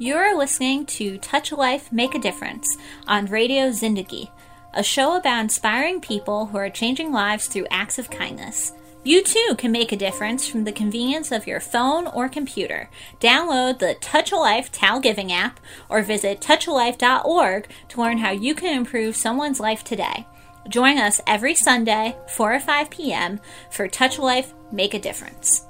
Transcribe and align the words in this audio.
You're 0.00 0.38
listening 0.38 0.86
to 0.86 1.18
Touch 1.18 1.50
a 1.50 1.56
Life, 1.56 1.90
Make 1.90 2.14
a 2.14 2.20
Difference 2.20 2.78
on 3.08 3.26
Radio 3.26 3.70
Zindagi, 3.70 4.30
a 4.72 4.84
show 4.84 5.16
about 5.16 5.40
inspiring 5.40 6.00
people 6.00 6.46
who 6.46 6.56
are 6.56 6.70
changing 6.70 7.10
lives 7.10 7.48
through 7.48 7.66
acts 7.68 7.98
of 7.98 8.08
kindness. 8.08 8.70
You 9.02 9.24
too 9.24 9.56
can 9.58 9.72
make 9.72 9.90
a 9.90 9.96
difference 9.96 10.46
from 10.46 10.62
the 10.62 10.70
convenience 10.70 11.32
of 11.32 11.48
your 11.48 11.58
phone 11.58 12.06
or 12.06 12.28
computer. 12.28 12.88
Download 13.18 13.80
the 13.80 13.96
Touch 14.00 14.30
a 14.30 14.36
Life 14.36 14.70
TALGiving 14.70 15.32
app 15.32 15.58
or 15.88 16.02
visit 16.02 16.40
touchalife.org 16.40 17.68
to 17.88 18.00
learn 18.00 18.18
how 18.18 18.30
you 18.30 18.54
can 18.54 18.78
improve 18.78 19.16
someone's 19.16 19.58
life 19.58 19.82
today. 19.82 20.28
Join 20.68 20.98
us 20.98 21.20
every 21.26 21.56
Sunday, 21.56 22.14
4 22.36 22.54
or 22.54 22.60
5 22.60 22.90
p.m. 22.90 23.40
for 23.72 23.88
Touch 23.88 24.18
a 24.18 24.22
Life, 24.22 24.54
Make 24.70 24.94
a 24.94 25.00
Difference. 25.00 25.67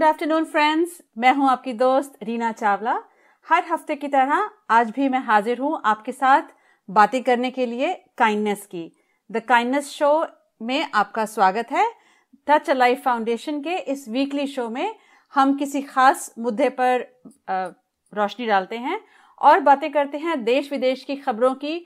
Good 0.00 0.06
afternoon 0.06 0.44
friends 0.44 0.90
मैं 1.18 1.32
हूँ 1.34 1.48
आपकी 1.50 1.72
दोस्त 1.72 2.12
रीना 2.24 2.50
चावला। 2.52 2.92
हर 3.46 3.64
हफ़्ते 3.70 3.94
की 3.96 4.08
तरह 4.08 4.50
आज 4.70 4.90
भी 4.96 5.08
मैं 5.08 5.18
हाजिर 5.24 5.58
हूँ 5.58 5.80
आपके 5.84 6.12
साथ 6.12 6.42
बातें 6.88 7.22
करने 7.22 7.50
के 7.50 7.66
लिए 7.66 7.92
काइंडनेस 8.18 8.64
की। 8.66 8.84
द 9.30 9.42
काइंडनेस 9.48 9.90
शो 9.90 10.12
में 10.62 10.90
आपका 10.94 11.24
स्वागत 11.26 11.72
है। 11.72 11.84
टच 12.48 12.70
लाइफ 12.70 13.02
फाउंडेशन 13.04 13.60
के 13.60 13.76
इस 13.92 14.08
वीकली 14.08 14.46
शो 14.46 14.68
में 14.68 14.94
हम 15.34 15.54
किसी 15.56 15.82
खास 15.82 16.32
मुद्दे 16.38 16.68
पर 16.80 17.04
रोशनी 18.12 18.46
डालते 18.46 18.78
हैं 18.78 19.00
और 19.40 19.60
बातें 19.60 19.90
करते 19.92 20.18
हैं 20.18 20.42
देश 20.44 20.72
विदेश 20.72 21.04
की 21.04 21.16
खबरों 21.18 21.54
की 21.56 21.78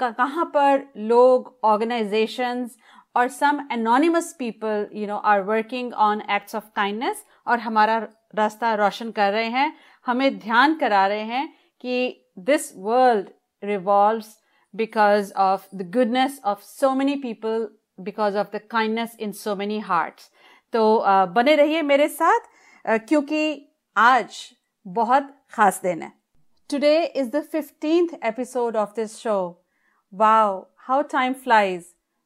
कहाँ 0.00 0.50
पर 0.54 0.82
लोग 1.10 1.54
ऑर्गेनाइजेशंस 1.64 2.76
और 3.16 3.28
some 3.30 3.60
anonymous 3.72 4.34
people 4.38 4.86
you 4.94 5.06
know 5.06 5.16
are 5.26 5.42
working 5.44 5.92
on 6.02 6.22
acts 6.30 6.54
of 6.54 6.64
kindness 6.76 7.24
और 7.46 7.58
हमारा 7.58 7.98
रास्ता 8.34 8.74
रोशन 8.74 9.10
कर 9.10 9.32
रहे 9.32 9.48
हैं, 9.48 9.72
हमें 10.06 10.38
ध्यान 10.38 10.74
करा 10.74 11.06
रहे 11.06 11.22
हैं 11.22 11.48
कि 11.80 12.26
this 12.38 12.72
world 12.76 13.28
revolve 13.62 14.24
because 14.74 15.32
of 15.32 15.66
the 15.74 15.90
goodness 15.94 16.40
of 16.44 16.62
so 16.62 16.94
many 16.94 17.16
people 17.16 17.68
because 18.00 18.38
of 18.38 18.56
the 18.56 18.60
kindness 18.70 19.16
in 19.20 19.32
so 19.32 19.56
many 19.56 19.78
hearts 19.80 20.30
तो 20.72 21.04
बने 21.34 21.54
रहिए 21.56 21.82
मेरे 21.82 22.08
साथ 22.08 22.48
क्योंकि 22.84 23.68
आज 23.96 24.36
बहुत 24.86 25.28
खास 25.52 25.80
दिन 25.82 26.02
है। 26.02 26.12
Today 26.70 27.04
is 27.04 27.30
the 27.30 27.40
fifteenth 27.42 28.08
episode 28.24 28.76
of 28.76 28.94
this 28.96 29.16
show 29.18 29.36
wow 30.12 30.60
how 30.78 31.02
time 31.02 31.32
flies 31.32 31.84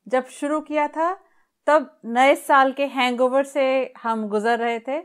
जब 0.09 0.27
शुरू 0.27 0.61
किया 0.61 0.87
था 0.89 1.13
तब 1.67 1.91
नए 2.05 2.35
साल 2.37 2.73
के 2.73 2.87
हैंगओवर 2.87 3.45
से 3.45 3.93
हम 4.03 4.29
गुजर 4.29 4.59
रहे 4.59 4.79
थे। 4.79 5.03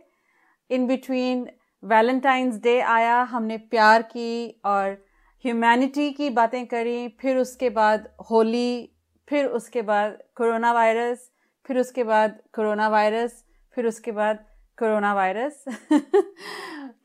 इन 0.70 0.88
बिटवीन 0.88 1.48
वैलेंटाइंस 1.84 2.56
डे 2.56 2.80
आया, 2.82 3.22
हमने 3.22 3.58
प्यार 3.58 4.02
की 4.02 4.62
और 4.66 4.90
ह्यूमैनिटी 5.46 6.12
की 6.12 6.30
बातें 6.30 6.66
करी, 6.68 7.08
फिर 7.22 7.38
उसके 7.38 7.70
बाद 7.70 8.10
होली, 8.32 8.90
फिर 9.28 9.46
उसके 9.46 9.82
बाद 9.82 10.18
कोरोना 10.36 10.72
वायरस 10.74 11.30
फिर 11.66 11.78
उसके 11.78 12.04
बाद 12.04 12.38
कोरोना 12.56 12.88
वायरस 12.90 13.44
फिर 13.76 13.86
उसके 13.88 14.12
बाद 14.12 14.46
कोरोना 14.78 15.14
वायरस 15.14 15.64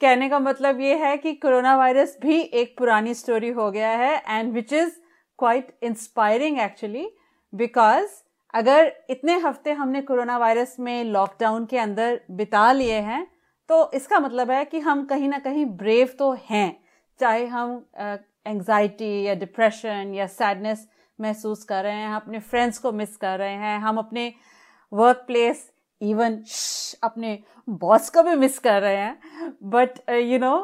कहने 0.00 0.28
का 0.28 0.38
मतलब 0.38 0.80
ये 0.80 0.96
है 0.96 1.16
कि 1.16 1.32
कोरोना 1.34 1.76
वायरस 1.76 2.16
भी 2.22 2.40
एक 2.40 2.74
पुरानी 2.78 3.14
स्टोरी 3.14 3.48
हो 3.48 3.70
गया 3.70 3.90
है 3.90 4.22
and 4.28 4.52
which 4.54 4.72
is 4.72 4.90
quite 5.38 5.78
inspiring 5.82 6.58
actually 6.58 7.08
because 7.52 8.08
अगर 8.56 8.92
इतने 9.10 9.38
हफ़्ते 9.38 9.72
हमने 9.72 10.00
कोरोना 10.02 10.36
वायरस 10.38 10.76
में 10.80 11.04
लॉकडाउन 11.04 11.64
के 11.66 11.78
अंदर 11.78 12.20
बिता 12.30 12.70
लिए 12.72 13.00
हैं 13.00 13.26
तो 13.68 13.90
इसका 13.94 14.20
मतलब 14.20 14.50
है 14.50 14.64
कि 14.64 14.78
हम 14.80 15.04
कहीं 15.04 15.28
ना 15.28 15.38
कहीं 15.38 15.64
ब्रेव 15.76 16.14
तो 16.18 16.30
हैं 16.50 16.68
चाहे 17.20 17.46
हम 17.46 17.84
एंजाइटी 18.46 19.22
या 19.22 19.34
डिप्रेशन 19.34 20.12
या 20.14 20.26
सैडनेस 20.26 20.86
महसूस 21.18 21.64
कर 21.64 21.82
रहे 21.82 21.94
हैं 21.94 22.14
अपने 22.14 22.38
फ्रेंड्स 22.38 22.78
को 22.78 22.92
मिस 22.92 23.16
कर 23.16 23.38
रहे 23.38 23.54
हैं 23.54 23.78
हम 23.78 23.98
अपने 23.98 24.32
वर्क 24.92 25.24
प्लेस 25.26 25.70
इवन 26.00 26.42
अपने 27.02 27.38
बॉस 27.68 28.10
को 28.10 28.22
भी 28.22 28.34
मिस 28.36 28.58
कर 28.58 28.80
रहे 28.82 28.96
हैं। 28.96 29.52
बट 29.64 30.10
यू 30.10 30.38
नो 30.38 30.56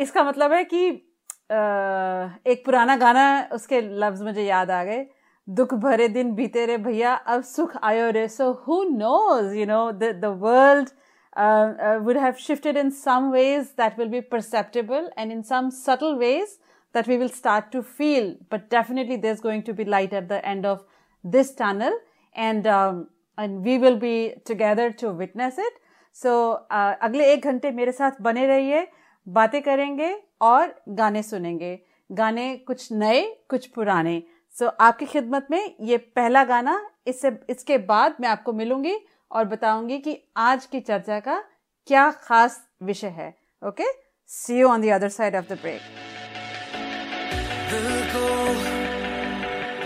इसका 0.00 0.24
मतलब 0.24 0.52
है 0.52 0.64
कि 0.64 0.90
uh, 0.90 2.46
एक 2.46 2.62
पुराना 2.64 2.96
गाना 2.96 3.48
उसके 3.52 3.80
लफ्ज़ 3.80 4.24
मुझे 4.24 4.42
याद 4.42 4.70
आ 4.70 4.84
गए। 4.84 5.06
दुख 5.47 5.73
भरे 5.83 6.07
दिन 6.07 6.33
बीते 6.35 6.65
रे 6.65 6.77
भैया 6.83 7.13
अब 7.35 7.41
सुख 7.43 7.77
आयो 7.83 8.09
रे 8.17 8.27
so 8.35 8.51
who 8.67 8.83
knows 8.91 9.53
you 9.55 9.65
know 9.65 9.81
the 9.91 10.11
the 10.21 10.37
world 10.43 10.89
would 11.35 12.15
have 12.15 12.39
shifted 12.39 12.77
in 12.77 12.91
some 12.91 13.31
ways 13.31 13.71
that 13.73 13.97
will 13.97 14.09
be 14.09 14.21
perceptible 14.21 15.09
and 15.17 15.31
in 15.31 15.43
some 15.43 15.71
subtle 15.71 16.17
ways 16.17 16.59
that 16.95 17.07
we 17.07 17.17
will 17.17 17.29
start 17.29 17.71
to 17.71 17.81
feel 17.81 18.35
but 18.49 18.69
definitely 18.69 19.15
there's 19.15 19.39
going 19.39 19.63
to 19.63 19.73
be 19.73 19.83
light 19.83 20.13
at 20.13 20.27
the 20.29 20.45
end 20.45 20.65
of 20.65 20.83
this 21.23 21.53
tunnel 21.55 21.97
and 22.35 22.67
um, 22.67 23.07
and 23.37 23.63
we 23.63 23.77
will 23.77 23.97
be 23.97 24.35
together 24.45 24.91
to 24.91 25.11
witness 25.11 25.57
it 25.57 25.73
so 26.11 26.35
uh, 26.69 26.93
अगले 27.01 27.31
एक 27.33 27.45
घंटे 27.45 27.71
मेरे 27.71 27.91
साथ 27.91 28.21
बने 28.21 28.45
रहिए 28.47 28.87
बातें 29.27 29.61
करेंगे 29.63 30.13
और 30.41 30.75
गाने 30.99 31.23
सुनेंगे 31.23 31.77
गाने 32.09 32.55
कुछ 32.67 32.91
नए 32.91 33.21
कुछ 33.49 33.67
पुराने 33.75 34.21
सो 34.58 34.64
so, 34.64 34.72
आपकी 34.80 35.06
खिदमत 35.06 35.46
में 35.50 35.74
ये 35.80 35.96
पहला 35.96 36.44
गाना 36.44 36.90
इससे 37.06 37.30
इसके 37.48 37.78
बाद 37.78 38.14
मैं 38.20 38.28
आपको 38.28 38.52
मिलूँगी 38.52 38.94
और 39.32 39.44
बताऊँगी 39.44 39.98
कि 39.98 40.24
आज 40.36 40.66
की 40.66 40.80
चर्चा 40.80 41.20
का 41.20 41.44
क्या 41.86 42.10
खास 42.10 42.60
विषय 42.82 43.06
है। 43.06 43.34
Okay 43.68 43.84
see 44.26 44.58
you 44.58 44.68
on 44.68 44.82
the 44.82 44.88
other 44.88 45.08
side 45.08 45.36
of 45.36 45.44
the 45.44 45.52
break 45.52 45.80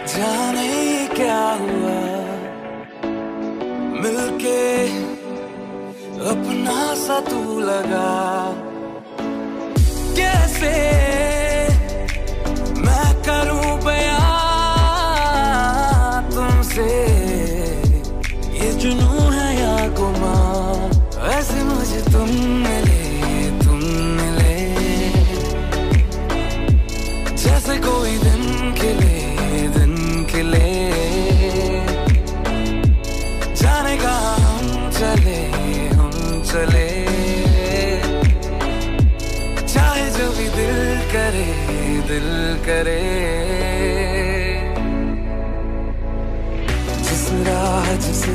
जाने 0.06 1.06
क्या 1.14 1.40
हुआ? 1.40 1.98
मिलके 4.02 4.86
अपना 6.30 6.94
सा 6.94 7.20
तू 7.20 7.60
लगा। 7.60 8.52
कैसे 10.16 11.11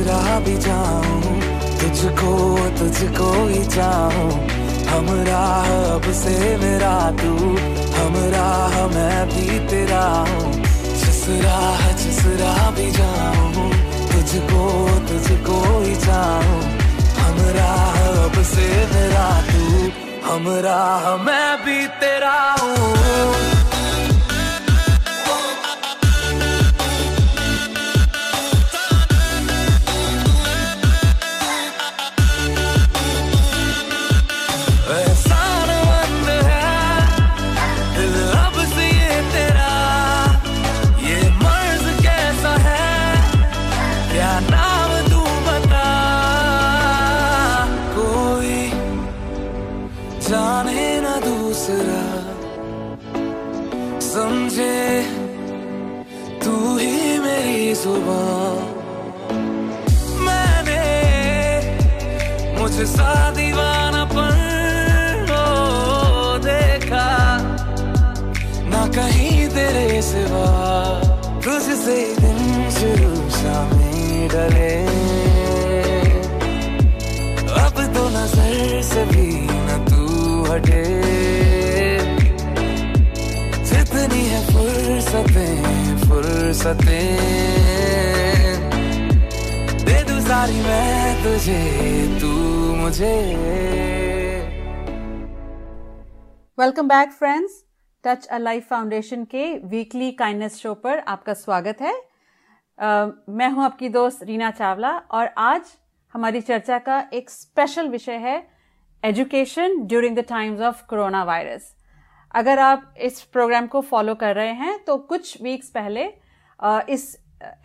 राह 0.08 0.40
भी 0.40 0.58
जाऊँ, 0.58 1.22
तुझको 1.80 2.34
तुझको 2.80 3.32
ही 3.48 3.64
चाहूँ। 3.68 4.32
हम 4.88 5.08
राह 5.28 5.68
अब 5.96 6.12
से 6.14 6.36
मेरा 6.58 6.96
तू 7.22 7.32
हम 7.98 8.16
राह 8.34 8.76
मैं 8.88 9.26
भी 9.28 9.60
तेरा 9.70 10.06
हूँ। 10.30 10.54
जिस 11.02 11.22
राह 11.44 11.92
जिस 12.04 12.26
राह 12.42 12.70
भी 12.72 12.90
जाऊँ, 12.92 13.70
तुझको 14.12 14.64
तुझको 15.10 15.60
ही 15.80 15.96
चाहूँ। 16.06 16.62
हम 17.20 17.38
राह 17.58 18.00
अब 18.26 18.42
से 18.46 18.68
मेरा 18.94 19.30
तू 19.52 19.92
हम 20.28 20.50
राह 20.66 21.16
मैं 21.26 21.50
भी 21.66 21.86
तेरा 22.02 22.40
हूँ। 22.62 23.57
Welcome 96.68 96.88
back 96.88 97.12
friends 97.12 97.54
Touch 98.04 98.26
a 98.26 98.38
Life 98.38 98.68
Foundation 98.68 99.24
के 99.26 99.44
वीकली 99.66 100.12
काइंडनेस 100.12 100.56
शो 100.56 100.74
पर 100.74 101.00
आपका 101.00 101.34
स्वागत 101.34 101.82
है। 101.82 101.94
uh, 101.94 103.12
मैं 103.30 103.50
हूँ 103.50 103.64
आपकी 103.64 103.90
दोस्त 103.90 104.24
रीना 104.24 104.50
चावला 104.52 104.92
और 105.12 105.30
आज 105.38 105.72
हमारी 106.14 106.42
चर्चा 106.42 106.80
का 106.80 107.00
एक 107.14 107.30
स्पेशल 107.30 107.90
विषय 107.90 108.18
है 108.18 108.36
education 109.04 109.80
during 109.86 110.18
the 110.18 110.26
times 110.30 110.62
of 110.62 110.86
coronavirus 111.24 111.74
अगर 112.36 112.60
आप 112.60 112.94
इस 113.02 113.22
प्रोग्राम 113.24 113.68
को 113.68 113.82
फॉलो 113.84 114.16
कर 114.16 114.36
रहे 114.36 114.54
हैं 114.54 114.78
तो 114.84 114.98
कुछ 114.98 115.42
वीक्स 115.42 115.70
पहले 115.70 116.08
uh, 116.60 116.90
इस 116.90 117.16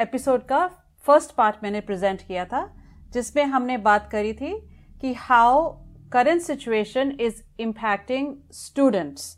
एपिसोड 0.01 0.47
का 0.47 0.67
फ़र्स्ट 1.07 1.35
पार्ट 1.35 1.63
मैंने 1.63 1.81
प्रेजेंट 1.81 2.23
किया 2.23 2.45
था 2.45 2.67
जिसमें 3.11 3.45
हमने 3.45 3.79
बात 3.83 4.09
करी 4.13 4.33
थी 4.33 4.59
कि 5.01 5.15
how 5.15 5.82
current 6.13 6.43
situation 6.43 7.15
is 7.21 7.45
impacting 7.59 8.35
students. 8.65 9.31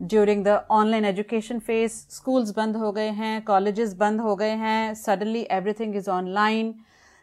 During 0.00 0.42
the 0.44 0.48
online 0.70 1.04
education 1.04 1.58
phase 1.58 1.92
schools 2.10 2.50
बंद 2.56 2.76
हो 2.76 2.90
गए 2.92 3.10
हैं 3.18 3.42
कॉलेजेस 3.44 3.92
बंद 3.96 4.20
हो 4.20 4.34
गए 4.36 4.54
हैं 4.62 4.94
सडनली 4.94 5.42
एवरीथिंग 5.50 5.94
इज़ 5.96 6.08
ऑनलाइन 6.10 6.74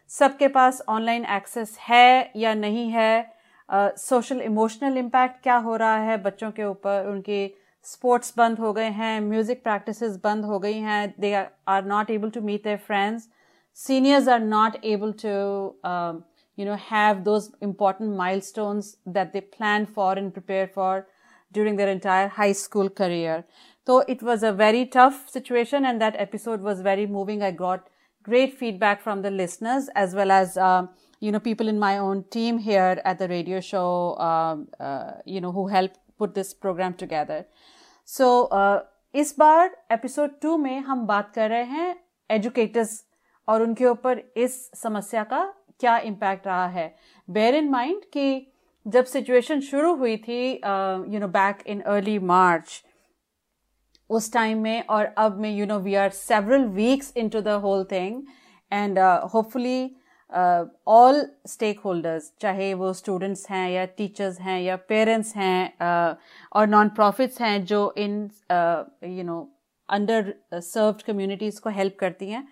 सबके 0.09 0.47
पास 0.47 0.81
ऑनलाइन 0.89 1.25
एक्सेस 1.37 1.75
है 1.79 2.31
या 2.35 2.53
नहीं 2.53 2.87
है? 2.91 3.33
सोशल 3.69 4.41
इमोशनल 4.41 4.97
इम्पैक्ट 4.97 5.41
क्या 5.43 5.55
हो 5.65 5.75
रहा 5.75 5.97
है? 6.03 6.17
बच्चों 6.23 6.51
के 6.51 6.63
ऊपर 6.65 7.09
उनके 7.09 7.41
स्पोर्ट्स 7.85 8.33
बंद 8.37 8.59
हो 8.59 8.71
गए 8.73 8.89
हैं 9.01 9.19
म्यूज़िक 9.21 9.63
प्रैक्टिसेस 9.63 10.19
बंद 10.23 10.45
हो 10.45 10.59
गई 10.59 10.79
हैं 10.87 11.13
they 11.19 11.33
are 11.67 11.85
not 11.85 12.11
able 12.11 12.29
to 12.29 12.41
meet 12.41 12.63
their 12.63 12.77
friends 12.87 13.27
seniors 13.77 14.27
are 14.27 14.39
not 14.41 14.77
able 14.83 15.13
to 15.13 15.73
um, 15.83 16.23
you 16.58 16.64
know 16.64 16.76
have 16.76 17.24
those 17.24 17.50
important 17.60 18.16
milestones 18.16 18.96
that 19.06 19.32
they 19.32 19.40
plan 19.40 19.86
for 19.86 20.12
and 20.12 20.32
prepare 20.32 20.68
for 20.68 21.06
during 21.52 21.76
their 21.76 21.88
entire 21.88 22.28
high 22.28 22.52
school 22.52 22.88
career 22.88 23.44
so 23.86 23.98
it 24.08 24.22
was 24.22 24.42
a 24.42 24.52
very 24.52 24.86
tough 24.86 25.28
situation 25.28 25.84
and 25.84 26.00
that 26.00 26.14
episode 26.16 26.60
was 26.60 26.80
very 26.80 27.06
moving 27.06 27.42
i 27.42 27.50
got 27.50 27.88
great 28.22 28.56
feedback 28.58 29.02
from 29.02 29.22
the 29.22 29.30
listeners 29.30 29.88
as 29.94 30.14
well 30.14 30.30
as 30.30 30.56
um, 30.56 30.88
you 31.20 31.32
know 31.32 31.40
people 31.40 31.68
in 31.68 31.78
my 31.78 31.98
own 31.98 32.24
team 32.30 32.58
here 32.58 33.00
at 33.04 33.18
the 33.18 33.28
radio 33.28 33.60
show 33.60 34.16
um, 34.16 34.68
uh, 34.80 35.12
you 35.24 35.40
know 35.40 35.52
who 35.52 35.68
helped 35.68 35.98
put 36.18 36.34
this 36.34 36.54
program 36.54 36.94
together 36.94 37.44
so 38.04 38.46
uh, 38.46 38.80
इस 39.14 39.34
बार 39.38 39.76
episode 39.92 40.30
to 40.42 40.56
में 40.56 40.80
हम 40.80 41.06
बात 41.06 41.30
कर 41.34 41.50
रहे 41.50 41.64
हैं 41.64 41.96
educators 42.30 43.04
और 43.48 43.62
उनके 43.62 43.84
ऊपर 43.86 44.22
इस 44.36 44.70
समस्या 44.82 45.22
का 45.24 45.42
क्या 45.79 45.97
इम्पैक्ट 45.97 46.47
रहा 46.47 46.67
है? 46.67 46.95
बेयर 47.27 47.55
इन 47.55 47.69
माइंड 47.69 48.01
कि 48.13 48.45
जब 48.85 49.05
सिचुएशन 49.05 49.59
शुरू 49.61 49.95
हुई 49.95 50.17
थी 50.17 50.41
you 51.13 51.19
know 51.19 51.27
back 51.27 51.63
in 51.67 51.81
early 51.81 52.17
March 52.19 52.83
उस 54.09 54.31
टाइम 54.33 54.61
में 54.61 54.85
और 54.87 55.05
अब 55.17 55.37
में 55.39 55.49
you 55.51 55.65
know 55.65 55.79
we 55.79 55.95
are 55.95 56.09
several 56.09 56.65
weeks 56.65 57.13
into 57.29 57.41
the 57.41 57.47
whole 57.63 57.83
thing 57.91 58.21
and 58.71 58.99
hopefully 59.33 59.95
all 60.87 61.25
stakeholders 61.79 62.31
चाहे 62.41 62.73
वो 62.73 62.93
स्टूडेंट्स 62.93 63.49
हैं 63.49 63.69
या 63.71 63.85
टीचर्स 63.85 64.39
हैं 64.39 64.59
या 64.61 64.75
पेरेंट्स 64.89 65.35
हैं 65.35 66.17
और 66.53 66.67
नॉन 66.67 66.89
प्रॉफिट्स 66.89 67.41
हैं 67.41 67.63
जो 67.65 67.93
in 67.97 68.29
you 68.51 69.23
know 69.23 69.39
underserved 70.53 71.01
communities 71.01 71.61
को 71.61 71.69
हेल्प 71.69 71.95
करती 71.99 72.29
हैं 72.29 72.47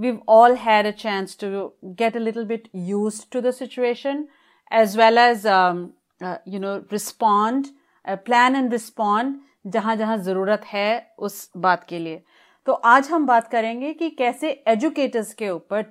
we've 0.00 0.20
all 0.26 0.56
had 0.56 0.86
a 0.86 0.92
chance 0.94 1.34
to 1.36 1.72
get 1.94 2.16
a 2.16 2.20
little 2.20 2.46
bit 2.46 2.68
used 2.72 3.30
to 3.32 3.40
the 3.40 3.52
situation 3.52 4.28
as 4.70 4.96
well 4.96 5.18
as 5.18 5.44
um, 5.46 5.92
uh, 6.20 6.38
you 6.46 6.58
know 6.58 6.74
respond 6.90 7.70
uh, 8.04 8.16
plan 8.28 8.56
and 8.56 8.72
respond 8.72 9.38
जहाँ 9.66 9.94
जहाँ 9.96 10.16
ज़रूरत 10.18 10.62
है 10.66 10.90
उस 11.18 11.50
बात 11.56 11.84
के 11.88 11.98
लिए 11.98 12.22
तो 12.66 12.72
आज 12.72 13.08
हम 13.10 13.26
बात 13.26 13.50
करेंगे 13.52 13.92
कि 13.94 14.08
कैसे 14.18 14.50
एजुकेटर्स 14.68 15.32
के 15.34 15.48
ऊपर 15.50 15.82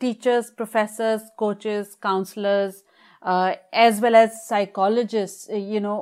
teachers 0.00 0.50
professors 0.56 1.22
coaches 1.38 1.94
counsellors 2.02 2.82
as 3.84 4.00
well 4.02 4.14
as 4.14 4.30
psychologist 4.30 5.50
you 5.52 5.80
know 5.80 5.96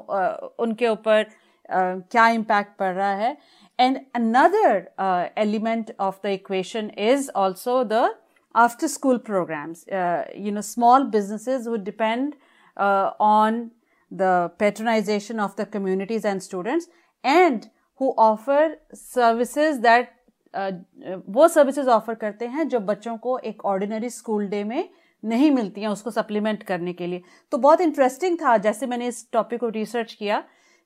उनके 0.61 0.88
ऊपर 0.88 1.23
uh, 1.23 2.00
क्या 2.11 2.29
इम्पैक्ट 2.29 2.76
पड़ 2.79 2.93
रहा 2.94 3.14
है 3.14 3.37
And 3.80 4.01
another 4.13 4.89
uh, 4.98 5.30
element 5.36 5.92
of 5.98 6.22
the 6.22 6.31
equation 6.31 6.89
is 6.92 7.30
also 7.33 7.83
the 7.83 8.16
after 8.56 8.88
school 8.88 9.18
programs. 9.18 9.88
Uh, 9.88 10.25
you 10.36 10.51
know, 10.51 10.62
small 10.62 11.06
businesses 11.06 11.68
would 11.68 11.83
depend 11.83 12.36
uh, 12.78 13.12
on 13.19 13.72
the 14.12 14.51
patronization 14.60 15.39
of 15.39 15.56
the 15.56 15.66
communities 15.66 16.26
and 16.26 16.44
students 16.44 16.88
and 17.23 17.69
who 17.95 18.14
offer 18.18 18.76
services 18.94 19.80
that 19.81 20.18
वो 20.54 21.47
services 21.47 21.88
offer 21.88 22.16
करते 22.21 22.47
हैं 22.47 22.68
जो 22.69 22.80
बच्चों 22.80 23.18
को 23.18 23.38
एक 23.45 23.64
ordinary 23.66 24.09
school 24.09 24.47
day 24.47 24.64
में 24.64 24.90
नहीं 25.23 25.52
मिलती 25.52 25.81
हैं 25.81 25.88
उसको 25.88 26.11
सप्लीमेंट 26.11 26.64
करने 26.64 26.94
के 26.94 27.07
लिए 27.07 27.21
तो 27.52 27.57
बहुत 27.57 27.81
इंटरेस्टिंग 27.81 28.38
था 28.42 28.56
जैसे 28.66 28.88
मैंने 28.88 29.07
इस 29.07 29.28
टॉपिक 29.33 29.59
को 29.59 29.69
रिसर्च 29.69 30.14
किया 30.14 30.44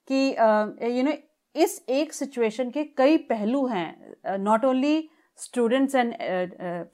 कि 0.07 0.19
यू 0.97 1.03
नो 1.03 1.11
इस 1.54 1.82
एक 1.88 2.12
सिचुएशन 2.12 2.70
के 2.70 2.84
कई 2.96 3.16
पहलू 3.30 3.66
हैं 3.66 4.38
not 4.38 4.64
only 4.64 5.08
students 5.38 5.94
and 5.94 6.14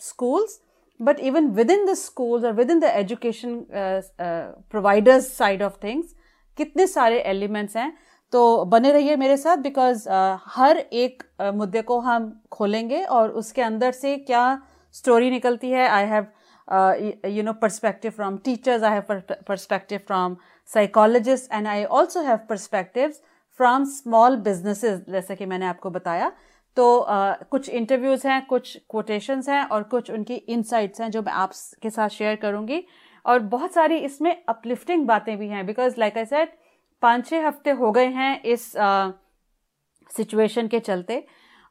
schools 0.00 0.60
but 1.00 1.20
even 1.20 1.48
within 1.70 1.84
the 1.86 1.94
schools 1.94 2.44
और 2.44 2.52
within 2.70 2.80
the 2.80 2.84
education 2.84 3.60
providers 3.72 5.32
side 5.36 5.62
of 5.62 5.76
things 5.82 6.14
कितने 6.58 6.86
सारे 6.86 7.18
एलिमेंट्स 7.20 7.76
हैं। 7.76 7.92
तो 8.32 8.64
बने 8.64 8.92
रहिए 8.92 9.16
मेरे 9.16 9.36
साथ 9.36 9.56
बिकॉज़ 9.56 10.08
uh, 10.08 10.38
हर 10.46 10.78
एक 10.78 11.22
uh, 11.42 11.52
मुद्दे 11.54 11.82
को 11.82 11.98
हम 12.00 12.32
खोलेंगे 12.52 13.02
और 13.02 13.30
उसके 13.40 13.62
अंदर 13.62 13.92
से 13.92 14.16
क्या 14.16 14.62
स्टोरी 14.94 15.30
निकलती 15.30 15.70
है। 15.70 15.88
I 15.88 16.06
have 16.06 16.26
you 17.28 17.42
know 17.42 17.52
perspective 17.52 18.10
from 18.10 18.36
teachers 18.44 18.82
I 18.82 18.92
have 18.92 19.20
perspective 19.48 20.00
from 20.06 20.36
psychologist 20.68 21.52
and 21.52 21.66
I 21.66 21.84
also 21.84 22.22
have 22.22 22.38
perspectives 22.48 23.20
from 23.56 23.84
small 23.84 24.36
businesses 24.36 25.04
जैसे 25.08 25.36
कि 25.36 25.46
मैंने 25.46 25.66
आपको 25.66 25.90
बताया 25.90 26.32
तो 26.76 27.06
uh, 27.10 27.48
कुछ 27.50 27.68
इंटरव्यूज़ 27.68 28.26
हैं 28.28 28.46
कुछ 28.46 28.76
कोटेशंस 28.88 29.48
हैं 29.48 29.64
और 29.64 29.82
कुछ 29.82 30.10
उनकी 30.10 30.34
इनसाइट्स 30.34 31.00
हैं 31.00 31.10
जो 31.10 31.22
मैं 31.22 31.32
आपके 31.32 31.90
साथ 31.90 32.08
शेयर 32.08 32.36
करूँगी। 32.36 32.82
और 33.25 33.38
बहुत 33.38 33.72
सारी 33.72 33.96
इसमें 33.98 34.44
अपलिफ्टिंग 34.48 35.06
बातें 35.06 35.36
भी 35.38 35.48
हैं 35.48 35.66
बिकॉज़ 35.66 35.94
लाइक 35.98 36.18
आई 36.18 36.25
सेड 36.25 36.48
पाँच 37.02 37.26
छः 37.28 37.46
हफ़्ते 37.46 37.70
हो 37.70 37.90
गए 37.92 38.06
हैं 38.06 38.42
इस 38.42 38.72
सिचुएशन 40.10 40.68
के 40.68 40.80
चलते 40.80 41.26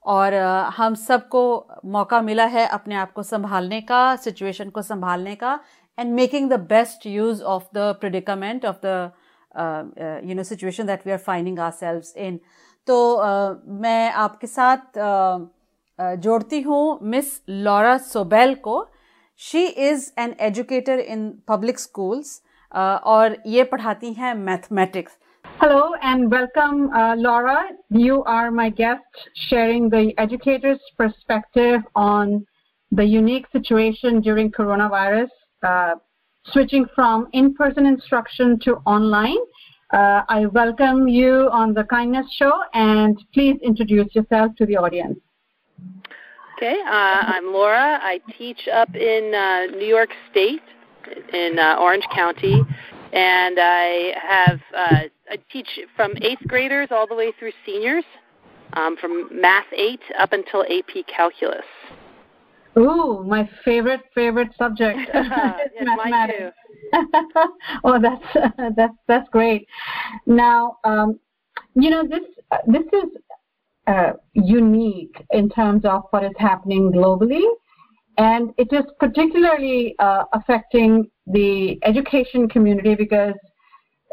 और 0.05 0.33
uh, 0.33 0.73
हम 0.77 0.95
सबको 0.95 1.67
मौका 1.85 2.21
मिला 2.21 2.45
है 2.45 2.67
अपने 2.67 2.95
आप 2.95 3.11
को 3.11 3.23
संभालने 3.23 3.81
का 3.81 4.15
सिचुएशन 4.15 4.69
को 4.69 4.81
संभालने 4.81 5.35
का 5.35 5.59
and 5.99 6.13
making 6.13 6.49
the 6.49 6.59
best 6.59 7.05
use 7.05 7.43
of 7.43 7.63
the 7.63 7.95
predicament 7.99 8.65
of 8.65 8.77
the 8.85 9.11
you 9.56 10.34
know 10.34 10.42
situation 10.42 10.86
that 10.86 11.06
we 11.06 11.12
are 11.12 11.18
finding 11.28 11.58
are 11.58 11.70
सेल्व 11.80 12.18
इन 12.26 12.40
तो 12.86 12.98
uh, 13.14 13.56
मैं 13.82 14.10
आपके 14.10 14.46
साथ 14.46 14.98
uh, 14.98 15.40
uh, 15.98 16.14
जोड़ती 16.26 16.60
हूँ 16.60 16.98
मिस 17.12 17.40
लॉरा 17.66 17.96
सोबेल 18.12 18.54
को 18.64 18.76
she 19.40 19.64
is 19.88 20.10
an 20.20 20.34
educator 20.40 20.98
in 20.98 21.28
public 21.48 21.78
schools 21.78 22.40
और 23.12 23.36
ये 23.46 23.64
पढ़ाती 23.64 24.12
हैं 24.12 24.34
mathematics 24.34 25.18
Hello 25.60 25.94
and 26.02 26.30
welcome, 26.30 26.90
uh, 26.90 27.14
Laura. 27.16 27.68
You 27.90 28.22
are 28.24 28.50
my 28.50 28.70
guest 28.70 29.24
sharing 29.34 29.88
the 29.90 30.14
educator's 30.18 30.80
perspective 30.96 31.82
on 31.94 32.46
the 32.92 33.04
unique 33.04 33.46
situation 33.52 34.20
during 34.20 34.50
coronavirus, 34.50 35.28
uh, 35.62 35.96
switching 36.51 36.85
from 36.95 37.27
in-person 37.33 37.85
instruction 37.85 38.59
to 38.59 38.75
online 38.85 39.37
Uh, 39.93 40.23
I 40.27 40.47
welcome 40.47 41.07
you 41.07 41.47
on 41.51 41.73
the 41.73 41.83
Kindness 41.83 42.25
Show, 42.33 42.53
and 42.73 43.15
please 43.33 43.57
introduce 43.61 44.13
yourself 44.15 44.55
to 44.57 44.65
the 44.65 44.75
audience. 44.75 45.19
Okay, 46.57 46.77
uh, 46.81 47.21
I'm 47.33 47.53
Laura. 47.53 47.99
I 48.01 48.19
teach 48.35 48.67
up 48.67 48.93
in 48.95 49.33
uh, 49.35 49.77
New 49.77 49.85
York 49.85 50.09
State, 50.31 50.63
in 51.31 51.59
uh, 51.59 51.77
Orange 51.79 52.07
County, 52.13 52.63
and 53.13 53.55
I 53.59 54.13
have 54.27 54.59
uh, 54.75 55.03
I 55.29 55.37
teach 55.51 55.79
from 55.95 56.13
eighth 56.21 56.45
graders 56.47 56.89
all 56.91 57.05
the 57.05 57.15
way 57.15 57.31
through 57.37 57.53
seniors, 57.63 58.05
um, 58.73 58.97
from 58.97 59.29
Math 59.31 59.71
8 59.71 59.99
up 60.19 60.33
until 60.33 60.63
AP 60.63 61.05
Calculus. 61.07 61.65
Ooh, 62.77 63.23
my 63.25 63.49
favorite 63.63 64.01
favorite 64.13 64.49
subject. 64.57 64.99
yes, 65.13 65.69
mathematics. 65.81 66.55
oh, 67.83 67.99
that's 67.99 68.49
that's 68.75 68.97
that's 69.07 69.29
great. 69.29 69.67
Now, 70.25 70.77
um, 70.83 71.19
you 71.75 71.89
know 71.89 72.03
this 72.07 72.23
this 72.67 72.83
is 72.91 73.09
uh, 73.87 74.13
unique 74.33 75.23
in 75.31 75.49
terms 75.49 75.85
of 75.85 76.03
what 76.09 76.23
is 76.23 76.33
happening 76.37 76.91
globally, 76.91 77.45
and 78.17 78.53
it 78.57 78.73
is 78.73 78.83
particularly 78.99 79.95
uh, 79.99 80.25
affecting 80.33 81.09
the 81.27 81.79
education 81.83 82.47
community 82.49 82.95
because. 82.95 83.35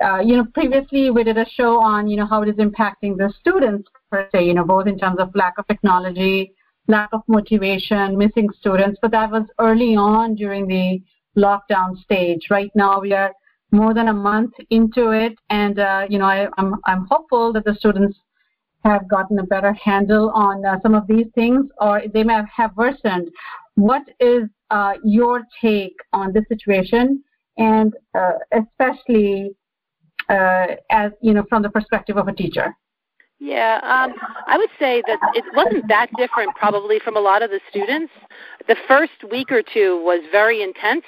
Uh, 0.02 0.18
you 0.18 0.36
know, 0.36 0.44
previously 0.52 1.10
we 1.10 1.22
did 1.22 1.38
a 1.38 1.46
show 1.54 1.78
on, 1.80 2.08
you 2.08 2.16
know, 2.16 2.26
how 2.26 2.42
it 2.42 2.48
is 2.48 2.56
impacting 2.56 3.16
the 3.16 3.32
students 3.38 3.88
per 4.10 4.28
se, 4.32 4.44
you 4.44 4.52
know, 4.52 4.64
both 4.64 4.88
in 4.88 4.98
terms 4.98 5.16
of 5.20 5.30
lack 5.36 5.52
of 5.58 5.66
technology, 5.68 6.52
lack 6.88 7.10
of 7.12 7.22
motivation, 7.28 8.18
missing 8.18 8.48
students, 8.58 8.98
but 9.00 9.10
that 9.12 9.30
was 9.30 9.44
early 9.58 9.94
on 9.96 10.34
during 10.34 10.66
the 10.66 11.00
lockdown 11.36 11.96
stage. 12.02 12.48
Right 12.50 12.70
now, 12.74 13.00
we 13.00 13.12
are 13.12 13.32
more 13.70 13.94
than 13.94 14.08
a 14.08 14.12
month 14.12 14.52
into 14.70 15.10
it, 15.10 15.34
and 15.48 15.78
uh, 15.78 16.06
you 16.08 16.18
know, 16.18 16.26
I, 16.26 16.44
am 16.44 16.52
I'm, 16.58 16.74
I'm 16.84 17.06
hopeful 17.10 17.52
that 17.54 17.64
the 17.64 17.74
students 17.74 18.18
have 18.84 19.08
gotten 19.08 19.38
a 19.38 19.44
better 19.44 19.72
handle 19.72 20.30
on 20.30 20.64
uh, 20.64 20.76
some 20.82 20.94
of 20.94 21.06
these 21.06 21.26
things, 21.34 21.66
or 21.80 22.02
they 22.12 22.24
may 22.24 22.40
have 22.54 22.76
worsened. 22.76 23.30
What 23.76 24.02
is 24.20 24.44
uh, 24.70 24.94
your 25.04 25.42
take 25.60 25.96
on 26.12 26.32
this 26.32 26.44
situation, 26.48 27.22
and 27.56 27.94
uh, 28.14 28.32
especially 28.52 29.52
uh, 30.28 30.66
as 30.90 31.12
you 31.20 31.34
know, 31.34 31.44
from 31.48 31.62
the 31.62 31.70
perspective 31.70 32.16
of 32.16 32.28
a 32.28 32.32
teacher? 32.32 32.76
Yeah, 33.44 33.80
um, 33.82 34.14
I 34.46 34.56
would 34.56 34.70
say 34.78 35.02
that 35.08 35.18
it 35.34 35.44
wasn't 35.56 35.88
that 35.88 36.10
different 36.16 36.54
probably 36.54 37.00
from 37.00 37.16
a 37.16 37.20
lot 37.20 37.42
of 37.42 37.50
the 37.50 37.58
students. 37.68 38.12
The 38.68 38.76
first 38.86 39.24
week 39.32 39.50
or 39.50 39.62
two 39.62 40.00
was 40.04 40.20
very 40.30 40.62
intense 40.62 41.02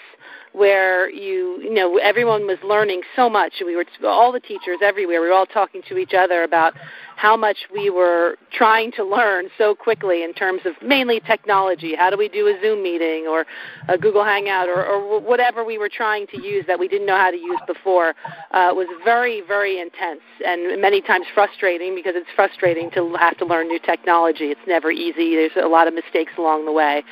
where 0.55 1.11
you 1.11 1.61
you 1.61 1.75
know 1.75 1.99
everyone 1.99 2.47
was 2.47 2.59
learning 2.63 3.03
so 3.17 3.29
much. 3.29 3.55
We 3.65 3.75
were 3.75 3.85
all 4.05 4.31
the 4.31 4.41
teachers 4.41 4.79
everywhere 4.83 5.21
we 5.21 5.27
were 5.27 5.35
all 5.35 5.47
talking 5.47 5.83
to 5.89 5.99
each 5.99 6.15
other 6.15 6.45
about 6.45 6.75
how 7.17 7.37
much 7.37 7.59
we 7.73 7.91
were 7.91 8.37
trying 8.53 8.91
to 8.93 9.05
learn 9.05 9.47
so 9.59 9.75
quickly 9.75 10.23
in 10.25 10.33
terms 10.33 10.63
of 10.65 10.75
mainly 10.83 11.21
technology. 11.21 11.95
How 11.97 12.11
do 12.11 12.17
we 12.17 12.29
do 12.29 12.47
a 12.47 12.59
zoom 12.61 12.83
meeting 12.83 13.27
or 13.29 13.47
a 13.89 13.99
google 13.99 14.25
hangout 14.25 14.69
or, 14.69 14.85
or 14.85 15.21
whatever 15.21 15.65
we 15.65 15.77
were 15.77 15.89
trying 15.89 16.27
to 16.29 16.41
use 16.41 16.65
that 16.69 16.79
we 16.79 16.87
didn't 16.89 17.07
know 17.07 17.17
how 17.17 17.31
to 17.31 17.37
use 17.37 17.61
before 17.67 18.15
uh, 18.53 18.71
was 18.73 18.87
very 19.05 19.43
very 19.47 19.81
intense 19.81 20.23
and 20.47 20.81
many 20.81 21.01
times 21.01 21.27
frustrating 21.35 21.97
because 21.97 22.15
it's 22.17 22.31
frustrating 22.35 22.91
to 22.93 23.15
have 23.17 23.37
to 23.39 23.45
learn 23.45 23.67
new 23.67 23.81
technology. 23.81 24.47
It's 24.47 24.67
never 24.69 24.93
easy. 24.93 25.35
There's 25.35 25.57
a 25.61 25.69
lot 25.69 25.89
of 25.89 25.95
mistakes 25.95 26.33
along 26.39 26.65
the 26.65 26.73
way. 26.73 27.03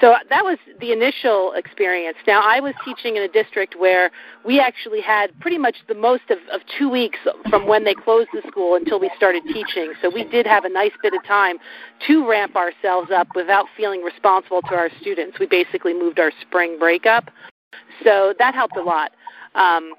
So 0.00 0.14
that 0.30 0.44
was 0.44 0.58
the 0.80 0.92
initial 0.92 1.52
experience. 1.52 2.16
Now, 2.26 2.40
I 2.42 2.60
was 2.60 2.74
teaching 2.84 3.16
in 3.16 3.22
a 3.22 3.28
district 3.28 3.74
where 3.78 4.10
we 4.44 4.60
actually 4.60 5.00
had 5.00 5.38
pretty 5.40 5.58
much 5.58 5.76
the 5.88 5.94
most 5.94 6.24
of, 6.30 6.38
of 6.52 6.60
two 6.78 6.88
weeks 6.88 7.18
from 7.48 7.66
when 7.66 7.84
they 7.84 7.94
closed 7.94 8.28
the 8.32 8.42
school 8.48 8.74
until 8.74 9.00
we 9.00 9.10
started 9.16 9.42
teaching. 9.52 9.92
So 10.02 10.10
we 10.10 10.24
did 10.24 10.46
have 10.46 10.64
a 10.64 10.68
nice 10.68 10.92
bit 11.02 11.14
of 11.14 11.24
time 11.24 11.58
to 12.06 12.28
ramp 12.28 12.56
ourselves 12.56 13.10
up 13.10 13.28
without 13.34 13.66
feeling 13.76 14.02
responsible 14.02 14.62
to 14.62 14.74
our 14.74 14.90
students. 15.00 15.38
We 15.38 15.46
basically 15.46 15.94
moved 15.94 16.18
our 16.18 16.32
spring 16.40 16.78
break 16.78 17.06
up. 17.06 17.30
So 18.04 18.34
that 18.38 18.54
helped 18.54 18.76
a 18.76 18.82
lot. 18.82 19.12
Um, 19.54 19.94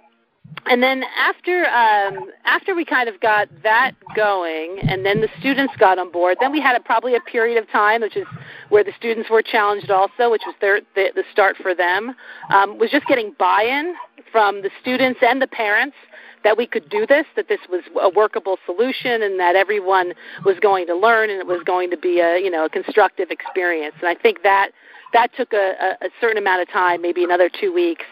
and 0.67 0.81
then 0.81 1.03
after 1.17 1.65
um, 1.65 2.31
after 2.45 2.75
we 2.75 2.85
kind 2.85 3.09
of 3.09 3.19
got 3.19 3.49
that 3.63 3.93
going, 4.15 4.79
and 4.79 5.05
then 5.05 5.21
the 5.21 5.29
students 5.39 5.73
got 5.77 5.97
on 5.97 6.11
board, 6.11 6.37
then 6.39 6.51
we 6.51 6.61
had 6.61 6.75
a, 6.75 6.79
probably 6.79 7.15
a 7.15 7.19
period 7.21 7.57
of 7.57 7.69
time, 7.71 8.01
which 8.01 8.15
is 8.15 8.27
where 8.69 8.83
the 8.83 8.93
students 8.97 9.29
were 9.29 9.41
challenged 9.41 9.89
also, 9.89 10.29
which 10.29 10.43
was 10.45 10.55
their 10.61 10.81
the, 10.95 11.11
the 11.15 11.23
start 11.31 11.57
for 11.57 11.73
them, 11.73 12.15
um, 12.53 12.77
was 12.77 12.91
just 12.91 13.05
getting 13.07 13.33
buy-in 13.37 13.95
from 14.31 14.61
the 14.61 14.69
students 14.79 15.19
and 15.21 15.41
the 15.41 15.47
parents 15.47 15.95
that 16.43 16.57
we 16.57 16.65
could 16.65 16.89
do 16.89 17.05
this, 17.05 17.25
that 17.35 17.47
this 17.47 17.59
was 17.69 17.83
a 18.01 18.09
workable 18.09 18.57
solution, 18.65 19.21
and 19.21 19.39
that 19.39 19.55
everyone 19.55 20.13
was 20.45 20.57
going 20.59 20.87
to 20.87 20.95
learn, 20.95 21.29
and 21.29 21.39
it 21.39 21.47
was 21.47 21.61
going 21.65 21.89
to 21.89 21.97
be 21.97 22.19
a 22.19 22.37
you 22.37 22.49
know 22.49 22.65
a 22.65 22.69
constructive 22.69 23.31
experience. 23.31 23.95
And 23.99 24.07
I 24.07 24.15
think 24.15 24.43
that 24.43 24.71
that 25.13 25.31
took 25.35 25.53
a, 25.53 25.97
a, 26.01 26.05
a 26.05 26.09
certain 26.19 26.37
amount 26.37 26.61
of 26.61 26.69
time, 26.69 27.01
maybe 27.01 27.23
another 27.23 27.49
two 27.49 27.73
weeks. 27.73 28.05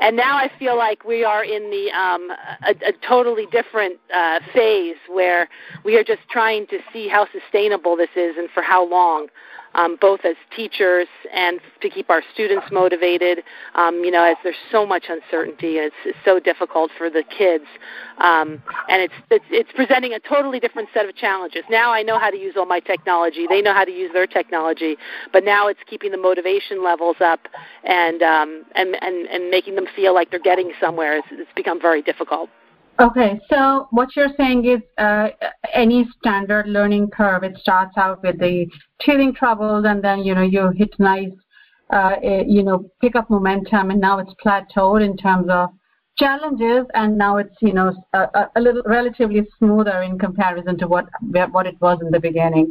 And 0.00 0.16
now 0.16 0.36
I 0.36 0.50
feel 0.58 0.76
like 0.76 1.04
we 1.04 1.24
are 1.24 1.44
in 1.44 1.70
the 1.70 1.90
um, 1.92 2.30
a, 2.66 2.88
a 2.88 2.92
totally 3.06 3.46
different 3.46 3.98
uh, 4.14 4.40
phase 4.52 4.96
where 5.08 5.48
we 5.84 5.96
are 5.96 6.04
just 6.04 6.22
trying 6.30 6.66
to 6.68 6.78
see 6.92 7.08
how 7.08 7.26
sustainable 7.30 7.96
this 7.96 8.10
is 8.16 8.36
and 8.36 8.50
for 8.50 8.62
how 8.62 8.88
long 8.88 9.28
um, 9.74 9.96
both 10.00 10.20
as 10.24 10.36
teachers 10.54 11.08
and 11.32 11.60
to 11.80 11.88
keep 11.88 12.10
our 12.10 12.22
students 12.32 12.66
motivated. 12.70 13.42
Um, 13.74 14.04
you 14.04 14.10
know, 14.10 14.24
as 14.24 14.36
there's 14.42 14.56
so 14.70 14.86
much 14.86 15.04
uncertainty, 15.08 15.76
it's, 15.76 15.94
it's 16.04 16.18
so 16.24 16.38
difficult 16.40 16.90
for 16.96 17.10
the 17.10 17.22
kids, 17.22 17.64
um, 18.18 18.62
and 18.88 19.02
it's, 19.02 19.14
it's 19.30 19.44
it's 19.50 19.72
presenting 19.72 20.12
a 20.12 20.20
totally 20.20 20.60
different 20.60 20.88
set 20.94 21.08
of 21.08 21.14
challenges. 21.16 21.62
Now 21.70 21.92
I 21.92 22.02
know 22.02 22.18
how 22.18 22.30
to 22.30 22.36
use 22.36 22.54
all 22.56 22.66
my 22.66 22.80
technology; 22.80 23.46
they 23.48 23.62
know 23.62 23.74
how 23.74 23.84
to 23.84 23.92
use 23.92 24.12
their 24.12 24.26
technology, 24.26 24.96
but 25.32 25.44
now 25.44 25.68
it's 25.68 25.80
keeping 25.88 26.12
the 26.12 26.18
motivation 26.18 26.84
levels 26.84 27.16
up 27.20 27.48
and 27.84 28.22
um, 28.22 28.64
and 28.74 28.96
and 29.02 29.26
and 29.26 29.50
making 29.50 29.74
them 29.74 29.86
feel 29.94 30.14
like 30.14 30.30
they're 30.30 30.40
getting 30.40 30.72
somewhere. 30.80 31.18
It's, 31.18 31.28
it's 31.30 31.52
become 31.54 31.80
very 31.80 32.02
difficult. 32.02 32.50
Okay, 33.00 33.40
so 33.50 33.88
what 33.90 34.14
you're 34.14 34.34
saying 34.36 34.66
is 34.66 34.80
uh, 34.98 35.28
any 35.72 36.06
standard 36.18 36.68
learning 36.68 37.08
curve, 37.08 37.42
it 37.42 37.56
starts 37.58 37.96
out 37.96 38.22
with 38.22 38.38
the 38.38 38.66
teething 39.00 39.34
troubles, 39.34 39.86
and 39.86 40.04
then 40.04 40.20
you 40.20 40.34
know 40.34 40.42
you 40.42 40.70
hit 40.76 40.90
nice, 40.98 41.30
uh, 41.90 42.16
you 42.22 42.62
know, 42.62 42.90
pick 43.00 43.16
up 43.16 43.30
momentum, 43.30 43.90
and 43.90 44.00
now 44.00 44.18
it's 44.18 44.34
plateaued 44.44 45.04
in 45.04 45.16
terms 45.16 45.46
of 45.48 45.70
challenges, 46.18 46.86
and 46.94 47.16
now 47.16 47.38
it's 47.38 47.56
you 47.62 47.72
know 47.72 47.92
a, 48.12 48.48
a 48.56 48.60
little 48.60 48.82
relatively 48.84 49.42
smoother 49.58 50.02
in 50.02 50.18
comparison 50.18 50.76
to 50.78 50.86
what 50.86 51.06
what 51.50 51.66
it 51.66 51.80
was 51.80 51.98
in 52.02 52.10
the 52.10 52.20
beginning. 52.20 52.70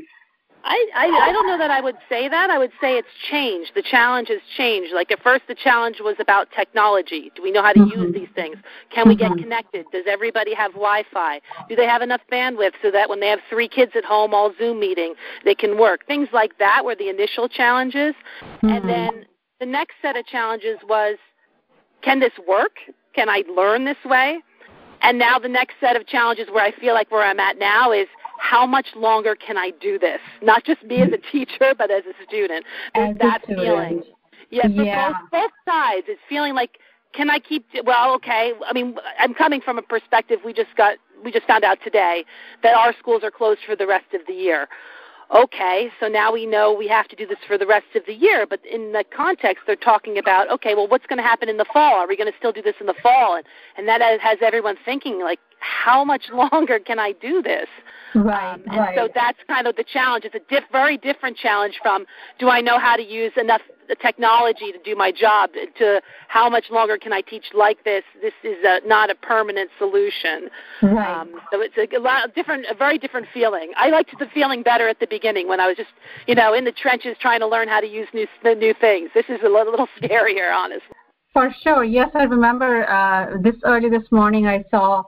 I, 0.64 0.90
I 0.96 1.06
I 1.30 1.32
don't 1.32 1.48
know 1.48 1.58
that 1.58 1.72
I 1.72 1.82
would 1.82 1.96
say 2.08 2.30
that. 2.30 2.50
I 2.50 2.58
would 2.58 2.72
say 2.80 2.98
it's 2.98 3.08
changed. 3.30 3.72
The 3.76 3.82
challenge 3.82 4.28
has 4.30 4.42
changed. 4.58 4.94
Like 4.94 5.12
at 5.12 5.22
first, 5.22 5.44
the 5.48 5.56
challenge 5.56 5.98
was 6.00 6.16
about 6.20 6.50
technology. 6.56 7.32
Do 7.36 7.42
we 7.42 7.52
know 7.52 7.64
how 7.64 7.74
to 7.74 7.80
mm-hmm. 7.80 8.02
use 8.02 8.14
these 8.14 8.30
things? 8.36 8.58
Can 8.94 9.08
we 9.08 9.16
mm-hmm. 9.16 9.36
get 9.36 9.44
connected? 9.44 9.86
Does 9.92 10.06
everybody 10.08 10.54
have 10.54 10.72
Wi-Fi? 10.72 11.42
Do 11.68 11.76
they 11.76 11.88
have 11.88 12.02
enough 12.02 12.22
bandwidth 12.32 12.74
so 12.82 12.92
that 12.92 13.10
when 13.10 13.20
they 13.20 13.28
have 13.28 13.40
three 13.50 13.68
kids 13.68 13.94
at 13.96 14.06
home, 14.06 14.34
all 14.34 14.54
Zoom 14.58 14.80
meeting, 14.80 15.16
they 15.46 15.56
can 15.56 15.80
work? 15.80 16.06
Things 16.06 16.30
like 16.34 16.58
that 16.60 16.86
were 16.86 16.96
the 16.96 17.10
initial 17.10 17.50
challenges, 17.50 18.14
mm-hmm. 18.42 18.70
and 18.70 18.90
then 18.90 19.26
the 19.60 19.66
next 19.66 19.96
set 20.02 20.16
of 20.16 20.26
challenges 20.26 20.78
was, 20.88 21.18
can 22.02 22.20
this 22.20 22.34
work? 22.48 22.78
Can 23.14 23.30
I 23.30 23.44
learn 23.56 23.86
this 23.86 24.04
way? 24.06 24.40
And 25.04 25.18
now 25.18 25.40
the 25.40 25.50
next 25.50 25.76
set 25.80 25.96
of 25.96 26.06
challenges 26.08 26.48
where 26.52 26.64
I 26.64 26.72
feel 26.72 26.94
like 26.94 27.12
where 27.12 27.24
I'm 27.24 27.40
at 27.40 27.58
now 27.58 27.92
is 27.92 28.08
how 28.42 28.66
much 28.66 28.88
longer 28.96 29.36
can 29.36 29.56
I 29.56 29.72
do 29.80 30.00
this? 30.00 30.20
Not 30.42 30.66
just 30.66 30.84
me 30.84 31.02
as 31.02 31.10
a 31.14 31.32
teacher, 31.32 31.76
but 31.78 31.92
as 31.92 32.04
a 32.06 32.26
student. 32.28 32.66
There's 32.96 33.18
that 33.20 33.44
student. 33.44 33.66
feeling. 33.66 34.04
Yeah, 34.50 34.64
for 34.64 34.84
yeah. 34.84 35.12
Both, 35.12 35.32
both 35.32 35.52
sides. 35.66 36.08
It's 36.10 36.20
feeling 36.28 36.56
like, 36.56 36.80
can 37.14 37.30
I 37.30 37.40
keep? 37.40 37.66
Well, 37.86 38.16
okay. 38.16 38.54
I 38.68 38.74
mean, 38.74 38.96
I'm 39.20 39.36
coming 39.36 39.62
from 39.62 39.78
a 39.78 39.82
perspective. 39.82 40.40
We 40.44 40.54
just 40.54 40.76
got, 40.76 40.98
we 41.24 41.32
just 41.32 41.46
found 41.46 41.64
out 41.64 41.78
today 41.84 42.26
that 42.64 42.76
our 42.76 42.94
schools 42.98 43.22
are 43.24 43.32
closed 43.32 43.60
for 43.66 43.76
the 43.76 43.86
rest 43.86 44.14
of 44.14 44.22
the 44.28 44.34
year 44.34 44.68
okay, 45.34 45.90
so 46.00 46.08
now 46.08 46.32
we 46.34 46.46
know 46.46 46.74
we 46.74 46.88
have 46.88 47.08
to 47.08 47.16
do 47.16 47.26
this 47.26 47.38
for 47.48 47.58
the 47.58 47.66
rest 47.66 47.86
of 47.96 48.06
the 48.06 48.14
year. 48.14 48.46
But 48.46 48.60
in 48.66 48.92
the 48.92 49.06
context, 49.16 49.64
they're 49.66 49.76
talking 49.76 50.18
about, 50.18 50.52
okay, 50.52 50.76
well, 50.76 50.88
what's 50.88 51.06
going 51.06 51.18
to 51.18 51.24
happen 51.24 51.48
in 51.48 51.56
the 51.58 51.66
fall? 51.72 51.96
Are 51.96 52.08
we 52.08 52.18
going 52.18 52.30
to 52.30 52.38
still 52.38 52.52
do 52.52 52.62
this 52.62 52.76
in 52.80 52.86
the 52.86 52.96
fall? 53.02 53.36
And, 53.36 53.46
and 53.78 53.88
that 53.88 54.02
has 54.20 54.40
everyone 54.42 54.76
thinking, 54.84 55.22
like, 55.22 55.40
how 55.62 56.04
much 56.04 56.24
longer 56.34 56.80
can 56.80 57.00
I 57.00 57.14
do 57.14 57.42
this? 57.42 57.68
Right, 58.14 58.56
um, 58.56 58.64
and 58.68 58.78
right. 58.78 58.98
so 58.98 59.08
that's 59.14 59.40
kind 59.48 59.68
of 59.68 59.78
the 59.78 59.86
challenge. 59.86 60.26
It's 60.26 60.36
a 60.36 60.42
diff- 60.50 60.70
very 60.72 60.98
different 60.98 61.38
challenge 61.38 61.80
from 61.82 62.06
do 62.40 62.50
I 62.50 62.60
know 62.60 62.78
how 62.78 62.98
to 62.98 63.04
use 63.04 63.32
enough 63.38 63.62
technology 64.02 64.72
to 64.72 64.80
do 64.84 64.96
my 64.96 65.12
job 65.12 65.52
to 65.78 66.02
how 66.28 66.50
much 66.50 66.66
longer 66.72 66.98
can 66.98 67.14
I 67.14 67.22
teach 67.22 67.46
like 67.54 67.84
this? 67.84 68.04
This 68.22 68.34
is 68.44 68.58
a, 68.66 68.86
not 68.86 69.10
a 69.10 69.16
permanent 69.16 69.70
solution. 69.78 70.50
Right. 70.82 71.22
Um, 71.22 71.32
so 71.52 71.62
it's 71.62 71.76
a, 71.78 71.98
a 71.98 72.00
lot 72.00 72.34
different, 72.36 72.66
a 72.70 72.76
very 72.76 72.98
different 72.98 73.28
feeling. 73.34 73.72
I 73.76 73.90
liked 73.90 74.12
the 74.18 74.28
feeling 74.34 74.64
better 74.64 74.88
at 74.88 75.00
the 75.00 75.08
beginning 75.08 75.48
when 75.48 75.60
I 75.60 75.68
was 75.68 75.78
just, 75.78 75.90
you 76.28 76.36
know, 76.36 76.54
in 76.54 76.66
the 76.66 76.72
trenches 76.72 77.18
trying 77.20 77.40
to 77.42 77.48
learn 77.48 77.68
how 77.68 77.80
to 77.80 77.88
use 77.88 78.08
new 78.14 78.28
new 78.44 78.74
things. 78.80 79.10
This 79.14 79.26
is 79.30 79.40
a 79.44 79.50
little, 79.50 79.72
little 79.72 79.88
scarier, 80.02 80.54
honestly. 80.54 80.96
For 81.34 81.54
sure. 81.64 81.84
Yes, 81.84 82.10
I 82.14 82.24
remember 82.24 82.90
uh, 82.90 83.38
this 83.42 83.56
early 83.64 83.90
this 83.90 84.12
morning. 84.12 84.48
I 84.48 84.64
saw 84.70 85.04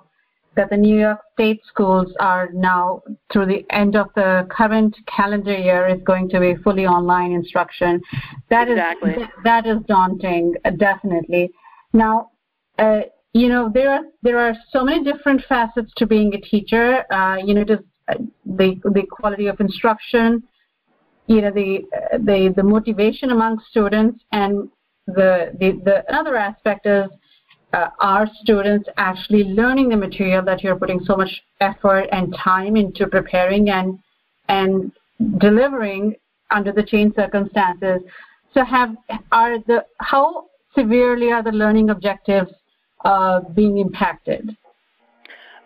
that 0.56 0.70
the 0.70 0.78
New 0.78 1.00
York 1.00 1.20
State 1.34 1.62
schools 1.68 2.14
are 2.20 2.50
now, 2.54 3.02
through 3.32 3.48
the 3.48 3.66
end 3.72 3.96
of 3.96 4.08
the 4.16 4.48
current 4.50 4.96
calendar 5.08 5.56
year, 5.58 5.88
is 5.88 6.02
going 6.04 6.30
to 6.30 6.40
be 6.40 6.56
fully 6.64 6.86
online 6.86 7.32
instruction. 7.32 8.02
That 8.50 8.70
exactly. 8.70 9.14
is 9.14 9.28
that 9.44 9.66
is 9.66 9.78
daunting, 9.88 10.54
definitely. 10.78 11.52
Now, 11.94 12.30
uh, 12.78 13.02
you 13.34 13.50
know, 13.50 13.72
there 13.74 13.90
are 13.92 14.02
there 14.22 14.38
are 14.38 14.56
so 14.72 14.84
many 14.84 15.04
different 15.04 15.42
facets 15.50 15.92
to 15.98 16.06
being 16.06 16.34
a 16.36 16.42
teacher. 16.42 17.04
Uh, 17.12 17.38
you 17.38 17.54
know, 17.54 17.64
just 17.64 17.84
uh, 18.08 18.16
the 18.46 18.80
the 18.84 19.04
quality 19.10 19.48
of 19.48 19.60
instruction, 19.60 20.44
you 21.28 21.42
know, 21.42 21.52
the 21.52 21.80
the 22.20 22.54
the 22.56 22.64
motivation 22.64 23.32
among 23.32 23.60
students, 23.70 24.24
and 24.32 24.70
the 25.08 25.52
the, 25.60 25.82
the 25.84 26.04
another 26.10 26.36
aspect 26.36 26.86
is 26.86 27.10
uh, 27.74 27.90
are 28.00 28.28
students 28.42 28.88
actually 28.98 29.44
learning 29.44 29.90
the 29.90 29.98
material 29.98 30.44
that 30.46 30.64
you're 30.64 30.76
putting 30.76 31.04
so 31.06 31.16
much 31.16 31.42
effort 31.60 32.08
and 32.12 32.36
time 32.36 32.76
into 32.76 33.08
preparing 33.08 33.70
and 33.70 34.00
and 34.48 34.92
delivering 35.40 36.16
under 36.52 36.72
the 36.72 36.84
changed 36.84 37.16
circumstances. 37.16 38.02
So 38.54 38.64
have 38.64 38.96
are 39.32 39.58
the 39.60 39.86
how 40.00 40.46
severely 40.76 41.32
are 41.32 41.44
the 41.44 41.52
learning 41.52 41.90
objectives 41.90 42.52
uh, 43.04 43.42
being 43.56 43.80
impacted? 43.80 44.56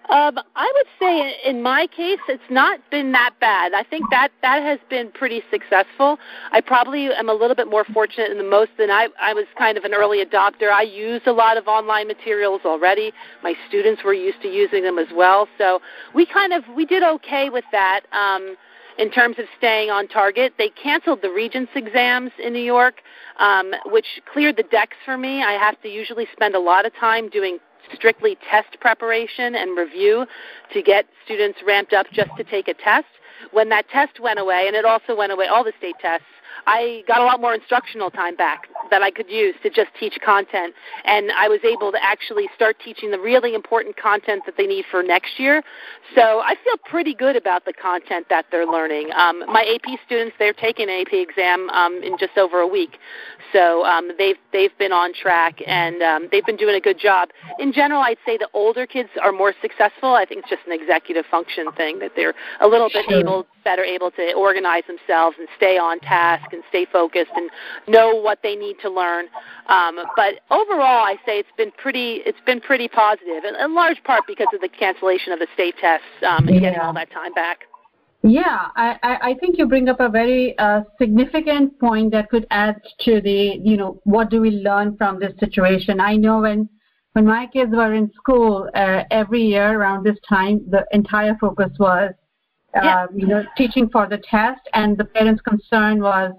Um, 0.09 0.39
I 0.55 0.71
would 0.73 0.87
say 0.99 1.35
in 1.45 1.61
my 1.61 1.87
case, 1.87 2.19
it's 2.29 2.49
not 2.49 2.79
been 2.89 3.11
that 3.11 3.33
bad. 3.41 3.73
I 3.73 3.83
think 3.83 4.09
that 4.09 4.29
that 4.41 4.61
has 4.63 4.79
been 4.89 5.11
pretty 5.11 5.41
successful. 5.51 6.17
I 6.51 6.61
probably 6.61 7.07
am 7.07 7.27
a 7.27 7.33
little 7.33 7.55
bit 7.55 7.69
more 7.69 7.83
fortunate 7.83 8.29
than 8.29 8.37
the 8.37 8.49
most 8.49 8.71
than 8.77 8.89
I. 8.89 9.09
I 9.19 9.33
was 9.33 9.45
kind 9.57 9.77
of 9.77 9.83
an 9.83 9.93
early 9.93 10.23
adopter. 10.23 10.71
I 10.71 10.83
used 10.83 11.27
a 11.27 11.33
lot 11.33 11.57
of 11.57 11.67
online 11.67 12.07
materials 12.07 12.61
already. 12.63 13.11
My 13.43 13.53
students 13.67 14.01
were 14.03 14.13
used 14.13 14.41
to 14.43 14.47
using 14.47 14.83
them 14.83 14.97
as 14.97 15.07
well. 15.13 15.49
So 15.57 15.81
we 16.15 16.25
kind 16.25 16.53
of 16.53 16.63
we 16.73 16.85
did 16.85 17.03
okay 17.03 17.49
with 17.49 17.65
that. 17.73 18.01
Um, 18.13 18.55
in 18.97 19.11
terms 19.11 19.37
of 19.37 19.45
staying 19.57 19.89
on 19.89 20.07
target. 20.07 20.53
They 20.57 20.69
canceled 20.69 21.21
the 21.21 21.29
Regents 21.29 21.71
exams 21.75 22.31
in 22.43 22.53
New 22.53 22.63
York, 22.63 23.01
um, 23.39 23.71
which 23.85 24.07
cleared 24.33 24.57
the 24.57 24.63
decks 24.63 24.97
for 25.05 25.17
me. 25.17 25.43
I 25.43 25.51
have 25.51 25.79
to 25.83 25.87
usually 25.87 26.27
spend 26.33 26.55
a 26.55 26.59
lot 26.59 26.85
of 26.85 26.95
time 26.95 27.29
doing 27.29 27.59
strictly 27.93 28.37
test 28.49 28.79
preparation 28.79 29.55
and 29.55 29.77
review 29.77 30.25
to 30.73 30.81
get 30.81 31.05
students 31.25 31.59
ramped 31.65 31.93
up 31.93 32.07
just 32.11 32.29
to 32.37 32.43
take 32.43 32.67
a 32.67 32.73
test. 32.73 33.07
When 33.51 33.69
that 33.69 33.89
test 33.89 34.19
went 34.19 34.39
away, 34.39 34.65
and 34.67 34.75
it 34.75 34.85
also 34.85 35.15
went 35.15 35.31
away, 35.31 35.45
all 35.47 35.63
the 35.63 35.73
state 35.77 35.95
tests, 36.01 36.25
I 36.65 37.03
got 37.07 37.21
a 37.21 37.25
lot 37.25 37.39
more 37.39 37.53
instructional 37.53 38.09
time 38.09 38.35
back 38.35 38.67
that 38.89 39.01
I 39.01 39.11
could 39.11 39.29
use 39.29 39.55
to 39.63 39.69
just 39.69 39.89
teach 39.99 40.17
content. 40.23 40.73
And 41.05 41.31
I 41.31 41.47
was 41.47 41.59
able 41.63 41.91
to 41.91 42.03
actually 42.03 42.47
start 42.55 42.77
teaching 42.83 43.11
the 43.11 43.19
really 43.19 43.53
important 43.53 43.97
content 43.97 44.43
that 44.45 44.55
they 44.57 44.65
need 44.65 44.85
for 44.89 45.03
next 45.03 45.39
year. 45.39 45.63
So 46.15 46.39
I 46.39 46.55
feel 46.63 46.77
pretty 46.89 47.13
good 47.13 47.35
about 47.35 47.65
the 47.65 47.73
content 47.73 48.27
that 48.29 48.45
they're 48.51 48.65
learning. 48.65 49.09
Um, 49.15 49.39
my 49.47 49.63
AP 49.63 49.99
students, 50.05 50.35
they're 50.39 50.53
taking 50.53 50.89
an 50.89 51.01
AP 51.01 51.13
exam 51.13 51.69
um, 51.69 52.01
in 52.03 52.17
just 52.17 52.37
over 52.37 52.59
a 52.59 52.67
week. 52.67 52.97
So 53.53 53.85
um, 53.85 54.11
they've, 54.17 54.37
they've 54.51 54.75
been 54.77 54.91
on 54.91 55.13
track 55.13 55.61
and 55.65 56.01
um, 56.01 56.27
they've 56.31 56.45
been 56.45 56.57
doing 56.57 56.75
a 56.75 56.81
good 56.81 56.99
job. 56.99 57.29
In 57.59 57.73
general, 57.73 58.01
I'd 58.01 58.17
say 58.25 58.37
the 58.37 58.49
older 58.53 58.85
kids 58.85 59.09
are 59.21 59.31
more 59.31 59.53
successful. 59.61 60.13
I 60.13 60.25
think 60.25 60.41
it's 60.41 60.49
just 60.49 60.65
an 60.65 60.73
executive 60.73 61.25
function 61.29 61.71
thing 61.73 61.99
that 61.99 62.11
they're 62.15 62.33
a 62.61 62.67
little 62.67 62.89
bit 62.89 63.05
able, 63.11 63.45
better 63.63 63.83
able 63.83 64.11
to 64.11 64.33
organize 64.33 64.83
themselves 64.87 65.37
and 65.39 65.47
stay 65.57 65.77
on 65.77 65.99
task 65.99 66.46
and 66.53 66.63
stay 66.69 66.85
focused 66.85 67.31
and 67.35 67.49
know 67.87 68.15
what 68.15 68.39
they 68.43 68.55
need 68.55 68.77
to 68.81 68.89
learn. 68.89 69.25
Um, 69.67 69.99
but 70.15 70.41
overall, 70.49 71.03
I 71.05 71.15
say 71.25 71.39
it's 71.39 71.49
been 71.57 71.71
pretty 71.71 72.21
it's 72.25 72.39
been 72.45 72.61
pretty 72.61 72.87
positive, 72.87 73.43
and 73.45 73.55
in 73.57 73.75
large 73.75 74.03
part 74.03 74.23
because 74.27 74.47
of 74.53 74.61
the 74.61 74.69
cancellation 74.69 75.33
of 75.33 75.39
the 75.39 75.47
state 75.53 75.75
tests 75.79 76.05
um, 76.25 76.47
and 76.47 76.55
yeah. 76.55 76.61
getting 76.61 76.79
all 76.79 76.93
that 76.93 77.11
time 77.11 77.33
back. 77.33 77.59
Yeah, 78.23 78.69
I, 78.75 78.97
I 79.03 79.33
think 79.39 79.57
you 79.57 79.67
bring 79.67 79.87
up 79.87 79.99
a 79.99 80.09
very 80.09 80.57
uh, 80.57 80.81
significant 80.99 81.79
point 81.79 82.11
that 82.11 82.29
could 82.29 82.47
add 82.49 82.81
to 83.01 83.21
the, 83.21 83.61
you 83.63 83.77
know, 83.77 84.01
what 84.03 84.29
do 84.29 84.41
we 84.41 84.49
learn 84.49 84.97
from 84.97 85.19
this 85.19 85.33
situation? 85.39 86.01
I 86.01 86.15
know 86.15 86.41
when 86.41 86.67
when 87.13 87.25
my 87.25 87.47
kids 87.47 87.71
were 87.73 87.93
in 87.93 88.11
school, 88.13 88.69
uh, 88.75 89.03
every 89.09 89.41
year 89.41 89.79
around 89.79 90.03
this 90.03 90.17
time, 90.27 90.61
the 90.69 90.85
entire 90.91 91.35
focus 91.39 91.71
was, 91.79 92.11
uh, 92.75 92.81
yeah. 92.83 93.05
you 93.13 93.27
know, 93.27 93.43
teaching 93.55 93.89
for 93.89 94.07
the 94.07 94.17
test, 94.17 94.61
and 94.73 94.97
the 94.97 95.05
parents' 95.05 95.41
concern 95.41 96.01
was 96.01 96.33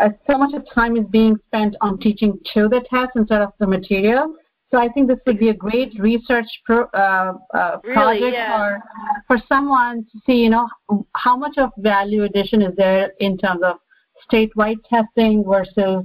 uh, 0.00 0.08
so 0.28 0.38
much 0.38 0.54
of 0.54 0.64
time 0.74 0.96
is 0.96 1.06
being 1.10 1.36
spent 1.46 1.76
on 1.80 1.98
teaching 1.98 2.38
to 2.54 2.68
the 2.68 2.80
test 2.90 3.10
instead 3.16 3.42
of 3.42 3.52
the 3.58 3.66
material. 3.66 4.34
So 4.70 4.78
I 4.78 4.88
think 4.88 5.08
this 5.08 5.18
would 5.26 5.38
be 5.38 5.48
a 5.48 5.54
great 5.54 5.98
research 5.98 6.46
pro, 6.66 6.84
uh, 6.92 7.32
uh, 7.54 7.78
really, 7.82 7.94
project 7.94 8.34
yeah. 8.34 8.56
for 8.56 8.82
for 9.26 9.42
someone 9.48 10.04
to 10.12 10.20
see, 10.26 10.42
you 10.44 10.50
know, 10.50 10.68
how 11.14 11.36
much 11.36 11.56
of 11.56 11.70
value 11.78 12.24
addition 12.24 12.60
is 12.62 12.76
there 12.76 13.12
in 13.20 13.38
terms 13.38 13.62
of 13.62 13.76
statewide 14.30 14.76
testing 14.88 15.42
versus, 15.42 16.04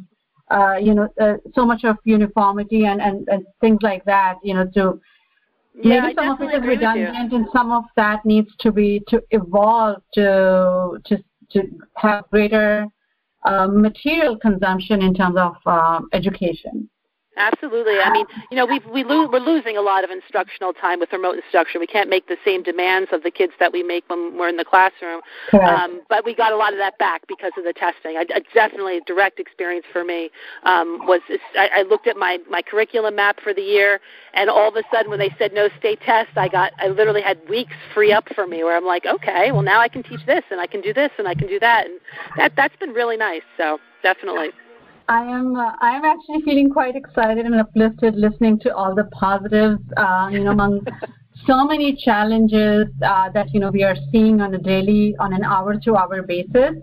uh, 0.50 0.76
you 0.82 0.94
know, 0.94 1.10
uh, 1.20 1.36
so 1.54 1.66
much 1.66 1.84
of 1.84 1.98
uniformity 2.06 2.86
and, 2.86 3.02
and, 3.02 3.28
and 3.28 3.46
things 3.60 3.80
like 3.82 4.06
that, 4.06 4.36
you 4.44 4.54
know, 4.54 4.66
to 4.74 5.00
yeah, 5.76 6.02
maybe 6.02 6.16
some 6.16 6.30
of 6.30 6.42
it 6.42 6.54
is 6.54 6.68
redundant 6.68 7.34
and 7.34 7.48
some 7.52 7.72
of 7.72 7.84
that 7.96 8.26
needs 8.26 8.50
to 8.60 8.72
be 8.72 9.02
to 9.08 9.22
evolve 9.32 10.02
to 10.14 11.00
to 11.06 11.18
to 11.52 11.62
have 11.98 12.30
greater 12.30 12.86
uh, 13.46 13.68
material 13.68 14.38
consumption 14.38 15.02
in 15.02 15.14
terms 15.14 15.38
of 15.38 15.56
uh, 15.66 16.02
education. 16.14 16.90
Absolutely. 17.36 18.00
I 18.00 18.12
mean, 18.12 18.26
you 18.52 18.58
know, 18.58 18.66
we've, 18.66 18.86
we 18.86 19.04
lo- 19.04 19.28
we're 19.32 19.40
losing 19.40 19.76
a 19.76 19.82
lot 19.82 20.04
of 20.04 20.12
instructional 20.12 20.72
time 20.72 21.00
with 21.00 21.12
remote 21.12 21.36
instruction. 21.36 21.82
We 21.82 21.88
can't 21.88 22.10
make 22.10 22.28
the 22.28 22.38
same 22.46 22.62
demands 22.62 23.10
of 23.12 23.24
the 23.24 23.32
kids 23.32 23.54
that 23.60 23.74
we 23.74 23.82
make 23.82 24.08
when 24.08 24.38
we're 24.38 24.50
in 24.50 24.58
the 24.58 24.66
classroom. 24.66 25.22
Um, 25.68 26.02
but 26.10 26.26
we 26.26 26.36
got 26.36 26.54
a 26.54 26.58
lot 26.58 26.74
of 26.74 26.80
that 26.80 27.00
back 27.00 27.24
because 27.28 27.52
of 27.58 27.64
the 27.64 27.74
testing. 27.74 28.18
I, 28.18 28.26
I 28.36 28.42
definitely 28.54 28.98
a 28.98 29.02
direct 29.02 29.40
experience 29.40 29.86
for 29.92 30.04
me 30.04 30.30
um, 30.64 31.00
was 31.08 31.22
I, 31.58 31.70
I 31.78 31.82
looked 31.84 32.06
at 32.08 32.18
my 32.18 32.38
my 32.50 32.62
curriculum 32.62 33.16
map 33.16 33.40
for 33.42 33.54
the 33.54 33.62
year, 33.62 34.00
and 34.36 34.50
all 34.50 34.70
of 34.70 34.76
a 34.76 34.84
sudden 34.92 35.10
when 35.10 35.20
they 35.20 35.34
said 35.40 35.54
no 35.54 35.70
state 35.80 36.02
test, 36.02 36.30
I 36.36 36.48
got 36.48 36.74
I 36.78 36.88
literally 36.90 37.22
had 37.22 37.40
weeks 37.50 37.74
free 37.96 38.12
up 38.12 38.28
for 38.36 38.46
me 38.46 38.64
where 38.64 38.78
I'm 38.78 38.86
like, 38.86 39.06
okay, 39.08 39.52
well 39.52 39.64
now 39.64 39.80
I 39.80 39.88
can 39.88 40.04
teach 40.04 40.24
this 40.28 40.44
and 40.52 40.62
I 40.62 40.68
can 40.68 40.82
do 40.82 40.94
this 40.94 41.12
and 41.18 41.28
I 41.28 41.34
can 41.34 41.48
do 41.48 41.60
that, 41.60 41.88
and 41.88 42.00
that 42.38 42.56
that's 42.56 42.76
been 42.76 42.94
really 42.94 43.18
nice. 43.18 43.44
So 43.58 43.80
definitely. 44.04 44.52
I 45.08 45.24
am 45.24 45.56
uh, 45.56 45.72
I 45.82 45.92
am 45.92 46.06
actually 46.06 46.42
feeling 46.44 46.70
quite 46.70 46.96
excited 46.96 47.46
and 47.46 47.56
uplifted 47.56 48.16
listening 48.16 48.60
to 48.60 48.76
all 48.76 48.96
the 48.96 49.06
positives. 49.06 49.82
Uh, 49.98 50.30
you 50.32 50.44
know, 50.44 50.52
among 50.52 50.86
so 51.46 51.66
many 51.66 51.96
challenges 51.96 52.88
uh, 53.06 53.30
that 53.32 53.54
you 53.54 53.60
know 53.60 53.70
we 53.70 53.84
are 53.84 53.96
seeing 54.12 54.40
on 54.42 54.54
a 54.54 54.58
daily, 54.58 55.16
on 55.20 55.34
an 55.34 55.44
hour-to-hour 55.44 56.22
basis 56.24 56.76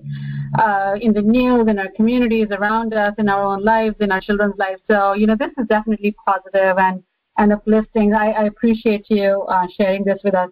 uh, 0.58 0.94
in 1.00 1.12
the 1.12 1.22
news, 1.22 1.66
in 1.68 1.78
our 1.78 1.88
communities 1.96 2.48
around 2.50 2.92
us, 2.92 3.14
in 3.18 3.28
our 3.28 3.42
own 3.42 3.64
lives, 3.64 3.96
in 4.00 4.12
our 4.12 4.20
children's 4.20 4.56
lives. 4.58 4.82
So 4.90 5.14
you 5.14 5.26
know, 5.26 5.36
this 5.36 5.52
is 5.58 5.66
definitely 5.68 6.14
positive 6.26 6.78
and 6.78 7.02
and 7.38 7.52
uplifting. 7.52 8.12
I, 8.12 8.32
I 8.32 8.44
appreciate 8.44 9.06
you 9.08 9.42
uh, 9.48 9.66
sharing 9.78 10.04
this 10.04 10.18
with 10.22 10.34
us. 10.34 10.50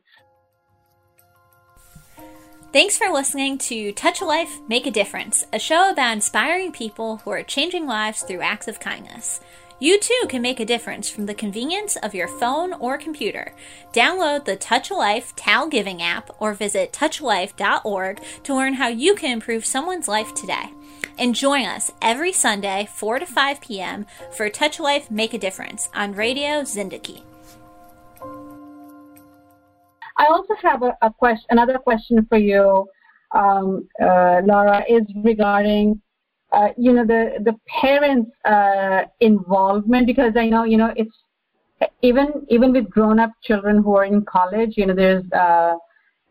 Thanks 2.71 2.99
for 2.99 3.09
listening 3.09 3.57
to 3.59 3.93
Touch 3.93 4.21
a 4.21 4.27
Life, 4.27 4.61
Make 4.69 4.87
a 4.87 4.91
Difference, 4.91 5.47
a 5.55 5.59
show 5.59 5.91
about 5.91 6.13
inspiring 6.13 6.71
people 6.71 7.17
who 7.17 7.31
are 7.31 7.43
changing 7.43 7.87
lives 7.87 8.21
through 8.21 8.43
acts 8.43 8.69
of 8.69 8.79
kindness. 8.79 9.41
You 9.81 9.99
too 9.99 10.27
can 10.29 10.43
make 10.43 10.61
a 10.61 10.67
difference 10.67 11.09
from 11.09 11.25
the 11.25 11.35
convenience 11.35 11.97
of 11.97 12.15
your 12.15 12.29
phone 12.29 12.75
or 12.75 12.99
computer. 12.99 13.55
Download 13.95 14.45
the 14.45 14.57
Touch 14.57 14.91
a 14.91 14.95
Life 14.95 15.35
TALGiving 15.35 16.03
app 16.03 16.31
or 16.41 16.53
visit 16.53 16.93
touchalife.org 16.93 18.21
to 18.43 18.55
learn 18.55 18.75
how 18.75 18.89
you 18.89 19.15
can 19.15 19.33
improve 19.33 19.65
someone's 19.65 20.07
life 20.07 20.35
today. 20.35 20.71
And 21.19 21.35
join 21.35 21.65
us 21.65 21.91
every 22.03 22.33
Sunday, 22.33 22.87
4 22.93 23.21
to 23.21 23.27
5 23.27 23.63
p.m., 23.63 24.05
for 24.37 24.51
Touch 24.51 24.79
a 24.79 24.83
Life 24.83 25.11
Make 25.11 25.33
a 25.33 25.39
Difference 25.39 25.89
on 25.95 26.13
Radio 26.13 26.65
Zindagi. 26.65 27.23
I 30.19 30.27
also 30.27 30.55
have 30.63 30.83
a, 30.83 30.97
a 31.03 31.11
question, 31.11 31.47
another 31.51 31.79
question 31.79 32.27
for 32.29 32.39
you, 32.39 32.87
um, 33.33 33.89
uh, 34.03 34.41
Laura, 34.45 34.85
is 34.89 35.03
regarding, 35.25 36.01
uh, 36.53 36.69
you 36.77 36.93
know, 36.93 37.07
the 37.07 37.39
the 37.45 37.55
parents' 37.81 38.31
uh, 38.45 39.03
involvement 39.21 40.07
because 40.07 40.33
I 40.37 40.49
know, 40.49 40.65
you 40.65 40.77
know, 40.77 40.93
it's 40.97 41.17
even 42.03 42.47
even 42.49 42.73
with 42.73 42.91
grown-up 42.91 43.31
children 43.43 43.83
who 43.83 43.97
are 43.97 44.05
in 44.05 44.25
college, 44.25 44.75
you 44.77 44.87
know, 44.87 44.95
there's 44.95 45.25
uh, 45.33 45.75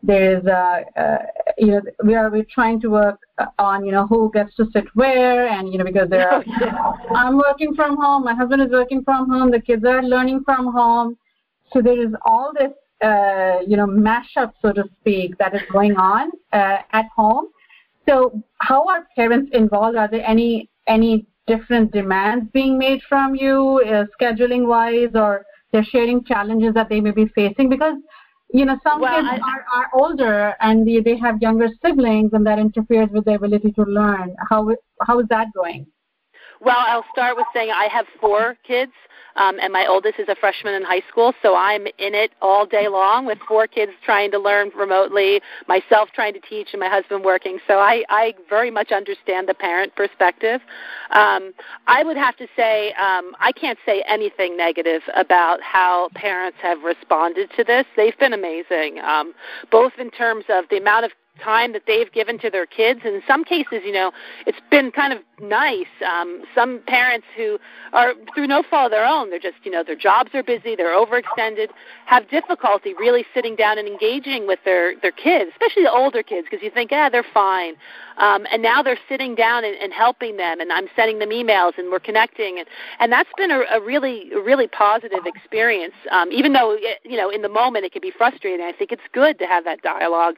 there's 0.02 0.44
uh, 0.46 0.80
uh, 0.96 1.18
you 1.56 1.68
know 1.68 1.80
we 2.04 2.14
are 2.14 2.30
we're 2.30 2.46
trying 2.52 2.80
to 2.80 2.88
work 2.88 3.18
on 3.58 3.84
you 3.84 3.90
know 3.90 4.06
who 4.06 4.30
gets 4.32 4.54
to 4.56 4.66
sit 4.72 4.84
where 4.94 5.48
and 5.48 5.72
you 5.72 5.78
know 5.78 5.84
because 5.84 6.08
there 6.08 6.30
are 6.30 6.44
I'm 7.14 7.36
working 7.36 7.74
from 7.74 7.96
home, 7.96 8.24
my 8.24 8.34
husband 8.34 8.62
is 8.62 8.70
working 8.70 9.02
from 9.02 9.28
home, 9.28 9.50
the 9.50 9.60
kids 9.60 9.84
are 9.84 10.02
learning 10.02 10.42
from 10.44 10.72
home, 10.72 11.16
so 11.72 11.82
there 11.82 12.00
is 12.00 12.12
all 12.24 12.52
this 12.56 12.72
uh, 13.02 13.58
you 13.66 13.76
know, 13.76 13.86
mashup, 13.86 14.52
so 14.60 14.72
to 14.72 14.84
speak, 15.00 15.36
that 15.38 15.54
is 15.54 15.62
going 15.72 15.96
on 15.96 16.30
uh, 16.52 16.78
at 16.92 17.06
home. 17.14 17.46
So, 18.08 18.42
how 18.60 18.86
are 18.88 19.06
parents 19.16 19.50
involved? 19.52 19.96
Are 19.96 20.08
there 20.08 20.26
any 20.26 20.68
any 20.86 21.26
different 21.46 21.92
demands 21.92 22.50
being 22.52 22.78
made 22.78 23.00
from 23.08 23.34
you, 23.34 23.82
uh, 23.86 24.04
scheduling 24.20 24.66
wise, 24.66 25.10
or 25.14 25.44
they're 25.72 25.84
sharing 25.84 26.24
challenges 26.24 26.74
that 26.74 26.88
they 26.88 27.00
may 27.00 27.10
be 27.10 27.26
facing 27.34 27.68
because 27.68 27.96
you 28.52 28.64
know 28.64 28.78
some 28.82 29.00
Well, 29.00 29.14
kids 29.14 29.28
I- 29.30 29.50
are, 29.52 29.64
are 29.76 29.90
older 29.92 30.54
and 30.60 30.86
they, 30.88 31.00
they 31.00 31.16
have 31.18 31.40
younger 31.42 31.68
siblings 31.84 32.32
and 32.32 32.46
that 32.46 32.58
interferes 32.58 33.10
with 33.10 33.24
their 33.26 33.36
ability 33.36 33.72
to 33.72 33.82
learn 33.82 34.34
how 34.48 34.74
how 35.02 35.20
is 35.20 35.26
that 35.28 35.48
going 35.54 35.86
Well, 36.60 36.76
I'll 36.78 37.04
start 37.12 37.36
with 37.36 37.46
saying 37.54 37.70
I 37.70 37.88
have 37.92 38.06
four 38.20 38.56
kids, 38.66 38.92
um, 39.36 39.58
and 39.60 39.72
my 39.72 39.86
oldest 39.88 40.18
is 40.18 40.28
a 40.28 40.34
freshman 40.34 40.74
in 40.74 40.82
high 40.82 41.02
school, 41.08 41.32
so 41.42 41.54
I'm 41.54 41.86
in 41.86 42.14
it 42.14 42.32
all 42.42 42.66
day 42.66 42.88
long 42.88 43.26
with 43.26 43.38
four 43.46 43.68
kids 43.68 43.92
trying 44.04 44.32
to 44.32 44.38
learn 44.38 44.70
remotely, 44.76 45.40
myself 45.68 46.08
trying 46.12 46.34
to 46.34 46.40
teach, 46.40 46.68
and 46.72 46.80
my 46.80 46.88
husband 46.88 47.24
working. 47.24 47.60
So 47.68 47.78
I, 47.78 48.02
I 48.08 48.34
very 48.48 48.72
much 48.72 48.90
understand 48.90 49.48
the 49.48 49.54
parent 49.54 49.94
perspective. 49.94 50.60
Um, 51.10 51.52
I 51.86 52.02
would 52.02 52.16
have 52.16 52.36
to 52.38 52.48
say 52.56 52.92
um, 52.94 53.36
I 53.38 53.52
can't 53.52 53.78
say 53.86 54.02
anything 54.08 54.56
negative 54.56 55.02
about 55.14 55.62
how 55.62 56.08
parents 56.14 56.58
have 56.60 56.82
responded 56.82 57.50
to 57.56 57.62
this. 57.62 57.86
They've 57.96 58.18
been 58.18 58.32
amazing, 58.32 58.98
um, 58.98 59.34
both 59.70 59.92
in 59.98 60.10
terms 60.10 60.46
of 60.48 60.64
the 60.70 60.78
amount 60.78 61.04
of 61.04 61.12
time 61.38 61.72
that 61.72 61.82
they've 61.86 62.10
given 62.12 62.38
to 62.40 62.50
their 62.50 62.66
kids. 62.66 63.00
In 63.04 63.22
some 63.26 63.44
cases, 63.44 63.80
you 63.84 63.92
know, 63.92 64.12
it's 64.46 64.58
been 64.70 64.90
kind 64.90 65.12
of 65.12 65.20
nice. 65.40 65.86
Um, 66.06 66.42
some 66.54 66.80
parents 66.86 67.26
who 67.36 67.58
are 67.92 68.14
through 68.34 68.46
no 68.46 68.62
fault 68.62 68.86
of 68.86 68.90
their 68.90 69.06
own, 69.06 69.30
they're 69.30 69.38
just, 69.38 69.56
you 69.64 69.70
know, 69.70 69.82
their 69.84 69.96
jobs 69.96 70.30
are 70.34 70.42
busy, 70.42 70.76
they're 70.76 70.94
overextended, 70.94 71.68
have 72.06 72.28
difficulty 72.28 72.94
really 72.94 73.24
sitting 73.34 73.56
down 73.56 73.78
and 73.78 73.88
engaging 73.88 74.46
with 74.46 74.58
their 74.64 74.96
their 75.00 75.12
kids, 75.12 75.50
especially 75.52 75.84
the 75.84 75.92
older 75.92 76.22
kids, 76.22 76.46
because 76.50 76.62
you 76.62 76.70
think, 76.70 76.90
ah, 76.92 77.08
they're 77.08 77.24
fine. 77.34 77.74
Um, 78.18 78.46
and 78.52 78.62
now 78.62 78.82
they're 78.82 78.98
sitting 79.08 79.34
down 79.34 79.64
and, 79.64 79.76
and 79.76 79.92
helping 79.92 80.36
them, 80.36 80.60
and 80.60 80.72
I'm 80.72 80.88
sending 80.96 81.20
them 81.20 81.30
emails, 81.30 81.78
and 81.78 81.90
we're 81.90 82.00
connecting, 82.00 82.58
and 82.58 82.66
and 82.98 83.12
that's 83.12 83.30
been 83.36 83.50
a, 83.50 83.60
a 83.72 83.80
really 83.80 84.30
really 84.34 84.66
positive 84.66 85.24
experience. 85.24 85.94
Um, 86.10 86.32
even 86.32 86.52
though 86.52 86.76
you 87.04 87.16
know 87.16 87.30
in 87.30 87.42
the 87.42 87.48
moment 87.48 87.84
it 87.84 87.92
can 87.92 88.02
be 88.02 88.10
frustrating, 88.10 88.64
I 88.64 88.72
think 88.72 88.90
it's 88.90 89.02
good 89.12 89.38
to 89.38 89.46
have 89.46 89.64
that 89.64 89.82
dialogue. 89.82 90.34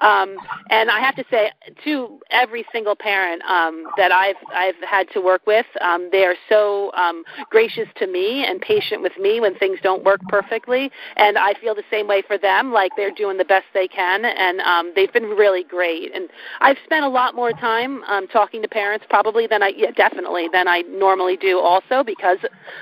Um, 0.00 0.36
and 0.70 0.90
I 0.90 1.00
have 1.00 1.16
to 1.16 1.24
say, 1.30 1.50
to 1.84 2.20
every 2.30 2.64
single 2.72 2.96
parent 2.96 3.42
um, 3.42 3.84
that 3.96 4.12
I've 4.12 4.36
I've 4.52 4.76
had 4.88 5.08
to 5.12 5.20
work 5.20 5.42
with, 5.46 5.66
um, 5.80 6.08
they 6.12 6.24
are 6.24 6.36
so 6.48 6.92
um, 6.92 7.24
gracious 7.50 7.88
to 7.96 8.06
me 8.06 8.44
and 8.44 8.60
patient 8.60 9.02
with 9.02 9.16
me 9.18 9.40
when 9.40 9.54
things 9.56 9.78
don't 9.82 10.04
work 10.04 10.20
perfectly, 10.28 10.90
and 11.16 11.38
I 11.38 11.54
feel 11.54 11.74
the 11.74 11.84
same 11.90 12.06
way 12.06 12.22
for 12.22 12.38
them. 12.38 12.72
Like 12.72 12.92
they're 12.96 13.10
doing 13.10 13.38
the 13.38 13.44
best 13.44 13.66
they 13.74 13.88
can, 13.88 14.24
and 14.24 14.60
um, 14.60 14.92
they've 14.94 15.12
been 15.12 15.24
really 15.24 15.64
great. 15.64 16.14
And 16.14 16.28
I've 16.60 16.78
spent 16.84 17.04
a 17.04 17.08
lot 17.08 17.34
more 17.34 17.52
time 17.52 18.02
um, 18.04 18.26
talking 18.28 18.62
to 18.62 18.68
parents, 18.68 19.06
probably 19.08 19.46
than 19.46 19.62
I 19.62 19.72
yeah, 19.76 19.90
definitely 19.92 20.48
than 20.52 20.68
I 20.68 20.82
normally 20.82 21.36
do, 21.36 21.58
also 21.60 22.02
because 22.04 22.38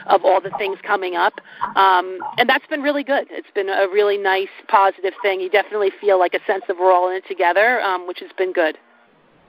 of 0.06 0.24
all 0.24 0.40
the 0.40 0.50
things 0.58 0.78
coming 0.82 1.16
up. 1.16 1.34
Um, 1.76 2.18
and 2.38 2.48
that's 2.48 2.66
been 2.66 2.82
really 2.82 3.04
good. 3.04 3.26
It's 3.30 3.50
been 3.54 3.68
a 3.68 3.88
really 3.88 4.18
nice, 4.18 4.48
positive 4.68 5.14
thing. 5.22 5.40
You 5.40 5.50
definitely 5.50 5.90
feel 6.00 6.18
like 6.18 6.34
a 6.34 6.44
sense 6.46 6.64
of 6.68 6.78
we're 6.78 6.92
all 6.92 7.10
in 7.10 7.16
it 7.16 7.26
together, 7.26 7.47
um, 7.56 8.06
which 8.06 8.20
has 8.20 8.30
been 8.36 8.52
good. 8.52 8.78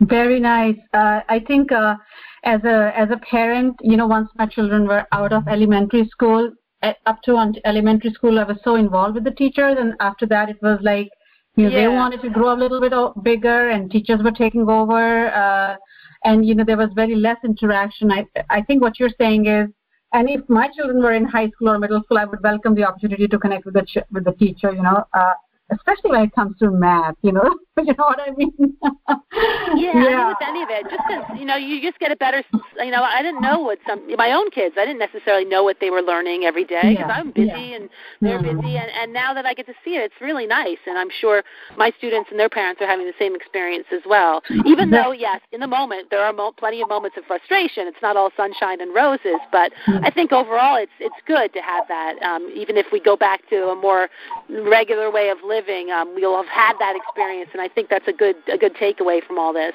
Very 0.02 0.40
nice. 0.40 0.78
Uh, 0.94 1.22
I 1.28 1.40
think 1.40 1.72
uh, 1.72 1.96
as 2.44 2.64
a 2.64 2.94
as 2.98 3.10
a 3.12 3.18
parent, 3.18 3.76
you 3.82 3.98
know, 3.98 4.08
once 4.08 4.30
my 4.36 4.46
children 4.46 4.88
were 4.88 5.06
out 5.12 5.34
of 5.34 5.48
elementary 5.48 6.08
school, 6.08 6.52
up 7.06 7.22
to 7.24 7.54
elementary 7.66 8.12
school, 8.12 8.40
I 8.40 8.44
was 8.44 8.58
so 8.64 8.76
involved 8.76 9.16
with 9.16 9.26
the 9.26 9.32
teachers, 9.32 9.76
and 9.78 9.94
after 10.00 10.26
that, 10.28 10.50
it 10.50 10.58
was 10.62 10.80
like, 10.82 11.10
you 11.56 11.66
know, 11.66 11.76
they 11.76 11.88
wanted 11.88 12.22
to 12.22 12.30
grow 12.30 12.54
a 12.54 12.56
little 12.56 12.80
bit 12.80 12.94
bigger, 13.24 13.70
and 13.70 13.92
teachers 13.92 14.22
were 14.24 14.32
taking 14.32 14.70
over, 14.70 15.28
uh, 15.34 15.76
and 16.24 16.46
you 16.46 16.56
know, 16.56 16.64
there 16.64 16.78
was 16.78 16.90
very 16.96 17.16
less 17.16 17.38
interaction. 17.44 18.12
I 18.12 18.26
I 18.50 18.62
think 18.62 18.82
what 18.82 19.00
you're 19.00 19.18
saying 19.20 19.48
is. 19.48 19.68
And 20.12 20.28
if 20.28 20.42
my 20.50 20.68
children 20.70 21.04
were 21.04 21.12
in 21.12 21.24
high 21.24 21.50
school 21.50 21.70
or 21.70 21.78
middle 21.78 22.02
school, 22.02 22.18
I 22.18 22.26
would 22.26 22.42
welcome 22.42 22.74
the 22.74 22.84
opportunity 22.84 23.28
to 23.28 23.38
connect 23.38 23.66
with 23.66 23.76
the 23.76 23.84
ch- 23.84 24.08
with 24.12 24.24
the 24.26 24.32
teacher. 24.32 24.72
You 24.74 24.82
know, 24.82 25.04
uh, 25.14 25.34
especially 25.72 26.10
when 26.12 26.24
it 26.24 26.34
comes 26.34 26.58
to 26.60 26.72
math. 26.72 27.16
You 27.22 27.34
know, 27.34 27.58
you 27.86 27.94
know 27.98 28.06
what 28.06 28.20
I 28.20 28.32
mean? 28.32 28.54
Yeah, 29.76 29.92
I 29.92 30.18
mean, 30.18 30.28
with 30.28 30.38
any 30.42 30.64
of 30.64 30.70
it, 30.70 30.90
just 30.90 31.04
because 31.08 31.24
you 31.34 31.46
know, 31.46 31.56
you 31.56 31.82
just 31.82 32.00
get 32.00 32.12
a 32.12 32.16
better. 32.16 32.44
You 32.78 32.92
know, 32.92 33.04
I 33.04 33.22
didn't 33.22 33.42
know 33.42 33.60
what 33.60 33.80
some 33.88 34.02
my 34.16 34.32
own 34.32 34.50
kids. 34.52 34.76
I 34.78 34.86
didn't 34.86 35.00
necessarily 35.00 35.46
know 35.46 35.64
what 35.64 35.78
they 35.80 35.90
were 35.90 36.02
learning 36.02 36.44
every 36.44 36.64
day 36.66 36.94
because 36.94 37.08
Yeah, 37.10 37.16
I'm 37.20 37.32
busy 37.32 37.48
yeah. 37.48 37.76
and 37.78 37.90
they're 38.22 38.40
Mhm. 38.40 38.62
busy, 38.62 38.78
and 38.78 38.90
and 38.92 39.14
now 39.14 39.34
that 39.34 39.46
I 39.46 39.54
get 39.54 39.66
to 39.68 39.74
see 39.84 39.96
it, 39.96 40.04
it's 40.12 40.22
really 40.22 40.46
nice. 40.48 40.78
And 40.88 40.98
I'm 40.98 41.10
sure 41.10 41.44
my 41.78 41.92
students 41.98 42.30
and 42.32 42.40
their 42.40 42.50
parents 42.50 42.82
are 42.82 42.88
having 42.88 43.06
the 43.06 43.14
same 43.20 43.36
experience 43.36 43.86
as 43.92 44.02
well. 44.06 44.42
Even 44.66 44.90
though, 44.92 45.12
yes, 45.12 45.42
in 45.52 45.60
the 45.62 45.68
moment 45.68 46.10
there 46.10 46.24
are 46.24 46.34
mo- 46.34 46.52
plenty 46.52 46.82
of 46.82 46.90
moments 46.90 47.18
of 47.18 47.26
frustration. 47.26 47.88
It's 47.88 48.02
not 48.02 48.18
all 48.18 48.32
sunshine 48.36 48.82
and 48.82 48.94
roses, 48.94 49.40
but. 49.52 49.72
I 50.04 50.10
think 50.12 50.32
overall 50.32 50.76
it's 50.78 50.92
it's 51.00 51.16
good 51.28 51.54
to 51.54 51.62
have 51.62 51.88
that. 51.88 52.22
Um, 52.24 52.50
even 52.56 52.78
if 52.78 52.88
we 52.92 53.00
go 53.00 53.16
back 53.16 53.48
to 53.50 53.70
a 53.70 53.76
more 53.76 54.10
regular 54.50 55.12
way 55.12 55.30
of 55.30 55.38
living, 55.46 55.92
um, 55.92 56.14
we'll 56.16 56.38
have 56.38 56.48
had 56.48 56.74
that 56.80 56.96
experience, 56.96 57.50
and 57.54 57.62
I 57.62 57.68
think 57.74 57.90
that's 57.90 58.08
a 58.08 58.14
good 58.14 58.36
a 58.52 58.58
good 58.58 58.76
takeaway 58.76 59.24
from 59.26 59.38
all 59.38 59.54
this. 59.54 59.74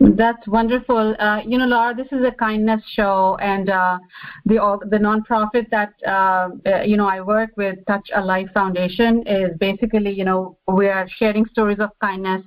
That's 0.00 0.46
wonderful. 0.48 1.14
Uh, 1.18 1.40
you 1.46 1.56
know, 1.56 1.66
Laura, 1.66 1.94
this 1.94 2.08
is 2.10 2.24
a 2.24 2.32
kindness 2.32 2.82
show, 2.88 3.36
and 3.40 3.70
uh, 3.70 3.98
the 4.44 4.56
the 4.90 4.98
nonprofit 4.98 5.70
that 5.70 5.92
uh, 6.06 6.48
uh, 6.66 6.82
you 6.82 6.96
know 6.96 7.06
I 7.06 7.20
work 7.20 7.50
with, 7.56 7.78
Touch 7.86 8.08
a 8.14 8.20
Life 8.20 8.48
Foundation, 8.52 9.22
is 9.26 9.50
basically 9.58 10.12
you 10.12 10.24
know 10.24 10.58
we 10.66 10.88
are 10.88 11.08
sharing 11.08 11.46
stories 11.46 11.78
of 11.78 11.90
kindness, 12.00 12.42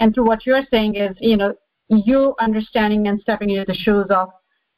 and 0.00 0.12
through 0.12 0.26
what 0.26 0.44
you're 0.44 0.64
saying 0.72 0.96
is 0.96 1.16
you 1.20 1.36
know 1.36 1.54
you 1.88 2.34
understanding 2.40 3.06
and 3.06 3.20
stepping 3.20 3.50
into 3.50 3.64
the 3.64 3.78
shoes 3.78 4.06
of 4.10 4.28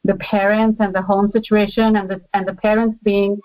the 0.03 0.15
parents 0.15 0.77
and 0.79 0.93
the 0.93 1.01
home 1.01 1.31
situation, 1.31 1.95
and 1.95 2.07
the 2.07 2.21
and 2.33 2.47
the 2.47 2.53
parents 2.53 2.97
being 3.03 3.39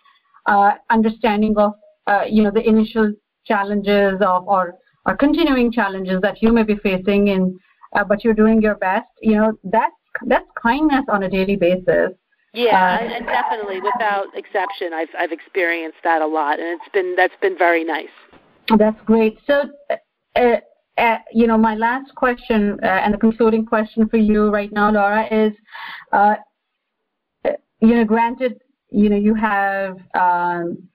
uh, 0.46 0.72
understanding 0.90 1.56
of 1.56 1.72
uh, 2.06 2.24
you 2.28 2.42
know 2.42 2.50
the 2.50 2.66
initial 2.66 3.10
challenges 3.46 4.20
of 4.20 4.46
or 4.46 4.74
or 5.06 5.16
continuing 5.16 5.72
challenges 5.72 6.20
that 6.20 6.42
you 6.42 6.52
may 6.52 6.62
be 6.62 6.76
facing 6.76 7.28
in 7.28 7.58
uh, 7.94 8.04
but 8.04 8.24
you're 8.24 8.34
doing 8.34 8.60
your 8.60 8.76
best. 8.76 9.06
You 9.22 9.36
know, 9.36 9.58
that's 9.64 9.94
that's 10.26 10.46
kindness 10.60 11.04
on 11.08 11.22
a 11.22 11.28
daily 11.28 11.56
basis. 11.56 12.12
Yeah, 12.52 12.70
Uh, 12.74 13.04
and, 13.04 13.12
and 13.12 13.26
definitely, 13.26 13.80
without 13.80 14.26
exception, 14.34 14.92
I've 14.92 15.08
I've 15.18 15.32
experienced 15.32 15.98
that 16.04 16.22
a 16.22 16.26
lot, 16.26 16.58
and 16.58 16.68
it's 16.68 16.92
been 16.92 17.14
that's 17.16 17.36
been 17.40 17.56
very 17.58 17.84
nice. 17.84 18.14
That's 18.76 19.00
great. 19.04 19.38
So, 19.46 19.64
uh, 20.34 20.56
uh, 20.98 21.18
you 21.32 21.46
know, 21.46 21.58
my 21.58 21.74
last 21.74 22.14
question 22.14 22.78
uh, 22.82 22.86
and 22.86 23.14
the 23.14 23.18
concluding 23.18 23.64
question 23.64 24.08
for 24.08 24.16
you 24.16 24.50
right 24.50 24.72
now, 24.72 24.90
Laura, 24.90 25.26
is, 25.30 25.52
uh, 26.12 26.34
uh, 27.44 27.52
you 27.80 27.94
know, 27.94 28.04
granted, 28.04 28.58
you 28.90 29.08
know, 29.08 29.16
you 29.16 29.34
have 29.34 29.98
um, 30.14 30.88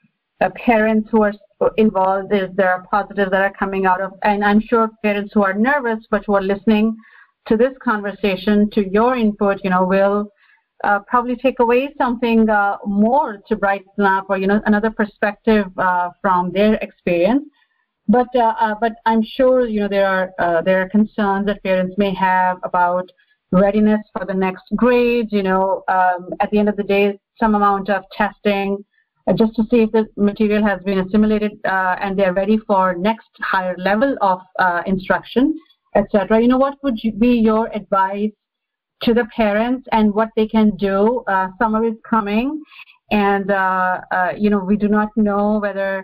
parents 0.55 1.07
who 1.11 1.21
are 1.21 1.33
involved. 1.77 2.33
is 2.33 2.49
there 2.55 2.71
are 2.71 2.85
positives 2.89 3.31
that 3.31 3.41
are 3.41 3.53
coming 3.53 3.85
out 3.85 4.01
of, 4.01 4.13
and 4.23 4.43
I'm 4.43 4.61
sure 4.61 4.89
parents 5.03 5.31
who 5.33 5.43
are 5.43 5.53
nervous 5.53 6.05
but 6.09 6.25
who 6.25 6.35
are 6.35 6.41
listening 6.41 6.95
to 7.47 7.57
this 7.57 7.73
conversation, 7.83 8.69
to 8.71 8.87
your 8.89 9.15
input, 9.15 9.61
you 9.63 9.69
know, 9.69 9.85
will 9.85 10.31
uh, 10.83 10.99
probably 11.07 11.35
take 11.35 11.59
away 11.59 11.93
something 11.97 12.49
uh, 12.49 12.77
more 12.85 13.39
to 13.47 13.55
brighten 13.55 14.05
up, 14.05 14.25
or 14.29 14.37
you 14.37 14.47
know, 14.47 14.61
another 14.65 14.91
perspective 14.91 15.65
uh, 15.77 16.09
from 16.21 16.51
their 16.51 16.75
experience. 16.75 17.43
But 18.07 18.27
uh, 18.35 18.53
uh, 18.59 18.75
but 18.81 18.93
I'm 19.05 19.23
sure 19.23 19.67
you 19.67 19.81
know 19.81 19.87
there 19.87 20.07
are 20.07 20.31
uh, 20.39 20.61
there 20.61 20.81
are 20.81 20.89
concerns 20.89 21.45
that 21.45 21.63
parents 21.63 21.95
may 21.97 22.13
have 22.15 22.57
about 22.63 23.09
readiness 23.51 24.01
for 24.13 24.25
the 24.25 24.33
next 24.33 24.63
grades. 24.75 25.31
You 25.31 25.43
know, 25.43 25.83
um, 25.87 26.29
at 26.39 26.49
the 26.51 26.59
end 26.59 26.69
of 26.69 26.77
the 26.77 26.83
day, 26.83 27.19
some 27.39 27.55
amount 27.55 27.89
of 27.89 28.03
testing 28.11 28.83
just 29.37 29.55
to 29.55 29.63
see 29.69 29.81
if 29.81 29.91
the 29.91 30.07
material 30.17 30.65
has 30.65 30.81
been 30.83 30.99
assimilated 30.99 31.53
uh, 31.65 31.95
and 32.01 32.17
they're 32.17 32.33
ready 32.33 32.57
for 32.67 32.95
next 32.95 33.29
higher 33.39 33.75
level 33.77 34.15
of 34.21 34.39
uh, 34.59 34.81
instruction, 34.85 35.57
etc. 35.95 36.41
You 36.41 36.47
know, 36.47 36.57
what 36.57 36.77
would 36.83 37.03
you- 37.03 37.13
be 37.13 37.33
your 37.35 37.67
advice 37.75 38.31
to 39.03 39.13
the 39.13 39.25
parents 39.35 39.87
and 39.91 40.13
what 40.13 40.29
they 40.35 40.47
can 40.47 40.75
do? 40.77 41.23
Uh, 41.27 41.47
summer 41.59 41.83
is 41.85 41.95
coming, 42.07 42.61
and 43.11 43.51
uh, 43.51 44.01
uh, 44.11 44.31
you 44.37 44.49
know 44.49 44.59
we 44.59 44.77
do 44.77 44.87
not 44.87 45.09
know 45.15 45.59
whether. 45.59 46.03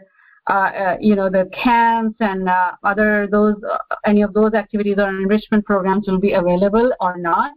Uh, 0.49 0.71
uh, 0.83 0.97
you 1.01 1.13
know 1.13 1.29
the 1.29 1.43
camps 1.53 2.15
and 2.21 2.47
uh, 2.47 2.71
other 2.85 3.27
those 3.29 3.55
uh, 3.69 3.77
any 4.05 4.21
of 4.21 4.33
those 4.33 4.53
activities 4.53 4.95
or 4.97 5.09
enrichment 5.09 5.65
programs 5.65 6.07
will 6.07 6.19
be 6.21 6.31
available 6.31 6.89
or 7.01 7.17
not. 7.17 7.51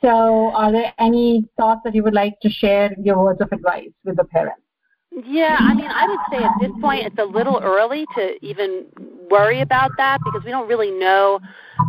So, 0.00 0.52
are 0.54 0.70
there 0.70 0.92
any 0.98 1.44
thoughts 1.56 1.80
that 1.84 1.94
you 1.94 2.02
would 2.04 2.14
like 2.14 2.34
to 2.42 2.48
share 2.50 2.94
your 3.02 3.18
words 3.24 3.40
of 3.40 3.50
advice 3.50 3.90
with 4.04 4.16
the 4.18 4.24
parents? 4.24 4.65
Yeah, 5.24 5.56
I 5.58 5.74
mean, 5.74 5.90
I 5.90 6.06
would 6.08 6.20
say 6.30 6.44
at 6.44 6.52
this 6.60 6.72
point 6.80 7.06
it's 7.06 7.18
a 7.18 7.24
little 7.24 7.58
early 7.62 8.06
to 8.16 8.34
even 8.44 8.84
worry 9.30 9.62
about 9.62 9.92
that 9.96 10.18
because 10.22 10.42
we 10.44 10.50
don't 10.50 10.68
really 10.68 10.90
know 10.90 11.40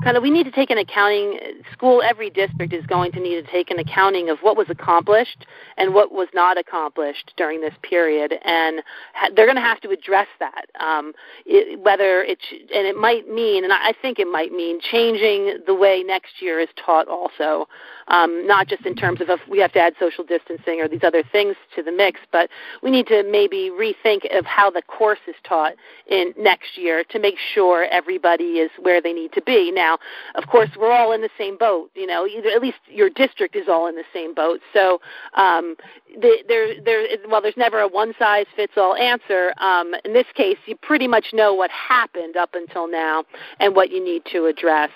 kind 0.04 0.17
of 0.17 0.23
we 0.23 0.30
need 0.30 0.43
to 0.43 0.52
take 0.52 0.69
an 0.69 0.78
accounting 0.78 1.39
school 1.71 2.02
every 2.02 2.30
district 2.30 2.73
is 2.73 2.86
going 2.86 3.12
to 3.12 3.19
need 3.19 3.43
to 3.43 3.52
take 3.52 3.71
an 3.71 3.80
accounting 3.80 4.30
of 4.30 4.39
what 4.39 4.58
was 4.58 4.67
accomplished 4.69 5.45
and 5.78 5.93
what 5.93 6.12
was 6.12 6.28
not 6.34 6.58
accomplished 6.58 7.34
during 7.38 7.62
this 7.62 7.73
period 7.84 8.34
and 8.43 8.82
ha- 9.13 9.30
they're 9.36 9.45
going 9.45 9.56
to 9.56 9.62
have 9.62 9.80
to 9.82 9.89
address 9.89 10.28
that. 10.39 10.65
Um, 10.80 11.13
it, 11.45 11.80
whether 11.80 12.21
it's 12.23 12.43
and 12.52 12.86
it 12.88 12.97
might 12.97 13.30
mean 13.30 13.63
and 13.63 13.71
I 13.71 13.93
think 14.02 14.19
it 14.19 14.28
might 14.28 14.52
mean 14.52 14.80
changing 14.82 15.60
the 15.65 15.73
way 15.73 16.04
next 16.06 16.41
year 16.41 16.60
is 16.60 16.69
taught 16.84 17.08
also. 17.08 17.67
Um, 18.10 18.47
not 18.47 18.67
just 18.67 18.86
in 18.86 18.95
terms 18.95 19.19
of 19.19 19.30
if 19.30 19.41
we 19.50 19.60
have 19.60 19.73
to 19.73 19.80
add 19.80 19.93
social 20.00 20.23
distancing 20.23 20.80
or 20.80 20.88
these 20.88 21.04
other 21.04 21.23
things 21.32 21.56
to 21.76 21.84
the 21.84 21.91
mix 21.91 22.21
but 22.32 22.50
we 22.82 22.91
need 22.91 23.08
to 23.08 23.23
maybe 23.23 23.69
rethink 23.69 24.38
of 24.38 24.45
how 24.45 24.69
the 24.69 24.82
course 24.82 25.19
is 25.28 25.36
taught 25.43 25.73
in 26.08 26.34
next 26.38 26.78
year 26.78 27.04
to 27.04 27.19
make 27.19 27.36
sure 27.54 27.86
everybody 27.91 28.60
is 28.60 28.71
where 28.82 29.02
they 29.02 29.13
need 29.13 29.34
to 29.34 29.41
be 29.41 29.71
now. 29.78 29.98
Of 30.36 30.48
course, 30.48 30.70
we're 30.78 30.92
all 30.92 31.12
in 31.13 31.22
the 31.22 31.30
same 31.38 31.58
boat. 31.58 31.92
You 31.96 32.08
know, 32.08 32.26
either 32.26 32.50
at 32.50 32.62
least 32.62 32.80
your 32.90 33.10
district 33.10 33.56
is 33.56 33.68
all 33.70 33.88
in 33.88 33.96
the 33.96 34.10
same 34.13 34.34
boat. 34.34 34.60
So 34.74 35.00
um, 35.36 35.76
the, 36.20 36.44
there, 36.48 36.82
there, 36.84 37.02
well, 37.30 37.42
there's 37.42 37.58
never 37.58 37.80
a 37.80 37.88
one 37.88 38.13
size 38.20 38.48
fits 38.56 38.74
all 38.76 38.96
answer. 38.96 39.54
Um, 39.60 39.94
in 40.04 40.13
this 40.13 40.26
case, 40.36 40.58
you 40.66 40.76
pretty 40.76 41.08
much 41.08 41.28
know 41.34 41.54
what 41.54 41.72
happened 41.72 42.36
up 42.36 42.52
until 42.54 42.90
now 42.90 43.24
and 43.60 43.76
what 43.76 43.92
you 43.92 44.04
need 44.04 44.24
to 44.34 44.48
address. 44.48 44.90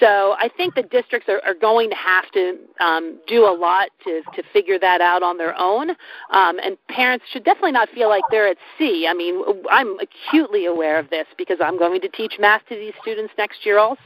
So 0.00 0.34
I 0.38 0.48
think 0.56 0.74
the 0.74 0.82
districts 0.82 1.28
are, 1.28 1.40
are 1.46 1.54
going 1.54 1.90
to 1.90 1.96
have 1.96 2.30
to 2.32 2.44
um, 2.80 3.18
do 3.26 3.40
a 3.44 3.54
lot 3.56 3.88
to 4.04 4.22
to 4.34 4.42
figure 4.52 4.78
that 4.78 5.00
out 5.00 5.22
on 5.22 5.38
their 5.38 5.54
own, 5.58 5.90
um, 6.30 6.58
and 6.64 6.76
parents 6.88 7.24
should 7.32 7.44
definitely 7.44 7.72
not 7.72 7.88
feel 7.90 8.08
like 8.08 8.22
they're 8.30 8.48
at 8.48 8.58
sea. 8.78 9.06
I 9.08 9.14
mean, 9.14 9.34
I'm 9.70 9.96
acutely 9.98 10.66
aware 10.66 10.98
of 10.98 11.10
this 11.10 11.26
because 11.36 11.58
I'm 11.60 11.78
going 11.78 12.00
to 12.02 12.08
teach 12.08 12.34
math 12.38 12.62
to 12.68 12.76
these 12.76 12.94
students 13.02 13.32
next 13.38 13.64
year 13.66 13.78
also, 13.78 13.98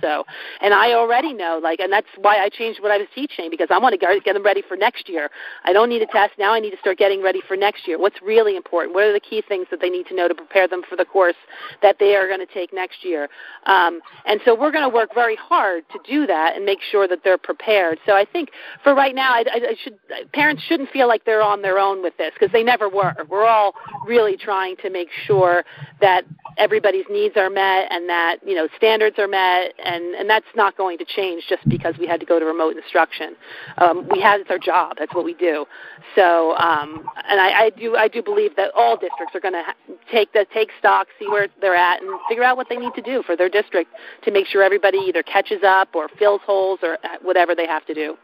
and 0.60 0.74
I 0.74 0.92
already 0.92 1.32
know 1.32 1.60
like, 1.62 1.80
and 1.80 1.92
that's 1.92 2.06
why 2.16 2.38
I 2.38 2.48
changed 2.48 2.82
what 2.82 2.90
I 2.90 2.98
was 2.98 3.08
teaching 3.14 3.50
because 3.50 3.68
I 3.70 3.78
want 3.78 3.98
to 3.98 4.20
get 4.24 4.34
them 4.34 4.42
ready 4.42 4.62
for 4.66 4.76
next 4.76 5.08
year. 5.08 5.30
I 5.64 5.72
don't 5.72 5.88
need 5.88 6.02
a 6.02 6.06
test 6.06 6.32
now. 6.38 6.52
I 6.52 6.60
need 6.60 6.70
to 6.70 6.78
start 6.78 6.98
getting 6.98 7.22
ready 7.22 7.40
for 7.46 7.56
next 7.56 7.86
year. 7.86 7.98
What's 7.98 8.20
really 8.22 8.56
important? 8.56 8.94
What 8.94 9.04
are 9.04 9.12
the 9.12 9.20
key 9.20 9.42
things 9.46 9.66
that 9.70 9.80
they 9.80 9.90
need 9.90 10.06
to 10.08 10.14
know 10.14 10.28
to 10.28 10.34
prepare 10.34 10.68
them 10.68 10.82
for 10.88 10.96
the 10.96 11.04
course 11.04 11.36
that 11.82 11.96
they 11.98 12.16
are 12.16 12.26
going 12.26 12.40
to 12.40 12.52
take 12.52 12.72
next 12.72 13.04
year? 13.04 13.28
Um, 13.66 14.00
and 14.26 14.40
so 14.44 14.54
we're 14.58 14.72
going 14.72 14.88
to 14.88 14.94
work 14.94 15.14
very 15.14 15.36
hard 15.36 15.84
to 15.92 15.98
do 16.06 16.26
that 16.26 16.56
and 16.56 16.64
make 16.64 16.80
sure 16.90 17.06
that 17.08 17.20
they're 17.24 17.38
prepared. 17.38 17.98
So 18.06 18.14
I 18.16 18.24
think 18.24 18.50
for 18.82 18.94
right 18.94 19.14
now, 19.14 19.32
I, 19.32 19.44
I 19.46 19.76
should 19.82 19.98
parents 20.32 20.62
shouldn't 20.64 20.90
feel 20.90 21.08
like 21.08 21.24
they're 21.24 21.42
on 21.42 21.62
their 21.62 21.78
own 21.78 22.02
with 22.02 22.16
this 22.16 22.32
because 22.34 22.52
they 22.52 22.62
never 22.62 22.88
were. 22.88 23.14
We're 23.28 23.46
all 23.46 23.74
really 24.06 24.36
trying 24.36 24.76
to 24.78 24.90
make 24.90 25.08
sure 25.26 25.64
that 26.00 26.24
everybody's 26.58 27.06
needs 27.10 27.36
are 27.36 27.50
met 27.50 27.90
and 27.90 28.08
that 28.08 28.38
you 28.46 28.54
know 28.54 28.68
standards 28.76 29.18
are 29.18 29.28
met, 29.28 29.72
and 29.84 29.91
and 29.92 30.14
and 30.14 30.28
that's 30.28 30.46
not 30.54 30.76
going 30.76 30.98
to 30.98 31.04
change 31.04 31.44
just 31.48 31.66
because 31.68 31.94
we 31.98 32.06
had 32.06 32.20
to 32.20 32.26
go 32.26 32.38
to 32.38 32.44
remote 32.44 32.76
instruction. 32.76 33.36
Um, 33.78 34.08
we 34.10 34.20
had 34.20 34.40
it's 34.40 34.50
our 34.50 34.58
job. 34.58 34.96
That's 34.98 35.14
what 35.14 35.24
we 35.24 35.34
do. 35.34 35.66
So 36.14 36.56
um, 36.56 37.08
and 37.28 37.40
I, 37.40 37.64
I 37.64 37.70
do 37.70 37.96
I 37.96 38.08
do 38.08 38.22
believe 38.22 38.56
that 38.56 38.70
all 38.76 38.96
districts 38.96 39.34
are 39.34 39.40
going 39.40 39.54
to 39.54 39.62
ha- 39.62 39.94
take 40.10 40.32
the 40.32 40.46
take 40.52 40.70
stock, 40.78 41.08
see 41.18 41.28
where 41.28 41.48
they're 41.60 41.76
at, 41.76 42.02
and 42.02 42.10
figure 42.28 42.44
out 42.44 42.56
what 42.56 42.68
they 42.68 42.76
need 42.76 42.94
to 42.94 43.02
do 43.02 43.22
for 43.22 43.36
their 43.36 43.48
district 43.48 43.90
to 44.24 44.30
make 44.30 44.46
sure 44.46 44.62
everybody 44.62 44.98
either 44.98 45.22
catches 45.22 45.62
up 45.64 45.94
or 45.94 46.08
fills 46.18 46.40
holes 46.44 46.80
or 46.82 46.98
whatever 47.22 47.54
they 47.54 47.66
have 47.66 47.84
to 47.86 47.94
do. 47.94 48.16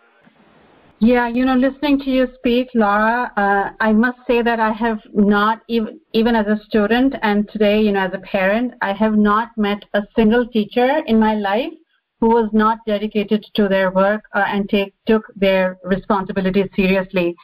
Yeah, 1.01 1.29
you 1.29 1.45
know, 1.45 1.55
listening 1.55 2.01
to 2.01 2.11
you 2.11 2.27
speak, 2.35 2.71
Laura, 2.75 3.33
uh, 3.37 3.71
I 3.79 3.93
must 3.93 4.19
say 4.27 4.43
that 4.43 4.59
I 4.59 4.73
have 4.73 4.99
not 5.15 5.63
even 5.69 6.01
even 6.13 6.35
as 6.35 6.47
a 6.47 6.61
student 6.65 7.15
and 7.23 7.49
today, 7.51 7.81
you 7.81 7.93
know, 7.93 8.01
as 8.01 8.15
a 8.15 8.19
parent, 8.19 8.75
I 8.83 8.95
have 8.95 9.17
not 9.17 9.51
met 9.57 9.85
a 9.95 10.03
single 10.17 10.45
teacher 10.49 11.03
in 11.07 11.21
my 11.21 11.35
life 11.35 11.73
who 12.21 12.31
was 12.31 12.51
not 12.53 12.79
dedicated 12.85 13.47
to 13.55 13.69
their 13.69 13.93
work 13.93 14.25
uh, 14.35 14.45
and 14.49 14.69
take 14.69 14.93
took 15.07 15.23
their 15.37 15.79
responsibilities 15.85 16.69
seriously. 16.75 17.37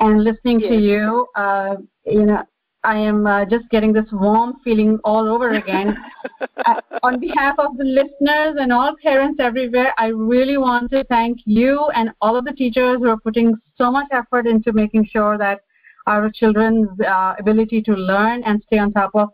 And 0.00 0.24
listening 0.24 0.58
yes. 0.58 0.70
to 0.70 0.76
you, 0.76 1.26
uh, 1.36 1.76
you 2.04 2.26
know, 2.26 2.42
I 2.86 2.98
am 2.98 3.26
uh, 3.26 3.44
just 3.44 3.68
getting 3.70 3.92
this 3.92 4.06
warm 4.12 4.54
feeling 4.62 4.98
all 5.02 5.28
over 5.28 5.50
again. 5.50 5.96
uh, 6.66 6.80
on 7.02 7.18
behalf 7.18 7.56
of 7.58 7.76
the 7.76 7.84
listeners 7.84 8.56
and 8.60 8.72
all 8.72 8.94
parents 9.02 9.40
everywhere, 9.40 9.92
I 9.98 10.06
really 10.06 10.56
want 10.56 10.92
to 10.92 11.02
thank 11.04 11.38
you 11.44 11.88
and 11.96 12.10
all 12.20 12.36
of 12.36 12.44
the 12.44 12.52
teachers 12.52 12.98
who 12.98 13.08
are 13.08 13.18
putting 13.18 13.56
so 13.76 13.90
much 13.90 14.06
effort 14.12 14.46
into 14.46 14.72
making 14.72 15.08
sure 15.12 15.36
that 15.36 15.62
our 16.06 16.30
children's 16.30 16.88
uh, 17.00 17.34
ability 17.40 17.82
to 17.82 17.92
learn 17.92 18.44
and 18.44 18.62
stay 18.66 18.78
on 18.78 18.92
top 18.92 19.10
of 19.14 19.30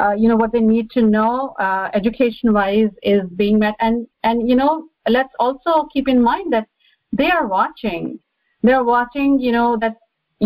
uh, 0.00 0.12
you 0.12 0.28
know 0.28 0.36
what 0.36 0.52
they 0.52 0.60
need 0.60 0.90
to 0.90 1.02
know 1.02 1.54
uh, 1.60 1.88
education 1.94 2.52
wise 2.52 2.90
is 3.02 3.22
being 3.36 3.58
met 3.58 3.74
and 3.80 4.06
and 4.22 4.48
you 4.48 4.56
know 4.56 4.88
let's 5.08 5.32
also 5.38 5.88
keep 5.92 6.08
in 6.08 6.22
mind 6.22 6.52
that 6.52 6.66
they 7.12 7.30
are 7.30 7.46
watching 7.46 8.18
they're 8.62 8.84
watching 8.84 9.38
you 9.38 9.52
know 9.52 9.76
that 9.80 9.96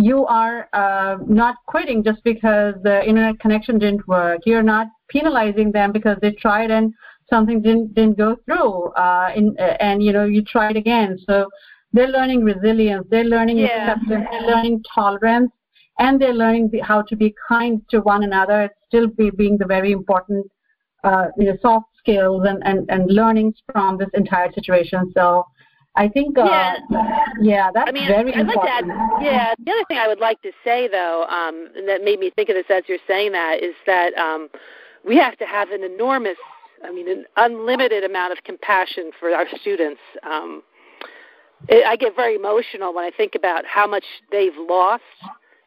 you 0.04 0.26
are 0.26 0.68
uh, 0.72 1.16
not 1.26 1.56
quitting 1.66 2.02
just 2.02 2.22
because 2.24 2.74
the 2.82 3.06
internet 3.06 3.38
connection 3.40 3.78
didn't 3.78 4.06
work. 4.08 4.40
You're 4.46 4.62
not 4.62 4.88
penalizing 5.08 5.72
them 5.72 5.92
because 5.92 6.18
they 6.20 6.32
tried 6.32 6.70
and 6.70 6.92
something 7.30 7.62
didn't 7.62 7.94
didn't 7.94 8.18
go 8.18 8.37
through. 8.44 8.88
Uh, 8.92 9.32
in, 9.34 9.56
uh, 9.58 9.76
and 9.80 10.02
you 10.02 10.12
know 10.12 10.24
you 10.24 10.42
tried 10.42 10.76
again. 10.76 11.18
So 11.26 11.48
they're 11.92 12.08
learning 12.08 12.44
resilience. 12.44 13.06
They're 13.11 13.24
learning 13.24 13.58
yeah. 13.58 13.92
acceptance. 13.92 14.26
They're 14.30 14.46
learning 14.46 14.82
tolerance, 14.94 15.50
and 15.98 16.20
they're 16.20 16.34
learning 16.34 16.70
the, 16.72 16.80
how 16.80 17.02
to 17.02 17.16
be 17.16 17.34
kind 17.48 17.82
to 17.90 18.00
one 18.00 18.24
another. 18.24 18.62
It's 18.62 18.74
still 18.87 19.08
be, 19.08 19.30
being 19.30 19.58
the 19.58 19.66
very 19.66 19.92
important 19.92 20.46
uh, 21.04 21.26
you 21.37 21.46
know 21.46 21.56
soft 21.62 21.87
skills 21.98 22.46
and, 22.46 22.62
and 22.64 22.90
and 22.90 23.11
learnings 23.11 23.54
from 23.72 23.98
this 23.98 24.11
entire 24.14 24.52
situation. 24.52 25.12
So 25.14 25.44
I 25.96 26.09
think, 26.09 26.38
uh, 26.38 26.44
yeah, 26.44 26.77
yeah, 27.40 27.70
that's 27.74 27.88
I 27.88 27.92
mean, 27.92 28.07
very 28.07 28.33
I'd 28.33 28.40
important. 28.40 28.57
Like 28.57 28.87
to 28.87 28.92
add, 28.92 29.22
yeah, 29.22 29.55
the 29.59 29.72
other 29.72 29.85
thing 29.88 29.98
I 29.98 30.07
would 30.07 30.20
like 30.20 30.40
to 30.42 30.53
say, 30.62 30.87
though, 30.88 31.24
um, 31.24 31.68
that 31.87 32.05
made 32.05 32.20
me 32.20 32.31
think 32.31 32.48
of 32.48 32.55
this 32.55 32.66
as 32.70 32.85
you're 32.87 32.98
saying 33.07 33.33
that, 33.33 33.62
is 33.62 33.74
that 33.87 34.14
um, 34.14 34.48
we 35.05 35.16
have 35.16 35.37
to 35.38 35.44
have 35.44 35.70
an 35.70 35.83
enormous, 35.83 36.37
I 36.85 36.92
mean, 36.92 37.11
an 37.11 37.24
unlimited 37.37 38.05
amount 38.05 38.33
of 38.33 38.44
compassion 38.44 39.11
for 39.18 39.31
our 39.31 39.46
students. 39.61 40.01
Um, 40.22 40.62
it, 41.68 41.85
I 41.85 41.96
get 41.96 42.14
very 42.14 42.37
emotional 42.37 42.94
when 42.94 43.05
I 43.05 43.11
think 43.11 43.35
about 43.35 43.66
how 43.66 43.87
much 43.88 44.05
they've 44.31 44.57
lost 44.68 45.03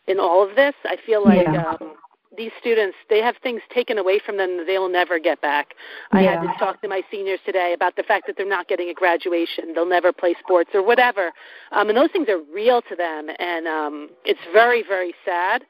in 0.07 0.19
all 0.19 0.47
of 0.47 0.55
this. 0.55 0.75
I 0.85 0.97
feel 1.05 1.25
like 1.25 1.45
yeah. 1.45 1.75
um, 1.81 1.95
these 2.37 2.51
students 2.59 2.97
they 3.09 3.19
have 3.21 3.35
things 3.43 3.61
taken 3.73 3.97
away 3.97 4.19
from 4.19 4.37
them 4.37 4.57
that 4.57 4.67
they 4.67 4.77
will 4.77 4.89
never 4.89 5.19
get 5.19 5.41
back. 5.41 5.73
Yeah. 6.13 6.19
I 6.19 6.21
had 6.23 6.41
to 6.41 6.53
talk 6.59 6.81
to 6.81 6.87
my 6.87 7.01
seniors 7.11 7.39
today 7.45 7.73
about 7.73 7.95
the 7.95 8.03
fact 8.03 8.27
that 8.27 8.37
they're 8.37 8.47
not 8.47 8.67
getting 8.67 8.89
a 8.89 8.93
graduation, 8.93 9.73
they'll 9.73 9.85
never 9.85 10.11
play 10.13 10.35
sports 10.39 10.71
or 10.73 10.83
whatever, 10.85 11.31
um, 11.71 11.89
and 11.89 11.97
those 11.97 12.11
things 12.11 12.29
are 12.29 12.39
real 12.53 12.81
to 12.83 12.95
them, 12.95 13.29
and 13.39 13.67
um, 13.67 14.09
it's 14.25 14.39
very 14.53 14.83
very 14.83 15.13
sad. 15.25 15.63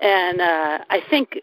And 0.00 0.40
uh, 0.40 0.78
I 0.90 1.00
think 1.08 1.40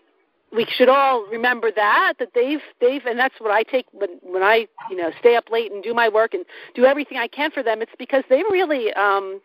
we 0.56 0.66
should 0.70 0.90
all 0.90 1.26
remember 1.26 1.72
that 1.72 2.14
that 2.20 2.30
they've 2.36 2.62
they've 2.80 3.06
and 3.06 3.18
that's 3.18 3.36
what 3.40 3.52
I 3.52 3.64
take 3.64 3.88
when 3.92 4.20
when 4.22 4.44
I 4.44 4.68
you 4.90 4.98
know 4.98 5.12
stay 5.20 5.36
up 5.36 5.50
late 5.52 5.72
and 5.72 5.84
do 5.84 5.94
my 5.94 6.10
work 6.10 6.34
and 6.34 6.46
do 6.76 6.86
everything 6.86 7.18
I 7.18 7.28
can 7.28 7.52
for 7.52 7.64
them. 7.64 7.82
It's 7.82 7.92
because 7.98 8.24
they 8.30 8.44
really. 8.50 8.94
um 8.94 9.42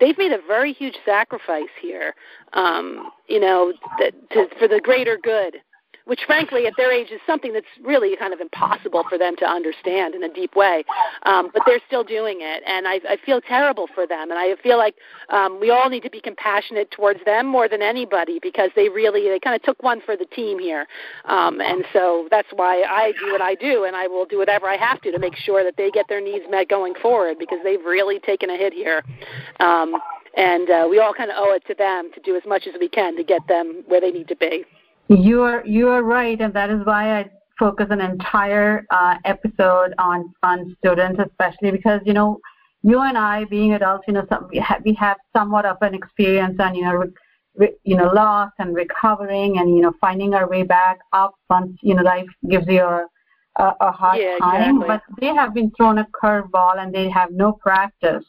they've 0.00 0.18
made 0.18 0.32
a 0.32 0.40
very 0.46 0.72
huge 0.72 0.96
sacrifice 1.04 1.72
here, 1.80 2.14
um, 2.52 3.10
you 3.28 3.40
know, 3.40 3.72
that, 3.98 4.12
to, 4.30 4.48
for 4.58 4.68
the 4.68 4.80
greater 4.80 5.18
good 5.22 5.56
which 6.04 6.20
frankly 6.26 6.66
at 6.66 6.74
their 6.76 6.92
age 6.92 7.10
is 7.10 7.20
something 7.26 7.52
that's 7.52 7.66
really 7.82 8.16
kind 8.16 8.32
of 8.32 8.40
impossible 8.40 9.04
for 9.08 9.18
them 9.18 9.36
to 9.36 9.46
understand 9.46 10.14
in 10.14 10.22
a 10.22 10.32
deep 10.32 10.54
way. 10.54 10.84
Um, 11.24 11.50
but 11.52 11.62
they're 11.66 11.80
still 11.86 12.04
doing 12.04 12.38
it, 12.40 12.62
and 12.66 12.86
I, 12.86 13.00
I 13.08 13.16
feel 13.24 13.40
terrible 13.40 13.86
for 13.94 14.06
them, 14.06 14.30
and 14.30 14.38
I 14.38 14.54
feel 14.62 14.78
like 14.78 14.96
um, 15.30 15.58
we 15.60 15.70
all 15.70 15.88
need 15.88 16.02
to 16.02 16.10
be 16.10 16.20
compassionate 16.20 16.90
towards 16.90 17.24
them 17.24 17.46
more 17.46 17.68
than 17.68 17.82
anybody 17.82 18.38
because 18.40 18.70
they 18.76 18.88
really 18.88 19.28
they 19.28 19.38
kind 19.38 19.56
of 19.56 19.62
took 19.62 19.82
one 19.82 20.00
for 20.00 20.16
the 20.16 20.26
team 20.26 20.58
here, 20.58 20.86
um, 21.24 21.60
and 21.60 21.84
so 21.92 22.28
that's 22.30 22.48
why 22.54 22.82
I 22.82 23.12
do 23.18 23.32
what 23.32 23.40
I 23.40 23.54
do, 23.54 23.84
and 23.84 23.96
I 23.96 24.06
will 24.06 24.26
do 24.26 24.38
whatever 24.38 24.68
I 24.68 24.76
have 24.76 25.00
to 25.02 25.12
to 25.12 25.18
make 25.18 25.36
sure 25.36 25.64
that 25.64 25.76
they 25.76 25.90
get 25.90 26.08
their 26.08 26.20
needs 26.20 26.44
met 26.50 26.68
going 26.68 26.94
forward 27.00 27.38
because 27.38 27.58
they've 27.64 27.84
really 27.84 28.20
taken 28.20 28.50
a 28.50 28.56
hit 28.56 28.72
here. 28.72 29.02
Um, 29.60 29.94
and 30.36 30.68
uh, 30.68 30.86
we 30.90 30.98
all 30.98 31.14
kind 31.14 31.30
of 31.30 31.36
owe 31.38 31.54
it 31.54 31.64
to 31.66 31.74
them 31.74 32.10
to 32.12 32.20
do 32.20 32.36
as 32.36 32.42
much 32.44 32.66
as 32.66 32.74
we 32.80 32.88
can 32.88 33.16
to 33.16 33.22
get 33.22 33.46
them 33.46 33.84
where 33.86 34.00
they 34.00 34.10
need 34.10 34.28
to 34.28 34.36
be. 34.36 34.64
You 35.08 35.42
are 35.42 35.64
you 35.66 35.88
are 35.88 36.02
right, 36.02 36.40
and 36.40 36.52
that 36.54 36.70
is 36.70 36.84
why 36.84 37.20
I 37.20 37.30
focus 37.58 37.86
an 37.90 38.00
entire 38.00 38.86
uh, 38.90 39.16
episode 39.24 39.94
on 39.98 40.32
on 40.42 40.76
students, 40.78 41.20
especially 41.20 41.70
because 41.70 42.00
you 42.04 42.14
know 42.14 42.40
you 42.82 43.00
and 43.00 43.16
I, 43.16 43.44
being 43.44 43.72
adults, 43.72 44.04
you 44.06 44.12
know, 44.12 44.26
some, 44.28 44.48
we, 44.52 44.58
have, 44.58 44.82
we 44.84 44.92
have 44.94 45.16
somewhat 45.34 45.64
of 45.64 45.78
an 45.80 45.94
experience 45.94 46.56
on 46.60 46.74
you 46.74 46.82
know 46.82 46.92
re, 46.92 47.08
re, 47.56 47.70
you 47.84 47.96
know 47.96 48.10
loss 48.12 48.50
and 48.58 48.74
recovering 48.74 49.58
and 49.58 49.74
you 49.76 49.82
know 49.82 49.92
finding 50.00 50.34
our 50.34 50.48
way 50.48 50.62
back 50.62 50.98
up 51.12 51.34
once 51.50 51.76
you 51.82 51.94
know 51.94 52.02
life 52.02 52.26
gives 52.48 52.66
you 52.66 52.82
a 52.82 53.06
a, 53.58 53.72
a 53.80 53.92
hard 53.92 54.20
yeah, 54.20 54.38
time. 54.38 54.82
Exactly. 54.82 54.86
But 54.86 55.20
they 55.20 55.34
have 55.34 55.54
been 55.54 55.70
thrown 55.76 55.98
a 55.98 56.06
curveball 56.20 56.78
and 56.78 56.94
they 56.94 57.08
have 57.10 57.30
no 57.30 57.52
practice 57.52 58.24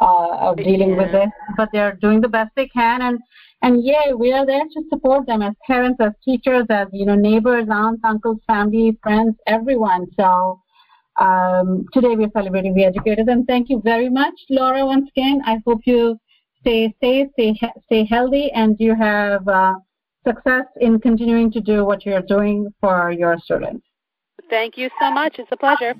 uh, 0.00 0.36
of 0.36 0.56
dealing 0.56 0.90
yeah. 0.90 0.96
with 0.96 1.14
it. 1.14 1.28
But 1.56 1.70
they're 1.72 1.96
doing 2.00 2.20
the 2.20 2.28
best 2.28 2.50
they 2.56 2.68
can 2.68 3.02
and 3.02 3.18
And 3.61 3.83
yeah, 3.83 4.11
we 4.13 4.31
are 4.31 4.45
there 4.45 4.63
to 4.63 4.83
support 4.89 5.25
them 5.27 5.41
as 5.41 5.53
parents, 5.65 5.99
as 5.99 6.11
teachers, 6.23 6.65
as 6.69 6.87
you 6.91 7.05
know, 7.05 7.15
neighbors, 7.15 7.67
aunts, 7.69 8.01
uncles, 8.03 8.37
family, 8.47 8.97
friends, 9.01 9.35
everyone. 9.47 10.07
So 10.19 10.61
um, 11.19 11.85
today 11.93 12.15
we're 12.15 12.29
celebrating 12.33 12.73
the 12.73 12.85
educators, 12.85 13.27
and 13.27 13.47
thank 13.47 13.69
you 13.69 13.81
very 13.83 14.09
much, 14.09 14.33
Laura. 14.49 14.85
Once 14.85 15.09
again, 15.15 15.41
I 15.45 15.61
hope 15.65 15.81
you 15.85 16.17
stay 16.61 16.93
safe, 17.01 17.29
stay 17.33 17.59
stay 17.85 18.05
healthy, 18.05 18.51
and 18.51 18.75
you 18.79 18.95
have 18.95 19.47
uh, 19.47 19.75
success 20.27 20.65
in 20.81 20.99
continuing 20.99 21.51
to 21.51 21.61
do 21.61 21.85
what 21.85 22.05
you're 22.05 22.21
doing 22.21 22.73
for 22.81 23.11
your 23.11 23.37
students. 23.39 23.85
Thank 24.49 24.77
you 24.77 24.89
so 24.99 25.11
much. 25.11 25.39
It's 25.39 25.51
a 25.51 25.57
pleasure. 25.57 25.95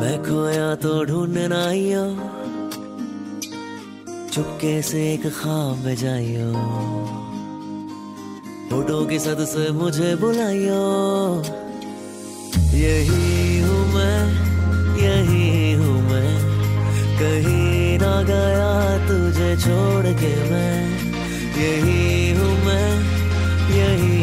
मैं 0.00 0.16
खोया 0.24 0.74
तो 0.82 1.04
ढूंढना 1.08 1.58
आइयो 1.66 2.02
चुपके 4.33 4.81
से 4.81 4.99
एक 5.13 5.27
खाम 5.27 5.77
में 5.77 5.95
जाइयो 5.95 6.51
फ़ोटो 8.69 8.99
के 9.05 9.19
सद 9.19 9.39
से 9.45 9.71
मुझे 9.71 10.15
बुलाइयो। 10.15 10.83
यही 12.73 13.59
हूँ 13.59 13.81
मैं, 13.93 14.19
यही 15.01 15.73
हूँ 15.73 15.95
मैं। 16.01 16.31
कहीं 17.19 17.99
ना 17.99 18.13
गया 18.23 18.71
तुझे 19.07 19.49
छोड़ 19.57 20.13
के 20.21 20.33
मैं। 20.51 20.75
यही 21.59 22.31
हूँ 22.31 22.53
मैं, 22.65 22.89
यही 23.75 24.20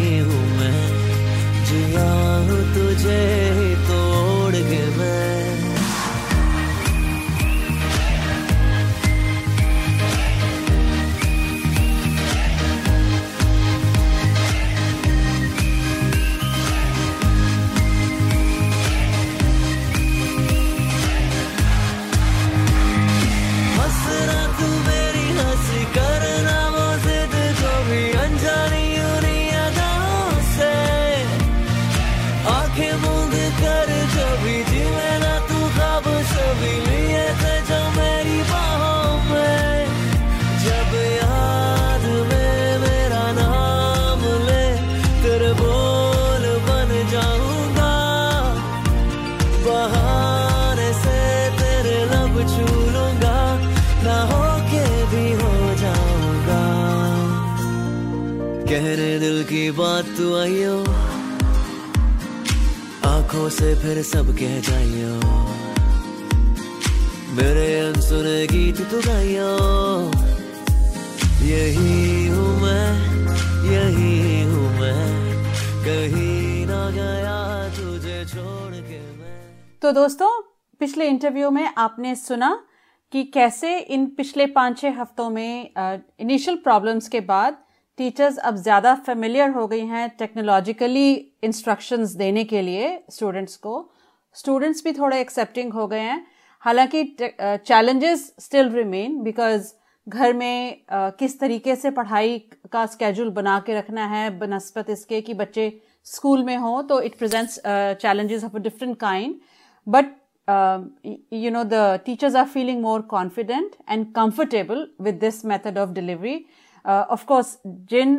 इंटरव्यू 81.09 81.51
में 81.51 81.69
आपने 81.79 82.15
सुना 82.17 82.51
कि 83.13 83.23
कैसे 83.35 83.79
इन 83.79 84.07
पिछले 84.17 84.47
पाँच 84.55 84.79
छः 84.79 85.01
हफ्तों 85.01 85.29
में 85.31 85.71
इनिशियल 86.21 86.57
प्रॉब्लम्स 86.65 87.09
के 87.09 87.21
बाद 87.29 87.57
टीचर्स 87.99 88.37
अब 88.39 88.57
ज़्यादा 88.57 88.95
फेमिलियर 89.07 89.51
हो 89.51 89.67
गई 89.69 89.87
हैं 89.87 90.09
टेक्नोलॉजिकली 90.19 91.13
इंस्ट्रक्शंस 91.45 92.11
देने 92.17 92.45
के 92.45 92.63
लिए 92.63 92.99
स्टूडेंट्स 93.11 93.57
को। 93.57 93.91
स्टूडेंट्स 94.37 94.85
भी 94.85 94.93
थोड़े 94.93 95.21
एक्सेप्टिंग 95.21 95.73
हो 95.73 95.87
गए 95.87 96.01
हैं। 96.01 96.27
हालाँकि 96.63 97.05
चैलेंजेस 97.21 98.33
स्टिल 98.41 98.71
रिमेन 98.73 99.23
बिकॉज़ 99.23 99.73
घर 100.07 100.33
में 100.33 100.85
uh, 100.85 101.13
किस 101.19 101.39
तरीके 101.41 101.77
से 101.77 101.91
पढ़ाई 101.91 102.39
का 102.73 102.85
स्केड्यूल 102.87 103.31
बना 103.31 103.59
के 103.67 103.79
रखना 103.79 104.07
है 104.07 104.31
बनस्पत 104.39 104.91
इसके 104.91 105.21
कि 105.21 105.35
बच्चे 105.35 105.71
स्कूल 106.07 106.45
में 106.45 106.57
हो 106.57 106.81
तो 106.83 107.01
it 107.01 107.19
presents 107.19 107.59
challenges 107.67 108.45
of 108.45 108.57
a 108.57 108.61
different 108.61 108.97
kind 108.99 109.35
but 109.87 110.15
um, 110.49 110.85
you 111.31 111.51
know 111.51 111.65
the 111.65 112.01
teachers 112.05 112.35
are 112.35 112.47
feeling 112.47 112.81
more 112.83 113.03
confident 113.03 113.77
and 113.87 114.13
comfortable 114.15 114.87
with 114.99 115.21
this 115.21 115.45
method 115.45 115.79
of 115.79 115.95
delivery. 115.95 116.37
Uh, 116.85 117.05
of 117.11 117.27
course 117.27 117.57
Jin 117.67 118.17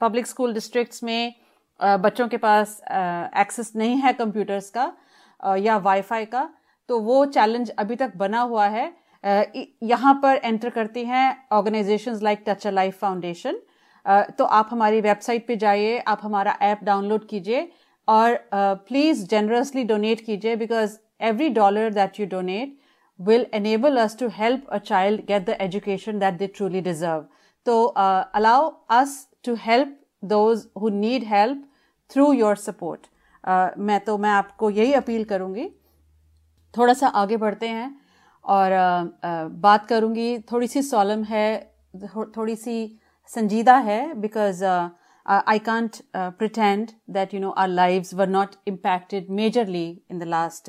public 0.00 0.26
school 0.26 0.54
districts 0.54 1.02
में 1.02 1.34
uh, 1.80 1.96
बच्चों 1.98 2.28
के 2.28 2.36
पास 2.36 2.80
access 2.90 3.70
uh, 3.70 3.76
नहीं 3.76 3.96
है 3.96 4.12
computers 4.12 4.70
का 4.70 4.92
uh, 5.40 5.56
या 5.66 5.76
wifi 5.88 6.24
का 6.26 6.48
तो 6.88 6.98
वो 7.00 7.24
चैलेंज 7.26 7.70
अभी 7.78 7.96
तक 7.96 8.16
बना 8.16 8.40
हुआ 8.52 8.66
है। 8.68 8.92
Uh, 9.24 9.44
यहाँ 9.82 10.14
पर 10.22 10.40
एंटर 10.44 10.70
करती 10.70 11.04
हैं 11.04 11.26
organisations 11.52 12.22
like 12.22 12.44
Touch 12.46 12.66
a 12.66 12.70
Life 12.70 12.98
Foundation 13.00 13.60
तो 14.38 14.44
आप 14.44 14.68
हमारी 14.70 15.00
वेबसाइट 15.00 15.46
पे 15.46 15.56
जाइए 15.56 15.98
आप 16.08 16.20
हमारा 16.22 16.56
ऐप 16.62 16.84
डाउनलोड 16.84 17.26
कीजिए 17.28 17.68
और 18.08 18.38
प्लीज़ 18.88 19.26
जेनरसली 19.30 19.84
डोनेट 19.84 20.20
कीजिए 20.26 20.54
because 20.56 20.96
every 21.20 21.50
dollar 21.50 21.90
that 21.90 22.18
you 22.18 22.26
donate 22.26 22.78
will 23.18 23.46
enable 23.52 23.98
us 23.98 24.14
to 24.14 24.30
help 24.30 24.62
a 24.68 24.80
child 24.80 25.26
get 25.26 25.46
the 25.46 25.60
education 25.62 26.18
that 26.18 26.38
they 26.38 26.48
truly 26.48 26.80
deserve. 26.80 27.26
So 27.66 27.88
uh, 27.88 28.24
allow 28.34 28.78
us 28.88 29.26
to 29.42 29.54
help 29.56 29.88
those 30.22 30.68
who 30.74 30.90
need 30.90 31.22
help 31.24 31.58
through 32.10 32.32
your 32.32 32.56
support. 32.56 33.08
Uh, 33.44 33.70
मैं 33.78 34.00
तो 34.04 34.16
मैं 34.18 34.30
आपको 34.30 34.70
यही 34.70 34.92
appeal 34.92 35.24
करूँगी 35.24 35.68
थोड़ा 36.76 36.94
सा 36.94 37.08
आगे 37.20 37.36
बढ़ते 37.36 37.68
हैं 37.68 37.88
और 38.44 38.72
uh, 38.72 39.04
uh, 39.28 39.50
बात 39.62 39.86
करूँगी 39.88 40.38
थोड़ी 40.52 40.66
सी 40.68 40.82
सॉलम 40.82 41.22
है 41.30 41.46
थोड़ी 42.36 42.56
सी 42.56 42.76
संजीदा 43.34 43.76
है 43.88 44.02
because 44.20 44.64
uh, 45.26 45.42
I 45.46 45.58
can't 45.58 46.00
uh, 46.12 46.30
pretend 46.32 46.94
that 47.08 47.32
you 47.32 47.40
know 47.40 47.52
our 47.52 47.68
lives 47.68 48.12
were 48.14 48.26
not 48.26 48.56
impacted 48.66 49.28
majorly 49.28 50.00
in 50.08 50.18
the 50.18 50.26
last 50.26 50.68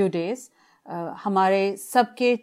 uh, 0.00 0.08
days 0.08 0.48
हमारे 1.24 1.76
सबके 1.76 2.38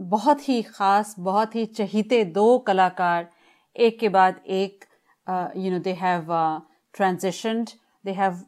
बहुत 0.00 0.48
ही 0.48 0.62
खास 0.62 1.14
बहुत 1.18 1.54
ही 1.54 1.66
चहीते 1.66 2.24
दो 2.24 2.58
कलाकार 2.58 3.30
एक 3.76 3.98
के 4.00 4.08
बाद 4.08 4.40
एक 4.46 4.84
you 5.56 5.70
know 5.70 5.78
they 5.78 5.92
have 5.92 6.26
transitioned 6.94 7.68
they 8.04 8.10
have 8.10 8.42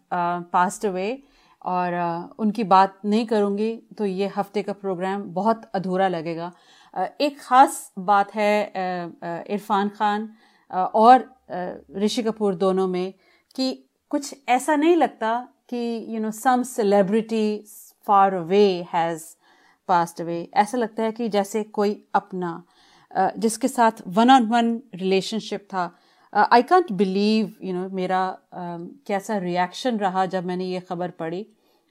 passed 0.53 0.87
away 0.87 1.23
और 1.65 1.93
uh, 1.93 2.39
उनकी 2.39 2.65
बात 2.65 3.01
नहीं 3.05 3.27
करूँगी 3.27 3.83
तो 3.99 4.07
ये 4.07 4.27
हफ़्ते 4.27 4.63
का 4.63 4.73
प्रोग्राम 4.73 5.23
बहुत 5.23 5.71
अधूरा 5.75 6.09
लगेगा। 6.09 6.53
Uh, 6.99 7.09
एक 7.21 7.41
ख़ास 7.41 7.93
बात 7.99 8.35
है 8.35 8.73
इरफान 9.51 9.89
खान 9.89 10.29
uh, 10.75 10.89
और 10.95 11.35
ऋषि 11.97 12.23
कपूर 12.23 12.55
दोनों 12.55 12.89
में 12.89 13.15
कि 13.55 13.89
कुछ 14.09 14.35
ऐसा 14.49 14.77
नहीं 14.77 14.97
लगता 14.97 15.49
कि 15.69 16.07
you 16.09 16.21
know 16.21 16.31
some 16.31 16.63
celebrity 16.63 17.65
far 18.07 18.35
away 18.35 18.67
has 18.93 19.25
passed 19.89 20.21
away 20.21 20.37
ऐसा 20.57 20.79
लगता 20.79 21.03
है 21.03 21.13
कि 21.13 21.29
जैसे 21.29 21.63
कोई 21.79 22.03
अपना 22.15 22.63
जिसके 23.39 23.69
साथ 23.69 24.03
वन 24.09 24.31
ऑन 24.31 24.47
वन 24.49 24.81
रिलेशनशिप 24.95 25.67
था 25.73 25.91
I 26.33 26.63
can't 26.65 26.93
believe 26.93 27.55
you 27.63 27.75
know 27.75 27.89
मेरा 27.97 28.21
कैसा 28.55 29.37
रिएक्शन 29.39 29.99
रहा 29.99 30.25
जब 30.27 30.47
मैंने 30.47 30.65
ये 30.67 30.81
खबर 30.81 31.11
पढ़ी। 31.11 31.47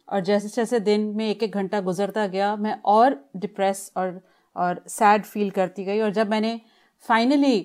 और 0.08 0.22
जैसे 0.22 0.48
जैसे 0.50 0.80
दिन 0.82 1.02
में 1.16 1.30
एक 1.30 1.44
एक 1.44 1.54
घंटा 1.54 1.82
गुजरता 1.82 2.26
गया, 2.28 2.56
मैं 2.56 2.76
और 2.86 3.20
डिप्रेस 3.38 3.92
और 3.98 4.20
और 4.56 4.84
सैड 4.90 5.24
फील 5.24 5.50
करती 5.50 5.84
गई। 5.86 6.00
और 6.00 6.12
जब 6.12 6.30
मैंने 6.30 6.60
फाइनली 7.06 7.60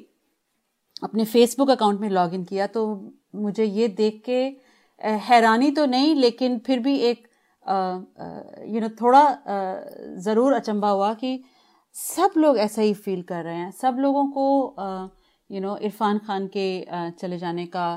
अपने 1.05 1.25
फेसबुक 1.25 1.71
अकाउंट 1.71 2.01
में 2.01 2.09
लॉगिन 2.11 2.45
किया 2.45 2.67
तो 2.67 2.85
मुझे 3.37 3.65
ये 3.65 3.89
देख 3.97 4.23
के 4.27 4.43
हैरानी 5.01 5.71
तो 5.71 5.87
नहीं, 5.87 6.15
लेकिन 6.15 6.59
फिर 6.67 6.79
भी 6.79 6.97
एक 7.01 7.27
यू 7.69 8.81
नो 8.81 8.89
थोड़ा 9.01 9.23
ज़रूर 10.25 10.53
अचंबा 10.53 10.91
हुआ 10.91 11.13
कि 11.15 11.39
सब 11.95 12.31
लोग 12.37 12.59
ऐसा 12.59 12.83
ही 12.83 12.95
फील 12.95 13.23
कर 13.23 13.45
रहे 13.45 13.57
हैं। 13.57 13.71
सब 13.73 13.97
लोगों 14.01 14.27
को 14.37 14.47
यू 15.51 15.61
नो 15.61 15.77
इरफान 15.79 16.19
खान 16.27 16.47
के 16.57 16.69
चले 17.19 17.39
जाने 17.39 17.67
का 17.67 17.89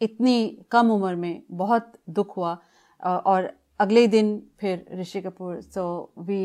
इतनी 0.00 0.66
कम 0.70 0.90
उम्र 0.92 1.14
में 1.16 1.42
बहुत 1.52 1.92
दुख 2.10 2.36
हुआ। 2.36 2.56
और 3.02 3.52
अगले 3.80 4.06
दिन 4.08 4.30
फिर 4.60 4.84
Rishi 5.00 5.20
Kapoor. 5.20 5.60
So 5.60 6.12
we 6.18 6.44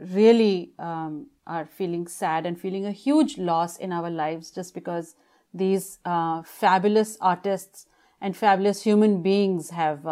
really 0.00 0.74
are 0.80 1.64
feeling 1.78 2.06
sad 2.08 2.46
and 2.46 2.56
feeling 2.56 2.84
a huge 2.86 3.34
loss 3.38 3.78
in 3.80 3.92
our 3.92 4.10
life 4.10 4.52
just 4.56 4.74
because 4.74 5.14
these 5.54 5.84
fabulous 6.06 7.16
artist 7.22 7.86
and 8.22 8.34
fabulous 8.34 8.82
human 8.86 9.16
beings 9.22 9.72
have 9.72 10.08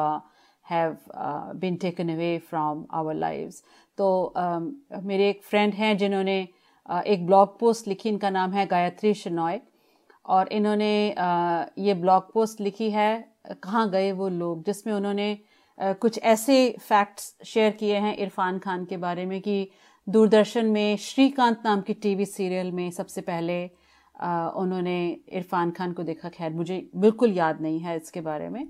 have 0.72 0.94
been 1.56 1.76
taken 1.76 2.08
away 2.08 2.30
away 2.52 2.84
our 2.90 3.14
lives. 3.16 3.54
तो 3.98 4.32
um, 4.36 4.70
मेरे 5.02 5.28
एक 5.30 5.42
friend 5.42 5.74
हैं 5.74 5.96
जिन्होंने 5.96 6.48
uh, 6.88 7.02
एक 7.02 7.26
blog 7.26 7.58
post 7.58 7.88
लिखी 7.88 8.08
इनका 8.08 8.30
नाम 8.30 8.52
है 8.52 8.66
गायत्री 8.66 9.14
शनॉय। 9.14 9.60
और 10.26 10.48
इन्होंने 10.52 11.14
uh, 11.18 11.78
ये 11.78 11.94
ब्लॉग 11.94 12.32
पोस्ट 12.32 12.60
लिखी 12.60 12.90
है 12.90 13.10
कहाँ 13.62 13.88
गए 13.90 14.12
वो 14.12 14.28
लोग 14.28 14.64
जिसमें 14.64 14.94
उन्होंने 14.94 15.38
uh, 15.78 15.94
कुछ 15.94 16.18
ऐसे 16.18 16.58
फैक्ट्स 16.80 17.34
शेयर 17.44 17.72
किए 17.72 17.96
हैं 17.96 18.16
इरफान 18.16 18.58
खान 18.58 18.84
के 18.84 18.96
बारे 18.96 19.26
में 19.26 19.40
कि 19.40 19.68
दूरदर्शन 20.08 20.66
में 20.66 20.96
श्रीकांत 20.96 21.62
नाम 21.64 21.80
की 21.80 21.94
टीवी 21.94 22.24
सीरियल 22.26 22.72
में 22.72 22.90
सबसे 22.90 23.20
पहले 23.20 23.70
आ, 24.20 24.48
उन्होंने 24.48 24.96
इरफान 25.32 25.70
खान 25.70 25.92
को 25.92 26.02
देखा। 26.02 26.28
खैर 26.28 26.52
मुझे 26.52 26.76
बिल्कुल 26.96 27.32
याद 27.32 27.60
नहीं 27.60 27.78
है 27.80 27.96
इसके 27.96 28.20
बारे 28.20 28.48
में। 28.48 28.66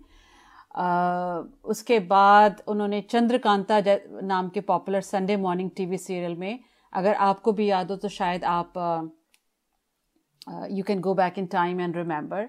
उसके 0.75 1.99
बाद 1.99 2.63
उन्होंने 2.69 3.01
चंद्रकांता 3.11 3.81
नाम 4.23 4.49
के 4.49 4.61
popular 4.61 5.01
Sunday 5.01 5.37
morning 5.37 5.71
TV 5.77 5.99
serial 5.99 6.37
में 6.37 6.59
अगर 6.93 7.15
आपको 7.15 7.53
भी 7.53 7.67
याद 7.71 7.91
हो 7.91 7.97
तो 7.97 8.09
शायद 8.09 8.45
आप 8.45 8.79
you 10.71 10.85
can 10.85 11.01
go 11.01 11.15
back 11.15 11.39
in 11.39 11.47
time 11.47 11.81
and 11.81 11.97
remember 11.97 12.49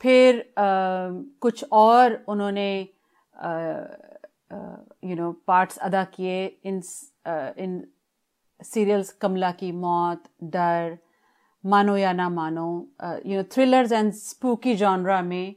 फिर 0.00 0.38
uh, 0.38 1.24
कुछ 1.40 1.64
और 1.72 2.24
उन्होंने 2.28 2.70
यू 5.04 5.16
नो 5.16 5.32
पार्ट्स 5.46 5.78
अदा 5.78 6.04
किए 6.16 6.44
इन 6.64 6.80
इन 7.58 7.82
सीरियल्स 8.60 9.12
कमला 9.20 9.50
की 9.52 9.70
मौत 9.72 10.24
डर 10.56 10.98
मानो 11.64 11.96
या 11.96 12.12
ना 12.12 12.28
मानो 12.28 12.68
you 13.26 13.36
know 13.36 13.42
thrillers 13.52 13.92
and 13.92 14.12
spooky 14.12 14.74
genre 14.76 15.20
में 15.22 15.54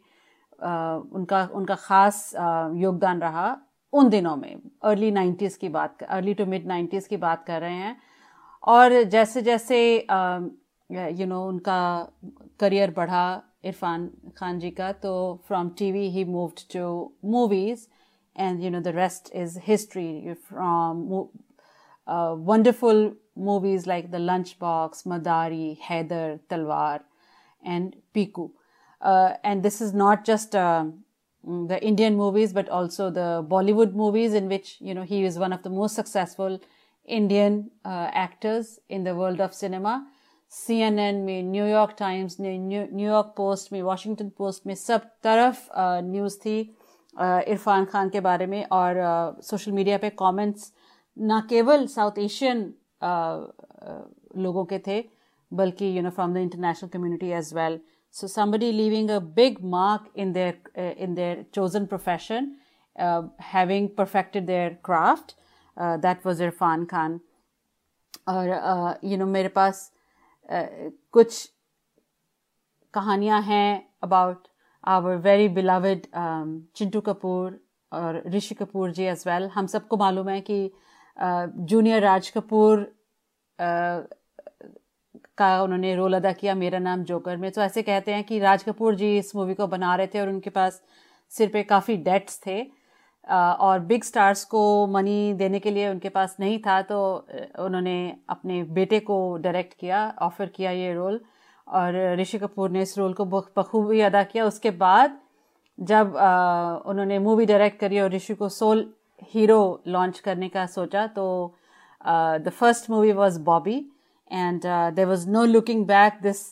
उनका 0.59 1.43
उनका 1.53 1.75
खास 1.75 2.31
योगदान 2.35 3.21
रहा 3.21 3.57
उन 3.93 4.09
दिनों 4.09 4.35
में। 4.35 4.55
अर्ली 4.83 5.11
नाइन्टीज 5.11 5.55
की 5.57 5.69
बात 5.69 6.03
अर्ली 6.03 6.33
टू 6.33 6.45
मिड 6.45 6.65
नाइन्टीज 6.67 7.07
की 7.07 7.17
बात 7.17 7.43
कर 7.45 7.61
रहे 7.61 7.75
हैं। 7.75 7.95
और 8.63 9.01
जैसे 9.03 9.41
जैसे 9.41 9.79
यू 10.89 11.25
नो 11.25 11.43
उनका 11.47 11.79
करियर 12.59 12.91
बढ़ा 12.97 13.41
इरफान 13.65 14.09
खान 14.37 14.59
जी 14.59 14.69
का 14.71 14.91
तो 15.03 15.13
from 15.47 15.69
T 15.77 15.91
V 15.91 16.07
he 16.09 16.23
moved 16.25 16.59
to 16.73 16.89
movies 17.25 17.87
and 18.35 18.61
you 18.63 18.69
know 18.69 18.79
the 18.81 18.93
rest 18.95 19.31
is 19.35 19.59
history 19.67 20.33
from 20.47 21.01
wonderful 22.49 23.15
movies 23.47 23.87
like 23.89 24.11
the 24.11 24.15
lunch 24.15 24.55
box 24.61 25.03
Madari 25.07 25.77
Haider 25.89 26.39
Talvar 26.49 27.03
and 27.63 27.93
Piku 28.13 28.49
Uh, 29.00 29.34
and 29.42 29.62
this 29.62 29.80
is 29.80 29.92
not 29.92 30.24
just 30.24 30.54
uh, 30.54 30.84
the 31.44 31.82
Indian 31.82 32.16
movies, 32.16 32.52
but 32.52 32.68
also 32.68 33.10
the 33.10 33.44
Bollywood 33.48 33.94
movies, 33.94 34.32
in 34.32 34.48
which 34.48 34.76
you 34.80 34.94
know 34.94 35.02
he 35.02 35.24
is 35.24 35.38
one 35.38 35.52
of 35.52 35.62
the 35.62 35.70
most 35.70 35.94
successful 35.94 36.60
Indian 37.08 37.70
uh, 37.84 38.10
actors 38.12 38.78
in 38.88 39.02
the 39.04 39.14
world 39.14 39.40
of 39.40 39.54
cinema. 39.54 40.06
CNN 40.52 41.14
में 41.26 41.42
new 41.42 41.66
York 41.66 41.94
times 41.98 42.38
में 42.40 42.58
new 42.58 43.08
York 43.08 43.32
post 43.36 43.72
में 43.72 43.80
Washington 43.82 44.28
post 44.38 44.66
में 44.66 44.74
सब 44.74 45.04
तरफ 45.24 45.68
news 46.04 46.36
थी 46.40 46.58
इरफान 47.52 47.84
खान 47.92 48.08
के 48.08 48.20
बारे 48.26 48.46
में 48.46 48.64
और 48.72 49.00
सोशल 49.48 49.72
मीडिया 49.72 49.98
पे 49.98 50.10
कमेंट्स 50.18 50.72
ना 51.16 51.40
केवल 51.50 51.86
साउथ 51.94 52.18
एशियन 52.18 52.60
लोगों 54.42 54.64
के 54.72 54.78
थे 54.86 55.02
बल्कि 55.52 55.96
you 55.96 56.02
know 56.02 56.10
from 56.18 56.34
the 56.34 56.44
international 56.48 56.88
community 56.90 57.30
as 57.40 57.52
well 57.54 57.80
So 58.17 58.27
somebody 58.27 58.71
leaving 58.71 59.09
a 59.11 59.19
big 59.39 59.57
mark 59.63 60.05
in 60.15 60.33
their 60.33 60.53
uh, 60.75 60.93
in 61.05 61.13
their 61.13 61.45
chosen 61.57 61.85
profession 61.87 62.55
uh, 62.95 63.21
having 63.39 63.89
perfected 63.99 64.47
their 64.47 64.71
craft 64.87 65.35
uh, 65.77 65.97
that 65.97 66.25
was 66.25 66.39
Irfan 66.49 66.87
Khan 66.93 67.19
और 68.27 68.49
you 69.03 69.17
know 69.17 69.25
मेरे 69.25 69.49
पास 69.57 69.79
कुछ 70.49 71.45
कहानियाँ 72.93 73.41
हैं 73.41 73.69
about 74.03 74.47
our 74.93 75.15
very 75.27 75.47
beloved 75.57 76.07
Chintu 76.77 77.01
Kapoor 77.01 77.59
और 77.91 78.21
Rishi 78.35 78.55
Kapoor 78.55 78.91
ji 78.97 79.03
as 79.13 79.23
well 79.27 79.47
हम 79.53 79.67
सबको 79.75 79.97
मालूम 79.97 80.29
है 80.29 80.39
कि 80.49 80.59
जूनियर 81.73 82.01
राज 82.03 82.29
कपूर 82.37 82.85
का 85.37 85.61
उन्होंने 85.63 85.95
रोल 85.95 86.13
अदा 86.15 86.31
किया, 86.33 86.55
मेरा 86.55 86.79
नाम 86.79 87.03
जोकर 87.03 87.37
में। 87.37 87.51
तो 87.51 87.61
ऐसे 87.61 87.81
कहते 87.83 88.13
हैं 88.13 88.23
कि 88.23 88.39
राज 88.39 88.63
कपूर 88.63 88.95
जी 88.95 89.17
इस 89.17 89.35
मूवी 89.35 89.53
को 89.53 89.67
बना 89.67 89.95
रहे 89.95 90.07
थे 90.07 90.19
और 90.21 90.29
उनके 90.29 90.49
पास 90.51 90.81
सिर 91.31 91.49
पे 91.53 91.63
काफ़ी 91.65 91.97
डेट्स 91.99 92.39
थे। 92.47 92.61
और 93.27 93.79
बिग 93.81 94.03
स्टार्स 94.03 94.43
को 94.45 94.61
मनी 94.87 95.33
देने 95.33 95.59
के 95.59 95.71
लिए 95.71 95.87
उनके 95.89 96.09
पास 96.09 96.35
नहीं 96.39 96.59
था 96.59 96.81
तो 96.81 96.99
उन्होंने 97.59 97.95
अपने 98.29 98.61
बेटे 98.75 98.99
को 99.01 99.17
डायरेक्ट 99.37 99.73
किया 99.79 99.99
ऑफ़र 100.21 100.47
किया 100.47 100.71
ये 100.71 100.93
रोल 100.93 101.19
और 101.67 101.95
ऋषि 102.19 102.37
कपूर 102.39 102.69
ने 102.69 102.81
इस 102.81 102.97
रोल 102.97 103.13
को 103.13 103.25
बखूबी 103.25 103.99
अदा 104.01 104.23
किया। 104.23 104.45
उसके 104.45 104.71
बाद 104.77 105.17
जब 105.77 106.15
उन्होंने 106.87 107.19
मूवी 107.19 107.45
डायरेक्ट 107.45 107.79
करी 107.79 107.99
और 107.99 108.11
ऋषि 108.11 108.33
को 108.35 108.49
सोल 108.51 108.85
हीरो 109.33 109.59
लॉन्च 109.87 110.19
करने 110.19 110.49
का 110.49 110.65
सोचा 110.67 111.05
तो 111.07 111.27
the 112.01 112.49
first 112.49 112.89
movie 112.89 113.11
was 113.11 113.39
Bobby 113.41 113.79
and 114.32 114.62
there 114.96 115.06
was 115.06 115.28
no 115.28 115.44
looking 115.44 115.84
back 115.86 116.18
this 116.22 116.44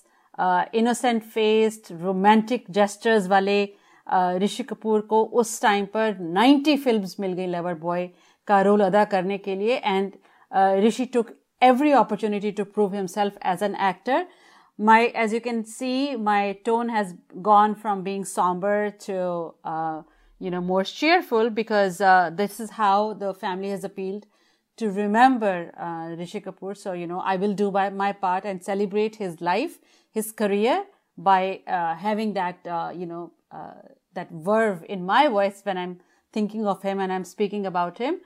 innocent 0.81 1.22
faced 1.22 1.93
romantic 2.03 2.64
gestures 2.78 3.28
वाले 3.28 3.62
ऋषि 4.43 4.62
कपूर 4.62 5.01
को 5.11 5.24
उस 5.41 5.61
टाइम 5.62 5.85
पर 5.97 6.16
90 6.37 6.76
फिल्म्स 6.85 7.16
मिल 7.20 7.33
गई 7.33 7.47
लवर 7.47 7.74
बॉय 7.83 8.09
का 8.47 8.61
रोल 8.62 8.81
अदा 8.85 9.05
करने 9.12 9.39
के 9.39 9.55
लिए 9.57 9.76
and 9.85 10.12
Rishi 10.85 11.05
took 11.14 11.31
every 11.61 11.93
opportunity 11.93 12.53
to 12.53 12.64
prove 12.64 12.93
himself 12.93 13.35
as 13.43 13.62
an 13.62 13.74
actor. 13.74 14.24
My, 14.78 15.07
as 15.09 15.33
you 15.33 15.41
can 15.41 15.64
see, 15.64 16.16
my 16.16 16.59
tone 16.64 16.89
has 16.89 17.14
gone 17.43 17.74
from 17.74 18.03
being 18.03 18.24
somber 18.24 18.91
to, 19.01 19.55
uh, 19.64 20.03
you 20.41 20.51
know, 20.51 20.61
more 20.61 20.85
cheerful 20.85 21.51
because 21.51 22.01
uh, 22.01 22.31
this 22.33 22.61
is 22.61 22.70
how 22.70 23.12
the 23.12 23.35
family 23.35 23.70
has 23.70 23.85
appealed 23.85 24.26
to 24.78 24.89
remember 24.91 25.71
uh, 25.78 26.15
Rishi 26.17 26.41
Kapoor. 26.41 26.76
So, 26.78 26.93
you 26.93 27.07
know, 27.07 27.19
I 27.19 27.36
will 27.38 27.53
do 27.53 27.71
by 27.71 27.89
my 27.89 28.11
part 28.11 28.45
and 28.45 28.63
celebrate 28.63 29.15
his 29.15 29.41
life, 29.41 29.80
his 30.11 30.32
career 30.32 30.84
by 31.17 31.61
uh, 31.67 31.95
having 31.95 32.34
that, 32.34 32.57
uh, 32.67 32.91
you 32.93 33.05
know, 33.05 33.32
uh, 33.51 33.73
that 34.13 34.30
verve 34.32 34.84
in 34.89 35.05
my 35.05 35.28
voice 35.28 35.61
when 35.63 35.78
I'm 35.78 35.99
thinking 36.34 36.65
of 36.67 36.82
him 36.82 36.99
and 36.99 37.11
I'm 37.11 37.23
speaking 37.23 37.65
about 37.65 37.97
him. 37.97 38.19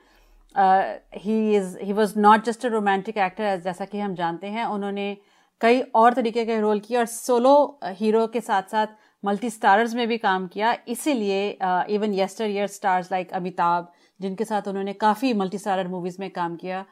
Uh, 0.54 0.96
he 1.12 1.54
is 1.54 1.76
he 1.80 1.92
was 1.92 2.16
not 2.16 2.44
just 2.44 2.64
a 2.64 2.70
romantic 2.70 3.16
actor 3.16 3.44
as 3.44 3.62
जैसा 3.64 3.84
कि 3.90 3.98
हम 3.98 4.14
जानते 4.14 4.46
हैं 4.46 4.64
उन्होंने 4.66 5.16
कई 5.60 5.80
और 5.94 6.14
तरीके 6.14 6.44
के 6.44 6.58
रोल 6.60 6.80
किए 6.80 6.96
और 6.98 7.06
सोलो 7.06 7.54
हीरो 7.98 8.26
के 8.34 8.40
साथ 8.40 8.70
साथ 8.70 8.86
मल्टी 9.24 9.50
स्टारर्स 9.50 9.94
में 9.94 10.06
भी 10.08 10.18
काम 10.18 10.46
किया 10.54 10.76
इसीलिए 10.88 11.58
even 11.94 12.14
yesteryear 12.50 12.66
stars 12.66 13.12
like 13.12 13.32
Amitabh 13.40 13.92
जिनके 14.20 14.44
साथ 14.44 14.68
उन्होंने 14.68 14.92
काफ़ी 15.04 15.32
मल्टी 15.34 15.58
स्टारर 15.58 15.88
मूवीज़ 15.88 16.16
में 16.20 16.30
काम 16.30 16.56
किया 16.56 16.84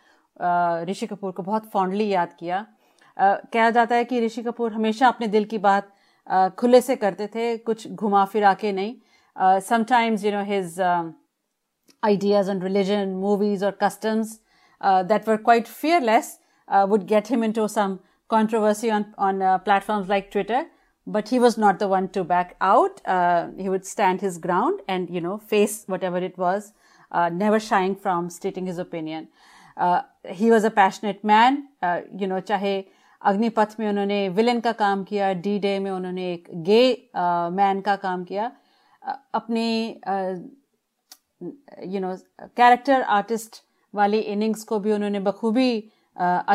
ऋषि 0.88 1.06
कपूर 1.06 1.32
को 1.32 1.42
बहुत 1.42 1.70
फॉन्डली 1.72 2.08
याद 2.08 2.32
किया। 2.38 2.64
कहा 3.16 3.70
जाता 3.70 3.94
है 3.94 4.04
कि 4.04 4.20
ऋषि 4.24 4.42
कपूर 4.42 4.72
हमेशा 4.72 5.08
अपने 5.08 5.26
दिल 5.28 5.44
की 5.44 5.58
बात 5.58 5.88
खुले 6.58 6.80
से 6.80 6.96
करते 6.96 7.26
थे, 7.26 7.56
कुछ 7.58 7.88
घुमा 7.88 8.24
फिरा 8.24 8.52
के 8.54 8.72
नहीं। 8.72 9.60
Sometimes 9.62 10.24
you 10.24 10.32
know 10.32 10.42
his 10.44 10.80
ideas 12.02 12.50
on 12.50 12.62
religion 12.62 13.14
movies 13.16 13.64
और 13.64 13.78
customs 13.82 14.38
that 14.80 15.28
were 15.28 15.36
quite 15.36 15.66
fearless 15.66 16.38
would 16.88 17.04
get 17.06 17.30
him 17.30 17.44
into 17.52 17.68
some 17.68 17.98
controversy 18.30 18.90
on 18.90 19.04
on 19.18 19.40
platforms 19.64 20.08
like 20.08 20.28
Twitter 20.32 20.66
but 21.06 21.28
he 21.32 21.38
was 21.38 21.60
not 21.60 21.78
the 21.78 21.82
one 21.92 22.06
to 22.14 22.24
back 22.24 22.54
out 22.62 23.00
he 23.60 23.68
would 23.68 23.82
stand 23.84 24.20
his 24.22 24.38
ground 24.40 24.80
and 24.88 25.10
you 25.10 25.20
know 25.20 25.36
face 25.50 25.84
whatever 26.04 26.24
it 26.24 26.38
was 26.38 26.70
never 27.31 27.59
shying 27.59 27.95
from 27.95 28.29
stating 28.29 28.65
his 28.65 28.77
opinion. 28.77 29.27
he 30.25 30.49
was 30.51 30.63
a 30.63 30.71
passionate 30.71 31.23
man. 31.23 31.67
you 32.17 32.27
know, 32.27 32.39
चाहे 32.39 32.83
अग्निपथ 33.25 33.75
में 33.79 33.87
उन्होंने 33.89 34.27
villain 34.37 34.59
का 34.59 34.71
काम 34.79 35.03
किया 35.09 35.31
D 35.43 35.57
day 35.59 35.77
में 35.79 35.89
उन्होंने 35.91 36.31
एक 36.33 36.47
गे 36.69 36.83
man 37.57 37.81
का 37.81 37.95
काम 38.03 38.23
किया 38.31 38.51
अपने 39.39 39.65
यू 41.93 41.99
नो 41.99 42.15
कैरेक्टर 42.57 43.01
आर्टिस्ट 43.17 43.61
वाली 43.95 44.19
इनिंग्स 44.35 44.63
को 44.71 44.79
भी 44.79 44.91
उन्होंने 44.91 45.19
बखूबी 45.27 45.71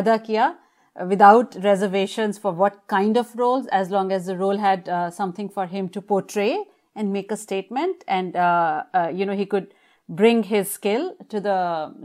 अदा 0.01 0.17
किया 0.29 0.55
without 0.97 1.55
reservations 1.65 2.39
for 2.45 2.51
what 2.61 2.79
kind 2.93 3.17
of 3.17 3.35
roles 3.41 3.67
as 3.69 3.91
long 3.91 4.11
as 4.15 4.25
the 4.27 4.37
role 4.37 4.57
had 4.63 4.89
uh, 4.89 5.09
something 5.19 5.49
for 5.49 5.67
him 5.67 5.89
to 5.89 6.01
portray 6.01 6.65
and 6.97 7.13
make 7.13 7.31
a 7.31 7.37
statement 7.37 8.03
and 8.09 8.35
uh, 8.35 8.83
uh, 8.93 9.09
you 9.19 9.25
know 9.25 9.37
he 9.41 9.47
could 9.47 9.69
bring 10.09 10.43
his 10.45 10.71
skill 10.71 11.15
to 11.29 11.41
the 11.41 11.59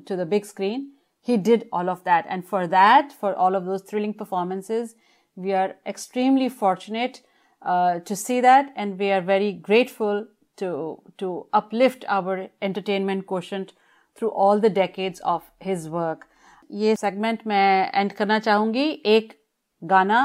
to 0.05 0.15
the 0.15 0.25
big 0.25 0.45
screen 0.45 0.91
he 1.25 1.37
did 1.37 1.67
all 1.71 1.89
of 1.89 2.03
that. 2.03 2.25
And 2.29 2.45
for 2.45 2.67
that, 2.67 3.13
for 3.13 3.33
all 3.33 3.55
of 3.55 3.65
those 3.65 3.81
thrilling 3.81 4.13
performances, 4.13 4.95
we 5.35 5.53
are 5.53 5.75
extremely 5.85 6.49
fortunate 6.49 7.21
uh, 7.61 7.99
to 7.99 8.15
see 8.15 8.41
that, 8.41 8.73
and 8.75 8.99
we 8.99 9.09
are 9.11 9.21
very 9.21 9.53
grateful 9.53 10.27
to 10.57 11.01
to 11.17 11.47
uplift 11.53 12.05
our 12.07 12.49
entertainment 12.61 13.25
quotient 13.25 13.73
through 14.17 14.31
all 14.31 14.59
the 14.59 14.69
decades 14.69 15.19
of 15.35 15.49
his 15.59 15.89
work. 15.89 16.27
ये 16.71 16.95
segment 16.95 17.39
मैं 17.47 17.91
and 17.93 18.11
करना 18.13 18.37
चाहूंगी 18.39 18.85
एक 19.05 19.33
गाना 19.81 20.19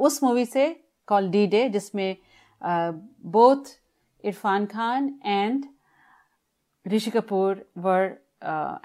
उस 0.00 0.22
movie 0.22 0.44
से 0.46 0.66
call 1.08 1.28
D 1.30 1.46
day 1.54 1.68
जिसमें 1.68 2.16
both 3.34 3.72
Irfan 4.24 4.66
Khan 4.66 5.08
and 5.24 5.64
Rishi 6.91 7.11
Kapoor 7.11 7.65
were 7.77 8.03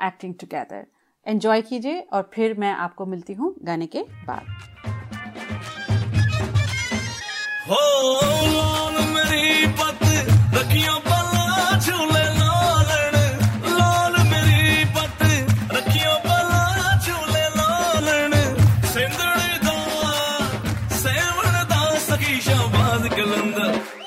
acting 0.06 0.34
together 0.40 0.86
enjoy 1.26 1.62
कीजिए 1.62 2.00
और 2.12 2.30
फिर 2.34 2.58
मैं 2.58 2.72
आपको 2.74 3.06
मिलती 3.06 3.32
हूँ 3.32 3.54
गाने 3.64 3.86
के 3.86 4.04
बाद. 4.26 4.46
हो, 7.68 8.12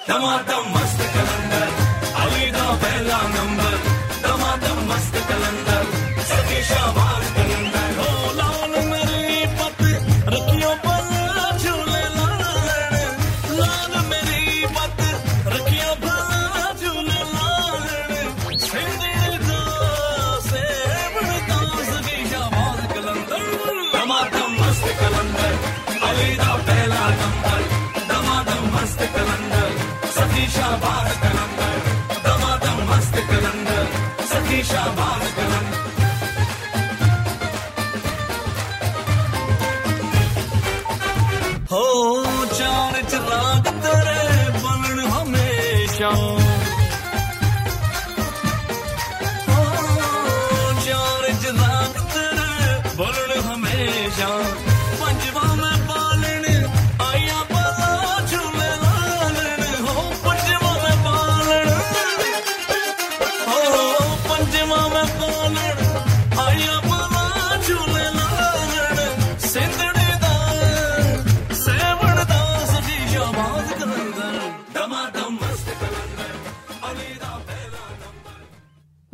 लाल 0.08 0.75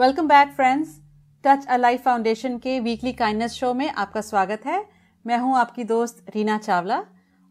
welcome 0.02 0.28
back 0.28 0.52
friends 0.52 0.94
touch 1.44 1.66
a 1.66 1.76
life 1.78 2.02
foundation 2.04 2.58
के 2.58 2.80
वीकली 2.80 3.12
काइंडनेस 3.14 3.52
शो 3.54 3.74
में 3.74 3.90
आपका 3.90 4.22
स्वागत 4.22 4.66
है। 4.66 4.80
मैं 5.26 5.38
हूँ 5.38 5.56
आपकी 5.58 5.84
दोस्त 5.84 6.32
रीना 6.36 6.58
चावला 6.58 6.98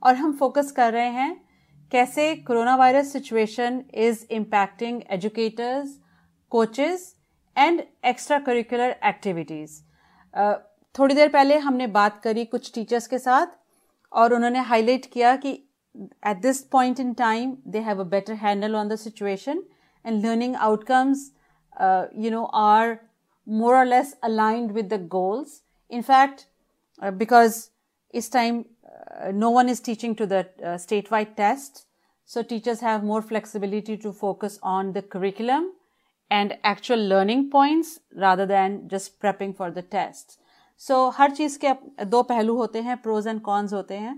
और 0.03 0.14
हम 0.14 0.32
फोकस 0.32 0.72
कर 0.72 0.92
रहे 0.92 1.11
हैं 1.11 1.30
कैसे 1.92 2.34
coronavirus 2.76 3.12
situation 3.12 3.80
is 4.07 4.24
impacting 4.30 5.01
educators 5.11 5.96
coaches 6.53 7.07
and 7.57 7.82
extracurricular 8.48 8.96
activities 9.05 9.80
थोड़ी 10.94 11.14
देर 11.14 11.28
पहले 11.28 11.59
हमने 11.68 11.86
बात 12.01 12.20
करी 12.22 12.44
कुछ 12.57 12.74
टीचर्स 12.74 13.07
के 13.07 13.18
साथ 13.20 13.59
और 14.12 14.34
उन्होंने 14.34 14.68
हाईलाइट 14.72 15.12
किया 15.12 15.36
कि 15.36 15.59
at 16.26 16.42
this 16.42 16.62
point 16.72 17.01
in 17.01 17.14
time 17.26 17.57
they 17.68 17.88
have 17.90 18.07
a 18.07 18.12
better 18.16 18.42
handle 18.46 18.80
on 18.84 18.94
the 18.94 19.05
situation 19.09 19.68
and 20.05 20.26
learning 20.26 20.64
outcomes 20.70 21.30
uh, 21.80 22.05
you 22.26 22.32
know 22.32 22.45
are 22.53 22.99
more 23.47 23.76
or 23.76 23.86
less 23.86 24.16
aligned 24.24 24.72
with 24.72 24.89
the 24.89 24.97
goals 25.16 25.61
in 25.91 26.03
fact 26.03 26.45
uh, 27.01 27.11
because 27.11 27.70
this 28.13 28.30
time 28.30 28.66
uh, 28.66 29.32
no 29.32 29.49
one 29.49 29.70
is 29.70 29.80
teaching 29.82 30.16
to 30.16 30.26
the 30.26 30.39
uh, 30.63 30.76
statewide 30.86 31.36
test 31.36 31.86
so 32.30 32.41
teachers 32.41 32.80
have 32.80 33.03
more 33.03 33.22
flexibility 33.22 33.97
to 33.97 34.11
focus 34.11 34.57
on 34.63 34.93
the 34.93 35.01
curriculum 35.16 35.72
and 36.32 36.57
actual 36.63 36.97
learning 37.13 37.49
points 37.51 37.99
rather 38.26 38.45
than 38.47 38.78
just 38.93 39.20
prepping 39.20 39.55
for 39.55 39.70
the 39.72 39.84
tests 39.97 40.38
so 40.82 40.95
हर 41.18 41.32
चीज 41.41 41.57
के 41.57 41.68
up- 41.68 42.03
दो 42.13 42.22
पहलू 42.30 42.55
होते 42.57 42.82
हैं 42.88 42.95
pros 43.01 43.28
and 43.28 43.41
cons 43.41 43.74
होते 43.74 43.97
हैं 43.97 44.16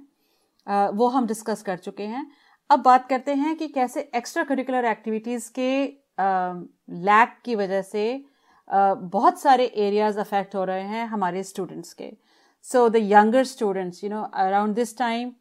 अ, 0.67 0.89
वो 0.93 1.07
हम 1.15 1.27
डिस्कस 1.27 1.61
कर 1.63 1.77
चुके 1.87 2.03
हैं 2.13 2.25
अब 2.69 2.79
बात 2.83 3.07
करते 3.09 3.33
हैं 3.41 3.55
कि 3.57 3.67
कैसे 3.75 4.01
एक्स्ट्रा 4.15 4.43
करिकुलर 4.43 4.85
एक्टिविटीज़ 4.85 5.49
के 5.59 5.67
लैक 6.18 7.36
की 7.44 7.54
वजह 7.56 7.82
से 7.82 8.04
बहुत 8.68 9.40
सारे 9.40 9.66
एरियाज़ 9.84 10.18
अफेक्ट 10.20 10.54
हो 10.54 10.64
रहे 10.64 10.82
हैं 10.88 11.06
हमारे 11.06 11.42
स्टूडेंट्स 11.44 11.92
के। 11.94 12.12
So 12.64 12.88
the 12.88 12.96
younger 13.12 13.44
students 13.44 14.04
you 14.04 14.10
know 14.10 14.22
around 14.46 14.74
this 14.74 14.98
time 14.98 15.32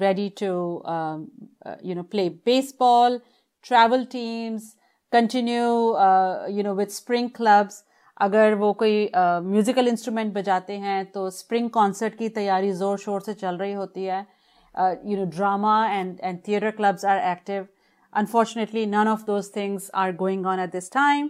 ready 0.00 0.24
to 0.38 0.48
um, 0.90 1.22
uh, 1.66 1.76
you 1.82 1.94
know 1.94 2.02
play 2.10 2.24
baseball 2.48 3.16
travel 3.64 4.04
teams 4.12 4.68
continue 5.12 5.72
uh, 6.02 6.46
you 6.48 6.62
know 6.66 6.74
with 6.80 6.92
spring 6.96 7.30
clubs. 7.38 7.80
अगर 8.16 8.54
वो 8.54 8.72
कोई 8.82 9.10
म्यूजिकल 9.14 9.84
uh, 9.84 9.90
इंस्ट्रूमेंट 9.90 10.32
बजाते 10.34 10.76
हैं 10.84 11.04
तो 11.12 11.28
स्प्रिंग 11.30 11.68
कॉन्सर्ट 11.70 12.14
की 12.18 12.28
तैयारी 12.38 12.70
ज़ोर 12.82 12.98
शोर 12.98 13.20
से 13.20 13.34
चल 13.42 13.56
रही 13.56 13.72
होती 13.72 14.04
है। 14.04 14.20
You 15.06 15.16
know 15.16 15.24
drama 15.36 15.74
and 15.88 16.18
and 16.20 16.38
theatre 16.48 16.70
clubs 16.70 17.04
are 17.04 17.18
active 17.32 17.66
unfortunately 18.13 18.85
none 18.85 19.07
of 19.07 19.23
those 19.27 19.49
things 19.55 19.89
are 19.95 20.15
going 20.15 20.45
on 20.45 20.59
at 20.59 20.71
this 20.71 20.91
time 20.91 21.29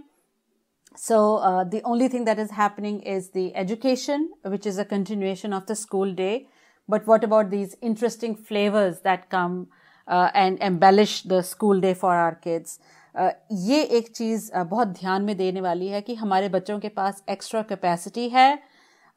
So 0.98 1.36
uh, 1.38 1.64
the 1.64 1.82
only 1.84 2.08
thing 2.08 2.26
that 2.26 2.40
is 2.40 2.52
happening 2.52 3.02
is 3.02 3.30
the 3.30 3.56
education, 3.56 4.32
which 4.44 4.66
is 4.66 4.80
a 4.80 4.86
continuation 4.86 5.54
of 5.54 5.68
the 5.68 5.76
school 5.76 6.12
day. 6.12 6.48
But 6.90 7.06
what 7.06 7.24
about 7.24 7.52
these 7.52 7.76
interesting 7.82 8.36
flavors 8.36 9.02
that 9.02 9.30
come 9.30 9.68
uh, 10.08 10.32
and 10.34 10.58
embellish 10.60 11.22
the 11.22 11.44
school 11.44 11.80
day 11.80 11.94
for 11.94 12.16
our 12.16 12.34
kids? 12.36 12.80
Uh, 13.16 13.32
ये 13.52 13.82
एक 13.98 14.12
चीज 14.16 14.50
uh, 14.52 14.64
बहुत 14.64 14.88
ध्यान 15.00 15.22
में 15.26 15.36
देने 15.38 15.62
वाली 15.62 15.88
है 15.88 16.02
कि 16.02 16.16
हमारे 16.16 16.50
बच्चों 16.50 16.80
के 16.80 16.90
पास 16.98 17.24
एक्स्ट्रा 17.30 17.62
कैपेसिटी 17.70 18.28
है 18.30 18.48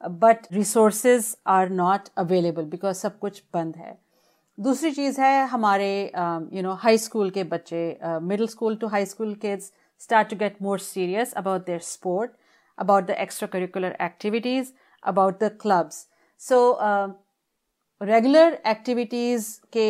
but 0.00 0.46
resources 0.52 1.34
are 1.46 1.68
not 1.70 2.08
available 2.18 2.64
because 2.64 2.94
सब 2.96 3.18
कुछ 3.18 3.42
बंद 3.54 3.76
है 3.76 3.98
दूसरी 4.57 4.91
चीज़ 4.91 5.19
है 5.21 5.45
हमारे 5.47 5.89
यू 6.53 6.61
नो 6.63 6.73
हाई 6.81 6.97
स्कूल 6.97 7.29
के 7.29 7.43
बच्चे 7.43 7.81
middle 8.23 8.47
school 8.47 8.75
to 8.81 8.87
high 8.87 9.05
school 9.05 9.33
kids 9.41 9.71
start 10.01 10.29
to 10.29 10.35
get 10.35 10.61
more 10.61 10.79
serious 10.79 11.33
about 11.33 11.65
their 11.65 11.79
sport 11.87 12.31
about 12.77 13.05
the 13.07 13.15
extracurricular 13.47 13.95
activities 14.01 14.71
about 15.03 15.39
the 15.43 15.49
clubs 15.61 16.07
so 16.41 16.59
regular 18.01 18.57
activities 18.67 19.49
के 19.77 19.89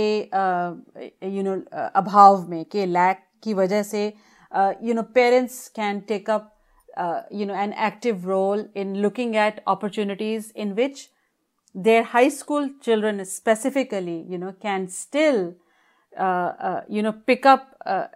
यू 1.35 1.43
नो 1.43 1.55
अभाव 1.95 2.47
में, 2.49 2.65
के 2.65 2.85
लैक 2.85 3.23
की 3.43 3.53
वजह 3.53 3.83
से 3.83 4.05
you 4.83 4.93
know 4.93 5.01
parents 5.15 5.67
can 5.75 5.99
take 6.07 6.29
up 6.29 6.51
you 7.33 7.45
know 7.45 7.55
an 7.63 7.73
active 7.87 8.29
role 8.29 8.69
in 8.75 8.95
looking 9.05 9.35
at 9.35 9.63
opportunities 9.67 10.51
in 10.55 10.73
which 10.73 11.09
their 11.75 12.03
high 12.03 12.29
school 12.29 12.69
children 12.81 13.23
specifically 13.25 14.25
you 14.29 14.37
know 14.37 14.53
can 14.53 14.87
still 14.87 15.53
uh, 16.17 16.53
uh, 16.67 16.81
you 16.87 17.03
know 17.03 17.11
pick 17.11 17.45
up 17.45 17.75
uh, 17.85 18.07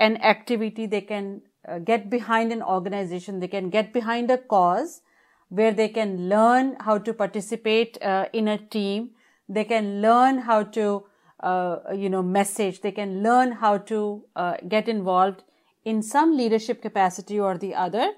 an 0.00 0.16
activity. 0.18 0.86
They 0.86 1.02
can 1.02 1.42
uh, 1.68 1.78
get 1.78 2.10
behind 2.10 2.52
an 2.52 2.62
organization. 2.62 3.38
They 3.38 3.46
can 3.46 3.70
get 3.70 3.92
behind 3.92 4.30
a 4.30 4.38
cause 4.38 5.02
where 5.48 5.72
they 5.72 5.88
can 5.88 6.28
learn 6.28 6.76
how 6.80 6.98
to 6.98 7.14
participate 7.14 8.02
uh, 8.02 8.26
in 8.32 8.48
a 8.48 8.58
team. 8.58 9.10
They 9.48 9.64
can 9.64 10.02
learn 10.02 10.38
how 10.38 10.64
to 10.64 11.04
uh, 11.40 11.78
you 11.94 12.10
know 12.10 12.22
message. 12.22 12.80
They 12.80 12.90
can 12.90 13.22
learn 13.22 13.52
how 13.52 13.78
to 13.92 14.24
get 14.68 14.88
involved 14.88 15.44
in 15.84 16.02
some 16.02 16.36
leadership 16.36 16.82
capacity 16.82 17.38
or 17.38 17.56
the 17.56 17.74
other 17.74 18.12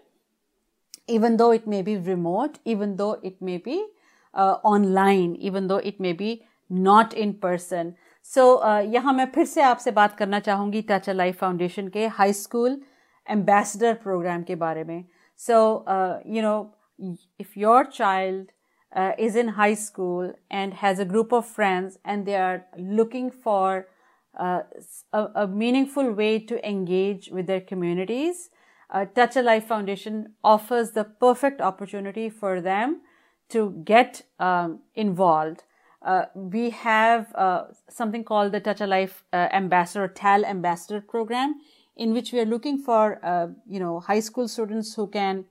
even 1.06 1.36
though 1.38 1.50
it 1.50 1.66
may 1.66 1.82
be 1.82 1.96
remote, 1.96 2.60
even 2.64 2.96
though 2.96 3.14
it 3.22 3.42
may 3.42 3.58
be 3.58 3.84
uh, 4.33 4.55
online, 4.63 5.35
even 5.35 5.67
though 5.67 5.81
it 5.91 5.99
may 5.99 6.13
be 6.13 6.43
not 6.69 7.13
in 7.13 7.33
person. 7.33 7.93
So 8.23 8.41
so, 8.41 8.63
uh, 8.63 8.81
यहाँ 8.93 9.13
मैं 9.13 9.25
फिर 9.31 9.45
से 9.45 9.61
आपसे 9.61 9.91
बात 9.91 10.17
करना 10.17 10.39
चाहूँगी 10.39 10.81
touch 10.89 11.09
a 11.09 11.13
life 11.13 11.37
foundation 11.39 11.87
के 11.95 12.07
high 12.19 12.33
school 12.33 12.81
ambassador 13.31 13.93
programme 14.03 14.43
के 14.43 14.55
बारे 14.55 14.83
में 14.83 15.03
so 15.39 15.59
you 16.35 16.41
know 16.41 16.55
if 17.41 17.59
your 17.59 17.85
child 17.85 18.51
is 19.23 19.35
in 19.39 19.49
high 19.55 19.73
school 19.79 20.27
and 20.57 20.75
has 20.81 20.99
a 20.99 21.05
group 21.07 21.33
of 21.37 21.45
friends 21.45 21.97
and 22.11 22.27
they 22.27 22.35
are 22.41 22.65
looking 22.99 23.25
for 23.29 23.87
uh, 24.39 24.61
a, 25.13 25.27
a, 25.35 25.47
meaningful 25.47 26.11
way 26.11 26.39
to 26.39 26.59
engage 26.67 27.29
with 27.29 27.47
their 27.47 27.61
communities, 27.61 28.49
uh, 28.89 29.05
Touch 29.05 29.35
a 29.35 29.41
Life 29.41 29.65
Foundation 29.65 30.33
offers 30.43 30.91
the 30.91 31.03
perfect 31.03 31.61
opportunity 31.61 32.29
for 32.29 32.61
them 32.61 33.01
to 33.50 33.82
get 33.84 34.22
um, 34.38 34.80
involved 34.94 35.62
uh, 36.02 36.24
we 36.34 36.70
have 36.70 37.34
uh, 37.34 37.64
something 37.88 38.24
called 38.24 38.52
the 38.52 38.60
Touch 38.60 38.80
a 38.80 38.86
Life 38.86 39.22
uh, 39.32 39.48
Ambassador, 39.52 40.08
TAL 40.08 40.44
Ambassador 40.44 41.00
Program, 41.00 41.60
in 41.96 42.14
which 42.14 42.32
we 42.32 42.40
are 42.40 42.46
looking 42.46 42.78
for, 42.78 43.20
uh, 43.22 43.48
you 43.68 43.78
know, 43.78 44.00
high 44.00 44.20
school 44.20 44.48
students 44.48 44.94
who 44.94 45.06
can 45.06 45.44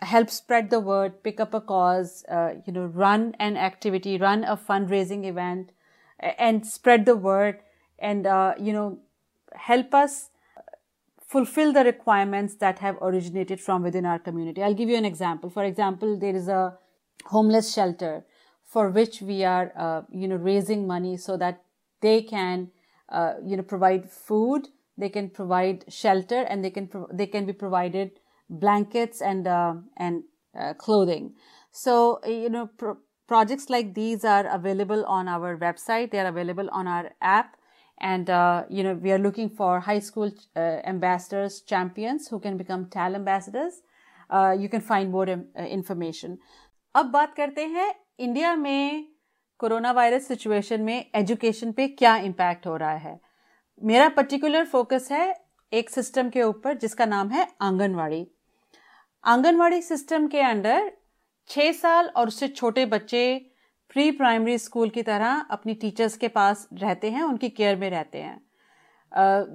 help 0.00 0.30
spread 0.30 0.70
the 0.70 0.78
word, 0.78 1.22
pick 1.24 1.40
up 1.40 1.54
a 1.54 1.60
cause, 1.60 2.24
uh, 2.28 2.54
you 2.66 2.72
know, 2.72 2.84
run 2.84 3.34
an 3.40 3.56
activity, 3.56 4.16
run 4.16 4.44
a 4.44 4.56
fundraising 4.56 5.24
event, 5.26 5.72
and 6.20 6.64
spread 6.64 7.04
the 7.04 7.16
word, 7.16 7.58
and 7.98 8.26
uh, 8.26 8.54
you 8.60 8.72
know, 8.72 8.98
help 9.54 9.92
us 9.92 10.30
fulfill 11.26 11.72
the 11.72 11.82
requirements 11.82 12.54
that 12.56 12.78
have 12.78 12.96
originated 13.02 13.60
from 13.60 13.82
within 13.82 14.06
our 14.06 14.18
community. 14.18 14.62
I'll 14.62 14.74
give 14.74 14.88
you 14.88 14.96
an 14.96 15.04
example. 15.04 15.50
For 15.50 15.64
example, 15.64 16.16
there 16.16 16.36
is 16.36 16.46
a 16.46 16.78
homeless 17.26 17.72
shelter 17.72 18.24
for 18.64 18.90
which 18.90 19.22
we 19.22 19.44
are, 19.44 19.72
uh, 19.76 20.02
you 20.10 20.28
know, 20.28 20.36
raising 20.36 20.86
money 20.86 21.16
so 21.16 21.36
that 21.36 21.62
they 22.00 22.22
can, 22.22 22.70
uh, 23.08 23.34
you 23.44 23.56
know, 23.56 23.62
provide 23.62 24.10
food, 24.10 24.68
they 24.98 25.08
can 25.08 25.30
provide 25.30 25.84
shelter, 25.88 26.42
and 26.42 26.64
they 26.64 26.70
can 26.70 26.86
pro- 26.88 27.08
they 27.12 27.26
can 27.26 27.46
be 27.46 27.52
provided 27.52 28.10
blankets 28.50 29.20
and 29.20 29.46
uh, 29.46 29.74
and 29.96 30.24
uh, 30.58 30.74
clothing. 30.74 31.34
So 31.70 32.20
you 32.26 32.48
know, 32.48 32.68
pro- 32.76 32.98
projects 33.28 33.70
like 33.70 33.94
these 33.94 34.24
are 34.24 34.46
available 34.46 35.04
on 35.06 35.28
our 35.28 35.56
website. 35.56 36.10
They 36.10 36.18
are 36.18 36.26
available 36.26 36.68
on 36.72 36.86
our 36.86 37.10
app. 37.20 37.56
And, 37.98 38.28
uh, 38.28 38.64
you 38.68 38.82
know, 38.82 38.92
we 38.92 39.10
are 39.10 39.18
looking 39.18 39.48
for 39.48 39.80
high 39.80 40.00
school 40.00 40.30
uh, 40.54 40.58
ambassadors, 40.84 41.62
champions 41.62 42.28
who 42.28 42.38
can 42.38 42.58
become 42.58 42.90
TAL 42.90 43.14
ambassadors. 43.14 43.80
you 44.58 44.68
can 44.68 44.82
find 44.82 45.10
more 45.10 45.26
information. 45.56 46.38
अब 46.96 47.06
बात 47.06 47.34
करते 47.34 47.64
हैं 47.66 47.94
India 48.18 48.54
में 48.56 49.06
corona 49.60 49.90
virus 49.92 50.26
situation 50.28 50.80
में 50.80 51.10
education 51.14 51.72
पे 51.72 51.88
क्या 51.88 52.16
impact 52.16 52.66
हो 52.66 52.76
रहा 52.76 52.92
है। 52.92 53.18
मेरा 53.82 54.08
पर्टिकुलर 54.08 54.64
फोकस 54.64 55.08
है 55.12 55.34
एक 55.72 55.90
सिस्टम 55.90 56.28
के 56.30 56.42
ऊपर 56.42 56.76
जिसका 56.76 57.06
नाम 57.06 57.30
है 57.30 57.46
आंगनवाड़ी। 57.60 58.26
आंगनवाड़ी 59.24 59.82
सिस्टम 59.82 60.26
के 60.26 60.40
अंडर 60.40 60.90
छह 61.50 61.70
साल 61.72 62.06
और 62.06 62.28
उससे 62.28 62.48
छोटे 62.48 62.86
बच्चे 62.86 63.52
प्री 63.90 64.10
प्राइमरी 64.12 64.56
स्कूल 64.58 64.90
की 64.90 65.02
तरह 65.02 65.44
अपनी 65.50 65.74
टीचर्स 65.74 66.16
के 66.16 66.28
पास 66.28 66.68
रहते 66.72 67.10
हैं, 67.10 67.22
उनकी 67.22 67.48
केयर 67.50 67.76
में 67.76 67.88
रहते 67.90 68.18
हैं। 68.18 68.40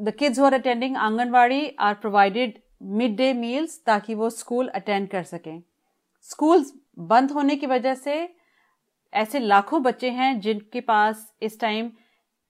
The 0.03 0.13
kids 0.19 0.39
are 0.39 0.53
attending 0.53 0.97
Anganwadi 0.97 1.75
are 1.79 1.93
provided 1.95 2.61
mid 2.83 3.17
day 3.17 3.33
meals 3.33 3.81
ताकि 3.85 4.15
वो 4.15 4.29
स्कूल 4.29 4.67
अटेंड 4.67 5.09
कर 5.09 5.23
सकें। 5.23 5.61
स्कूल्स 6.29 6.71
बंद 6.97 7.31
होने 7.31 7.55
की 7.55 7.67
वजह 7.67 7.93
से 7.95 8.13
ऐसे 9.13 9.39
लाखों 9.39 9.81
बच्चे 9.83 10.09
हैं 10.11 10.39
जिनके 10.39 10.81
पास 10.81 11.31
इस 11.41 11.59
टाइम 11.59 11.91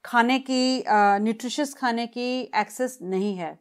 खाने 0.05 0.37
की 0.39 0.83
न्यूट्रिशियस 0.87 1.73
खाने 1.73 2.05
की 2.07 2.29
एक्सेस 2.55 2.97
नहीं 3.03 3.35
है। 3.35 3.57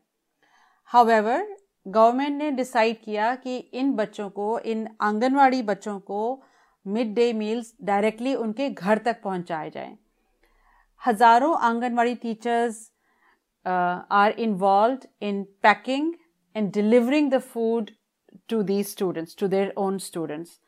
हाउएवर 0.91 1.47
गवर्नमेंट 1.87 2.39
ने 2.39 2.51
डिसाइड 2.53 3.01
किया 3.03 3.35
कि 3.37 3.57
इन 3.57 3.93
बच्चों 3.95 4.29
को, 4.31 4.59
इन 4.59 4.89
आंगनवाड़ी 5.01 5.63
बच्चों 5.63 5.99
को 6.01 6.43
मिड 6.87 7.15
डे 7.15 7.33
मील्स 7.33 7.73
डायरेक्टली 7.83 8.35
उनके 8.37 8.69
घर 8.71 8.99
तक 8.99 9.21
पहुँचाए 9.25 9.71
जाएँ। 9.71 9.97
हज़ारों 11.03 11.57
Anganwadi 11.59 12.15
teachers 12.15 12.91
are 13.67 14.35
involve 14.39 15.07
in 15.23 15.43
packing 15.63 16.13
and 16.57 16.73
delivering 16.73 17.31
the 17.31 17.39
food 17.39 17.91
to 18.49 18.63
the 18.63 18.83
students 18.85 19.37
to 19.39 19.49
their 19.49 19.73
own 19.79 19.99
students 19.99 20.59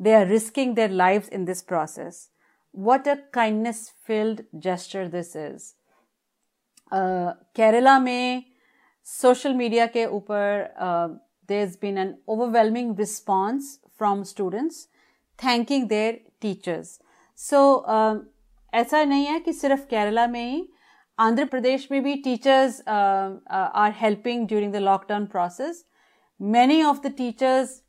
They 0.00 0.14
are 0.14 0.26
risking 0.26 0.74
their 0.74 0.88
lives 0.88 1.28
in 1.28 1.44
this 1.44 1.62
process. 1.62 2.28
What 2.72 3.06
a 3.06 3.18
kindness 3.32 3.92
filled 4.04 4.42
gesture 4.58 5.08
this 5.08 5.36
is. 5.36 5.74
Uh, 6.90 7.34
Kerala 7.54 8.02
में 8.02 8.44
social 9.02 9.54
media 9.54 9.88
के 9.88 10.06
ऊपर 10.06 10.68
uh, 10.78 11.08
there's 11.46 11.76
been 11.76 11.98
an 11.98 12.18
overwhelming 12.28 12.94
response 12.94 13.78
from 13.96 14.24
students 14.24 14.88
thanking 15.38 15.88
their 15.88 16.18
teachers. 16.40 16.98
So 17.34 17.84
uh, 17.86 18.18
ऐसा 18.74 19.02
नहीं 19.04 19.26
है 19.26 19.38
कि 19.40 19.52
सिर्फ 19.52 19.86
केरला 19.88 20.26
में 20.26 20.44
ही 20.50 20.68
आंध्र 21.20 21.44
प्रदेश 21.44 21.90
में 21.90 22.02
भी 22.02 22.14
teachers 22.24 22.80
are 22.88 23.92
helping 23.96 24.46
during 24.48 24.72
the 24.72 24.76
lockdown 24.76 25.26
process 25.34 25.84
many 26.40 26.82
of 26.82 27.02
the 27.02 27.10
teachers 27.10 27.82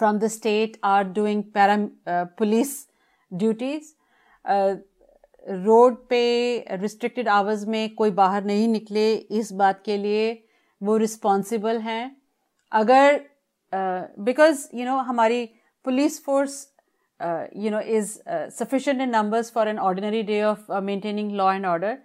from 0.00 0.18
the 0.18 0.28
state 0.28 0.78
are 0.82 1.04
doing 1.04 1.42
para 1.42 1.78
uh, 2.06 2.24
police 2.42 2.76
duties. 3.30 3.94
Road 5.46 5.94
पे 6.08 6.18
restricted 6.80 7.28
hours 7.28 7.64
में 7.66 7.94
कोई 7.94 8.10
बाहर 8.10 8.44
नहीं 8.44 8.66
निकले 8.68 9.12
इस 9.40 9.52
बात 9.60 9.80
के 9.84 9.96
लिए 9.96 10.24
वो 10.80 10.96
रिस्पॉन्सिबल 10.96 11.78
हैं। 11.80 12.16
अगर 12.72 13.20
बिकॉज़ 14.26 14.66
यू 14.74 14.84
नो 14.86 14.96
हमारी 15.10 15.44
police 15.84 16.22
force 16.24 16.56
you 17.56 17.70
know 17.70 17.80
is 17.96 18.18
sufficient 18.58 19.00
in 19.00 19.10
numbers 19.10 19.50
for 19.52 19.68
an 19.68 19.78
ordinary 19.78 20.22
day 20.22 20.42
of 20.42 20.72
maintaining 20.72 21.32
law 21.36 21.52
and 21.52 21.66
order 21.66 21.98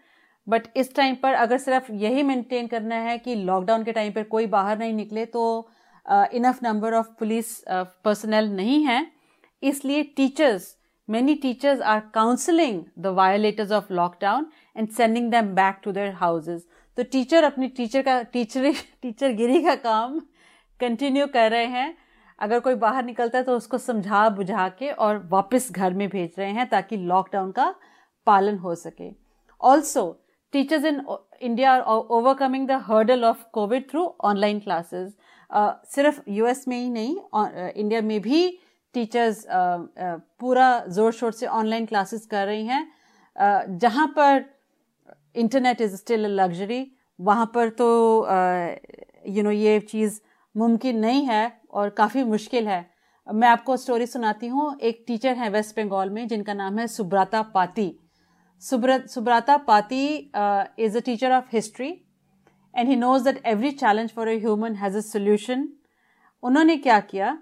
but 0.47 0.67
इस 0.77 0.95
टाइम 0.95 1.15
पर 1.23 1.33
अगर 1.33 1.57
सिर्फ़ 1.57 1.91
यही 2.05 2.23
मेंटेन 2.23 2.67
करना 2.67 2.95
है 3.09 3.17
कि 3.17 3.35
लॉकडाउन 3.35 3.83
के 3.83 3.91
टाइम 3.91 4.11
पर 4.13 4.23
कोई 4.35 4.47
बाहर 4.55 4.77
नहीं 4.77 4.93
निकले 4.93 5.25
तो 5.35 5.43
enough 6.05 6.63
number 6.63 6.93
of 6.93 7.07
police 7.19 7.59
personnel 7.69 8.49
नहीं 8.51 8.83
है. 8.85 9.05
इसलिए 9.63 10.03
teachers 10.17 10.73
many 11.07 11.33
teachers 11.35 11.81
are 11.83 12.01
counseling 12.13 12.75
the 13.05 13.11
violators 13.15 13.71
of 13.77 13.89
lockdown 13.95 14.45
and 14.75 14.91
sending 14.99 15.25
them 15.31 15.47
back 15.55 15.81
to 15.85 15.91
their 15.95 16.11
houses. 16.19 16.61
तो 16.97 17.03
टीचर 17.03 17.43
अपनी 17.43 17.67
टीचर 17.77 18.01
का 18.01 18.21
टीचर 18.33 18.71
टीचर 19.01 19.31
गिरी 19.35 19.61
का 19.63 19.75
काम 19.75 20.19
कंटिन्यू 20.79 21.25
कर 21.33 21.51
रहे 21.51 21.65
हैं. 21.65 21.97
अगर 22.39 22.59
कोई 22.59 22.75
बाहर 22.75 23.05
निकलता 23.05 23.37
है 23.37 23.43
तो 23.43 23.55
उसको 23.57 23.77
समझा 23.77 24.27
बुझा 24.37 24.67
के 24.79 24.91
और 24.91 25.17
वापस 25.31 25.71
घर 25.71 25.93
में 25.93 26.07
भेज 26.09 26.35
रहे 26.39 26.51
हैं 26.51 26.67
ताकि 26.69 26.97
लॉकडाउन 26.97 27.51
का 27.51 27.73
पालन 28.27 28.57
हो 28.57 28.75
सके. 28.75 29.11
Also 29.61 30.05
teachers 30.53 30.85
in 30.85 31.05
India 31.41 31.73
are 31.73 31.81
overcoming 31.81 32.67
the 32.67 32.81
hurdle 32.87 33.23
of 33.25 33.43
Covid 33.53 33.89
through 33.89 34.05
online 34.21 34.59
classes 34.59 35.13
सिर्फ़ 35.53 36.19
यूएस 36.29 36.67
में 36.67 36.77
ही 36.77 36.89
नहीं 36.89 37.15
इंडिया 37.71 38.01
में 38.01 38.19
भी 38.21 38.47
टीचर्स 38.95 39.45
पूरा 39.49 40.67
ज़ोर 40.87 41.11
शोर 41.13 41.31
से 41.31 41.45
ऑनलाइन 41.47 41.85
क्लासेस 41.85 42.25
कर 42.25 42.45
रही 42.45 42.65
हैं। 42.65 43.77
जहाँ 43.79 44.07
पर 44.17 44.45
इंटरनेट 45.35 45.81
इज़ 45.81 45.95
स्टिल 45.95 46.25
लग्जरी 46.31 46.85
वहाँ 47.19 47.45
पर 47.55 47.69
तो 47.71 47.87
यू 49.27 49.43
नो 49.43 49.51
ये 49.51 49.79
चीज़ 49.81 50.19
मुमकिन 50.55 50.99
नहीं 50.99 51.25
है 51.25 51.51
और 51.73 51.89
काफ़ी 51.89 52.23
मुश्किल 52.23 52.67
है। 52.67 52.85
मैं 53.27 53.47
आपको 53.47 53.77
स्टोरी 53.77 54.05
सुनाती 54.05 54.47
हूँ। 54.47 54.77
एक 54.79 55.03
टीचर 55.07 55.35
है 55.35 55.49
वेस्ट 55.49 55.79
बंगाल 55.79 56.09
में, 56.09 56.27
जिनका 56.27 56.53
नाम 56.53 56.79
है 56.79 56.87
Subrata 56.87 57.41
Pati. 57.53 57.93
Subrata 58.61 59.57
Pati 59.67 60.05
is 60.79 60.97
a 60.97 61.01
teacher 61.05 61.31
of 61.31 61.45
history 61.53 61.89
and 62.75 62.89
he 62.89 62.95
knows 62.95 63.23
that 63.23 63.41
every 63.45 63.71
challenge 63.73 64.11
for 64.11 64.27
a 64.27 64.31
human 64.33 64.75
has 64.75 64.97
a 64.97 65.01
solution 65.01 65.67
उन्होंने 66.43 66.77
क्या 66.77 66.99
किया? 67.01 67.37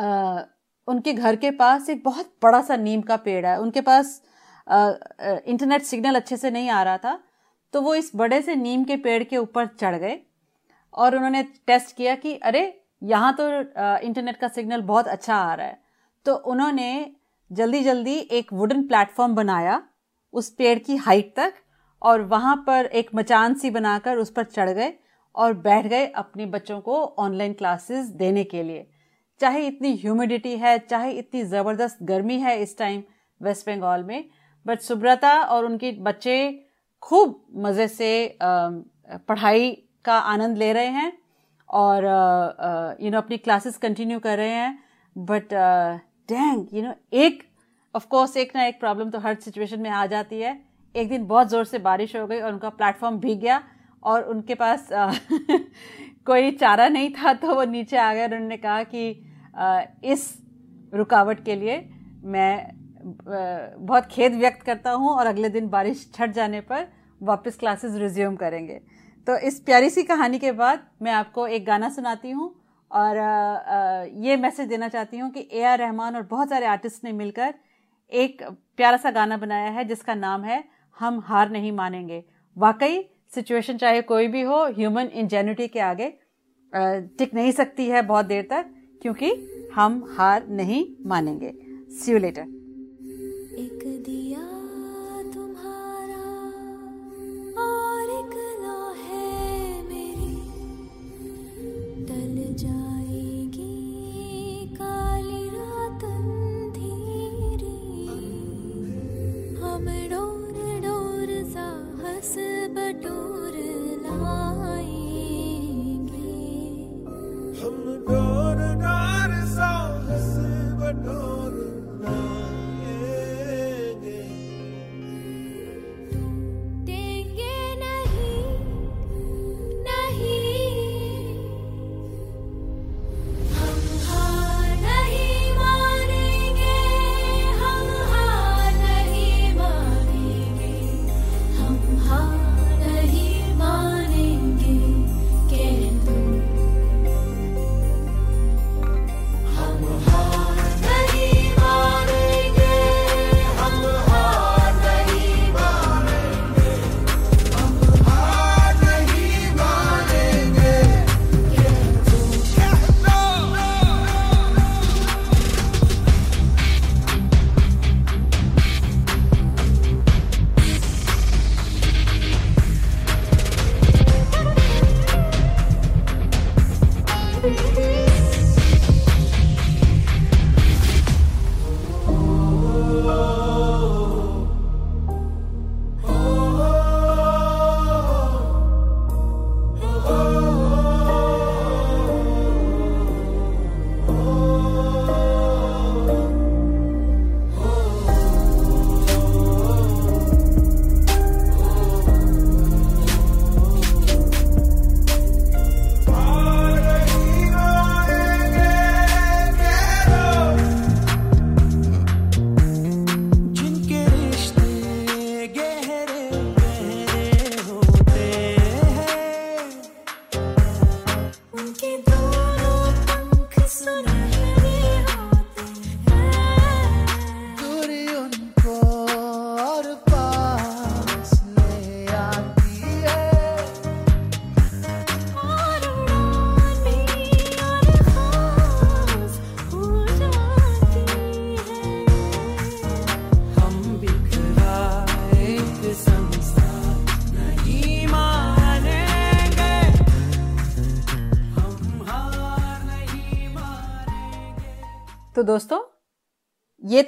uh, 0.00 0.40
उनके 0.88 1.12
घर 1.12 1.36
के 1.36 1.50
पास 1.52 1.88
एक 1.90 2.02
बहुत 2.04 2.32
बड़ा 2.42 2.60
सा 2.62 2.76
नीम 2.76 3.00
का 3.02 3.16
पेड़ 3.18 3.44
है। 3.46 3.58
उनके 3.60 3.80
पास 3.80 4.20
इंटरनेट 4.66 5.80
uh, 5.80 5.86
सिग्नल 5.86 6.14
अच्छे 6.14 6.36
से 6.36 6.50
नहीं 6.50 6.68
आ 6.70 6.82
रहा 6.82 6.98
था 6.98 7.18
तो 7.74 7.80
वो 7.82 7.94
इस 7.94 8.10
बड़े 8.16 8.40
से 8.42 8.54
नीम 8.56 8.84
के 8.84 8.96
पेड़ 8.98 9.22
के 9.24 9.36
ऊपर 9.36 9.66
चढ़ 9.68 9.96
गए 9.96 10.18
और 10.94 11.16
उन्होंने 11.16 11.42
टेस्ट 11.66 11.96
किया 11.96 12.14
कि 12.14 12.34
अरे 12.36 12.62
यहाँ 13.02 13.34
तो 13.34 13.48
इंटरनेट 14.06 14.36
का 14.36 14.48
सिग्नल 14.48 14.80
बहुत 14.82 15.08
अच्छा 15.08 15.34
आ 15.34 15.54
रहा 15.54 15.66
है। 15.66 15.78
तो 16.26 16.34
उन्होंने 16.52 17.14
जल्दी 17.50 17.80
जल्दी 17.82 18.14
एक 18.32 18.52
वुडन 18.52 18.82
प्लेटफॉर्म 18.88 19.34
बनाया 19.34 19.82
उस 20.34 20.50
पेड़ 20.50 20.78
की 20.78 20.96
हाइट 20.96 21.32
तक 21.36 21.54
और 22.02 22.22
वहाँ 22.24 22.56
पर 22.66 22.86
एक 22.86 23.10
मचान 23.14 23.54
सी 23.54 23.70
बनाकर 23.70 24.16
उस 24.18 24.30
पर 24.30 24.44
चढ़ 24.46 24.70
गए 24.70 24.92
और 25.34 25.52
बैठ 25.60 25.86
गए 25.86 26.06
अपने 26.16 26.46
बच्चों 26.48 26.80
को 26.80 27.02
ऑनलाइन 27.18 27.52
क्लासेस 27.52 28.06
देने 28.16 28.44
के 28.44 28.62
लिए। 28.62 28.86
चाहे 29.40 29.66
इतनी 29.66 29.94
ह्यूमिडिटी 29.96 30.56
है, 30.56 30.78
चाहे 30.80 31.12
इतनी 31.12 31.42
ज़बरदस्त 31.44 31.98
गर्मी 32.04 32.38
है 32.38 32.60
इस 32.62 32.76
टाइम 32.78 33.02
वेस्ट 33.40 33.68
बंगाल 33.68 34.04
में 34.04 34.24
बट 34.66 34.80
सुब्रता 34.80 35.32
और 35.42 35.64
उनके 35.64 35.92
बच्चे 36.02 36.36
खूब 37.02 37.40
मज़े 37.56 37.86
से 37.88 38.38
पढ़ाई 38.40 39.70
का 40.04 40.14
आनंद 40.14 40.58
ले 40.58 40.72
रहे 40.72 40.88
हैं 40.88 41.12
और 41.68 42.04
यू 43.00 43.10
नो 43.10 43.18
अपनी 43.18 43.36
क्लासेस 43.38 43.76
कंटिन्यू 43.78 44.18
कर 44.18 44.36
रहे 44.38 44.50
हैं। 44.50 44.78
बट 45.16 45.54
डैंग 46.28 46.66
यू 46.74 46.82
नो 46.82 46.92
एक 47.14 47.42
ऑफ़ 47.94 48.06
कोर्स 48.06 48.36
एक 48.36 48.54
ना 48.56 48.64
एक 48.64 48.80
प्रॉब्लम 48.80 49.10
तो 49.10 49.18
हर 49.18 49.34
सिचुएशन 49.36 49.80
में 49.80 49.90
आ 49.90 50.04
जाती 50.06 50.40
है। 50.40 50.52
एक 50.94 51.08
दिन 51.08 51.26
बहुत 51.26 51.48
ज़ोर 51.48 51.64
से 51.64 51.78
बारिश 51.78 52.16
हो 52.16 52.26
गई 52.26 52.40
और 52.40 52.52
उनका 52.52 52.68
प्लेटफॉर्म 52.68 53.18
भीग 53.18 53.40
गया 53.40 53.62
और 54.02 54.22
उनके 54.22 54.54
पास 54.54 54.88
कोई 56.26 56.50
चारा 56.50 56.88
नहीं 56.88 57.10
था 57.14 57.32
तो 57.32 57.54
वो 57.54 57.64
नीचे 57.64 57.96
आ 57.96 58.12
गए 58.14 58.22
और 58.22 58.34
उन्होंने 58.34 58.56
कहा 58.56 58.82
कि 58.82 59.08
इस 60.04 60.34
रुकावट 60.94 61.44
के 61.44 61.54
लिए 61.54 61.76
मैं 62.24 62.70
बहुत 63.04 64.06
खेद 64.06 64.34
व्यक्त 64.34 64.62
करता 64.62 64.90
हूँ 64.90 65.10
और 65.10 65.26
अगले 65.26 65.48
दिन 65.48 65.68
बारिश 65.68 66.08
छट 66.14 66.30
जाने 66.30 66.60
पर 66.60 66.86
वापस 67.22 67.56
क्लासेस 67.56 67.94
रिज्यूम 67.94 68.36
करेंगे। 68.36 68.80
तो 69.26 69.36
इस 69.38 69.60
प्यारी 69.60 69.90
सी 69.90 70.02
कहानी 70.02 70.38
के 70.38 70.52
बाद 70.52 70.86
मैं 71.02 71.12
आपको 71.12 71.46
एक 71.46 71.64
गाना 71.64 71.88
सुनाती 71.88 72.30
हूँ 72.30 72.54
और 72.90 73.16
ये 74.24 74.36
मैसेज 74.36 74.68
देना 74.68 74.88
चाहती 74.88 75.18
हूँ 75.18 75.30
कि 75.30 75.48
ए 75.52 75.62
आर 75.62 75.78
रहमान 75.78 76.16
और 76.16 76.22
बहुत 76.22 76.48
सारे 76.48 76.66
आर्टिस्ट 76.66 77.04
ने 77.04 77.12
मिलकर 77.12 77.54
एक 78.12 78.42
प्यारा 78.76 78.96
सा 78.96 79.10
गाना 79.10 79.36
बनाया 79.36 79.70
है 79.70 79.84
जिसका 79.84 80.14
नाम 80.14 80.44
है 80.44 80.64
हम 81.00 81.20
हार 81.24 81.50
नहीं 81.50 81.72
मानेंगे। 81.72 82.22
वाकई 82.56 83.02
सिचुएशन 83.34 83.76
चाहे 83.76 84.00
कोई 84.02 84.26
भी 84.28 84.42
हो 84.42 84.64
ह्यूमन 84.68 85.06
इंजेन्यूटी 85.14 85.68
के 85.68 85.80
आगे 85.82 86.12
टिक 86.72 87.34
नहीं 87.34 87.52
सकती 87.52 87.86
है 87.88 88.02
बहुत 88.02 88.26
देर 88.26 88.46
तक, 88.50 88.64
क्योंकि 89.02 89.32
हम 89.74 90.02
हार 90.16 90.46
नहीं 90.48 90.84
मानेंगे। 91.06 91.52
सी 91.94 92.12
यू 92.12 92.18
लेटर 92.18 92.46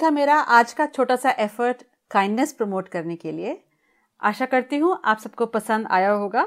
था 0.01 0.09
मेरा 0.11 0.35
आज 0.57 0.73
का 0.73 0.85
छोटा 0.85 1.15
सा 1.15 1.31
एफर्ट 1.39 1.83
काइंडनेस 2.11 2.51
प्रमोट 2.53 2.87
करने 2.87 3.15
के 3.15 3.31
लिए 3.31 3.61
आशा 4.21 4.45
करती 4.45 4.77
हूँ 4.77 4.99
आप 5.05 5.19
सबको 5.19 5.45
पसंद 5.45 5.87
आया 5.91 6.11
होगा 6.11 6.45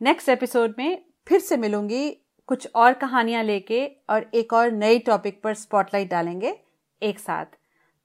नेक्स्ट 0.00 0.28
एपिसोड 0.28 0.74
में 0.78 1.04
फिर 1.28 1.40
से 1.40 1.56
मिलूँगी 1.56 2.10
कुछ 2.48 2.68
और 2.74 2.92
कहानियाँ 2.92 3.42
लेके 3.44 3.84
और 4.10 4.30
एक 4.34 4.52
और 4.52 4.70
नई 4.72 4.98
टॉपिक 4.98 5.42
पर 5.42 5.54
स्पॉटलाइट 5.54 6.10
डालेंगे 6.10 6.54
एक 7.02 7.18
साथ 7.18 7.56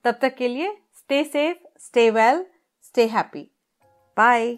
तब 0.05 0.19
तक 0.21 0.35
के 0.35 0.47
लिए 0.47 0.75
stay 0.97 1.23
safe 1.23 1.57
stay 1.85 2.09
well 2.11 2.45
stay 2.83 3.07
happy 3.07 3.49
bye 4.17 4.57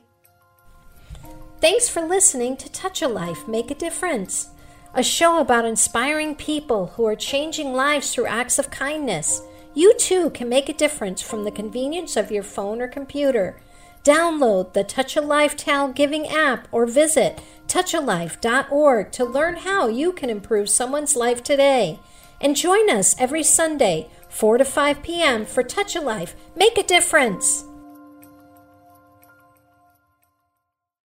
Thanks 1.62 1.88
for 1.89 2.01
listening 2.01 2.55
to 2.58 2.68
Touch 2.72 2.99
a 3.01 3.08
Life, 3.08 3.39
Make 3.47 3.72
a 3.72 3.78
Difference. 3.84 4.36
a 4.93 5.03
show 5.03 5.39
about 5.39 5.66
inspiring 5.66 6.34
people 6.36 6.88
who 6.88 7.05
are 7.05 7.16
changing 7.16 7.74
lives 7.74 8.14
through 8.14 8.26
acts 8.26 8.58
of 8.58 8.72
kindness. 8.72 9.41
You 9.78 9.93
too 9.93 10.32
can 10.32 10.49
make 10.49 10.69
a 10.69 10.73
difference 10.73 11.21
from 11.21 11.43
the 11.43 11.51
convenience 11.51 12.17
of 12.17 12.32
your 12.32 12.41
phone 12.41 12.82
or 12.82 12.88
computer. 12.88 13.61
Download 14.03 14.73
the 14.73 14.84
Touch 14.84 15.15
a 15.15 15.21
Life 15.21 15.55
TALGiving 15.55 16.34
app 16.34 16.67
or 16.71 16.88
visit 16.88 17.39
touchalife.org 17.67 19.11
to 19.11 19.23
learn 19.23 19.57
how 19.57 19.88
you 19.88 20.13
can 20.13 20.32
improve 20.32 20.67
someone's 20.67 21.15
life 21.15 21.43
today. 21.43 21.99
And 22.41 22.55
join 22.55 22.89
us 22.89 23.15
every 23.19 23.43
Sunday, 23.43 24.09
4 24.30 24.57
to 24.57 24.65
5 24.65 25.03
p.m. 25.03 25.45
for 25.45 25.61
Touch 25.61 25.95
a 25.95 26.01
Life. 26.01 26.36
Make 26.55 26.80
a 26.80 26.84
difference. 26.84 27.63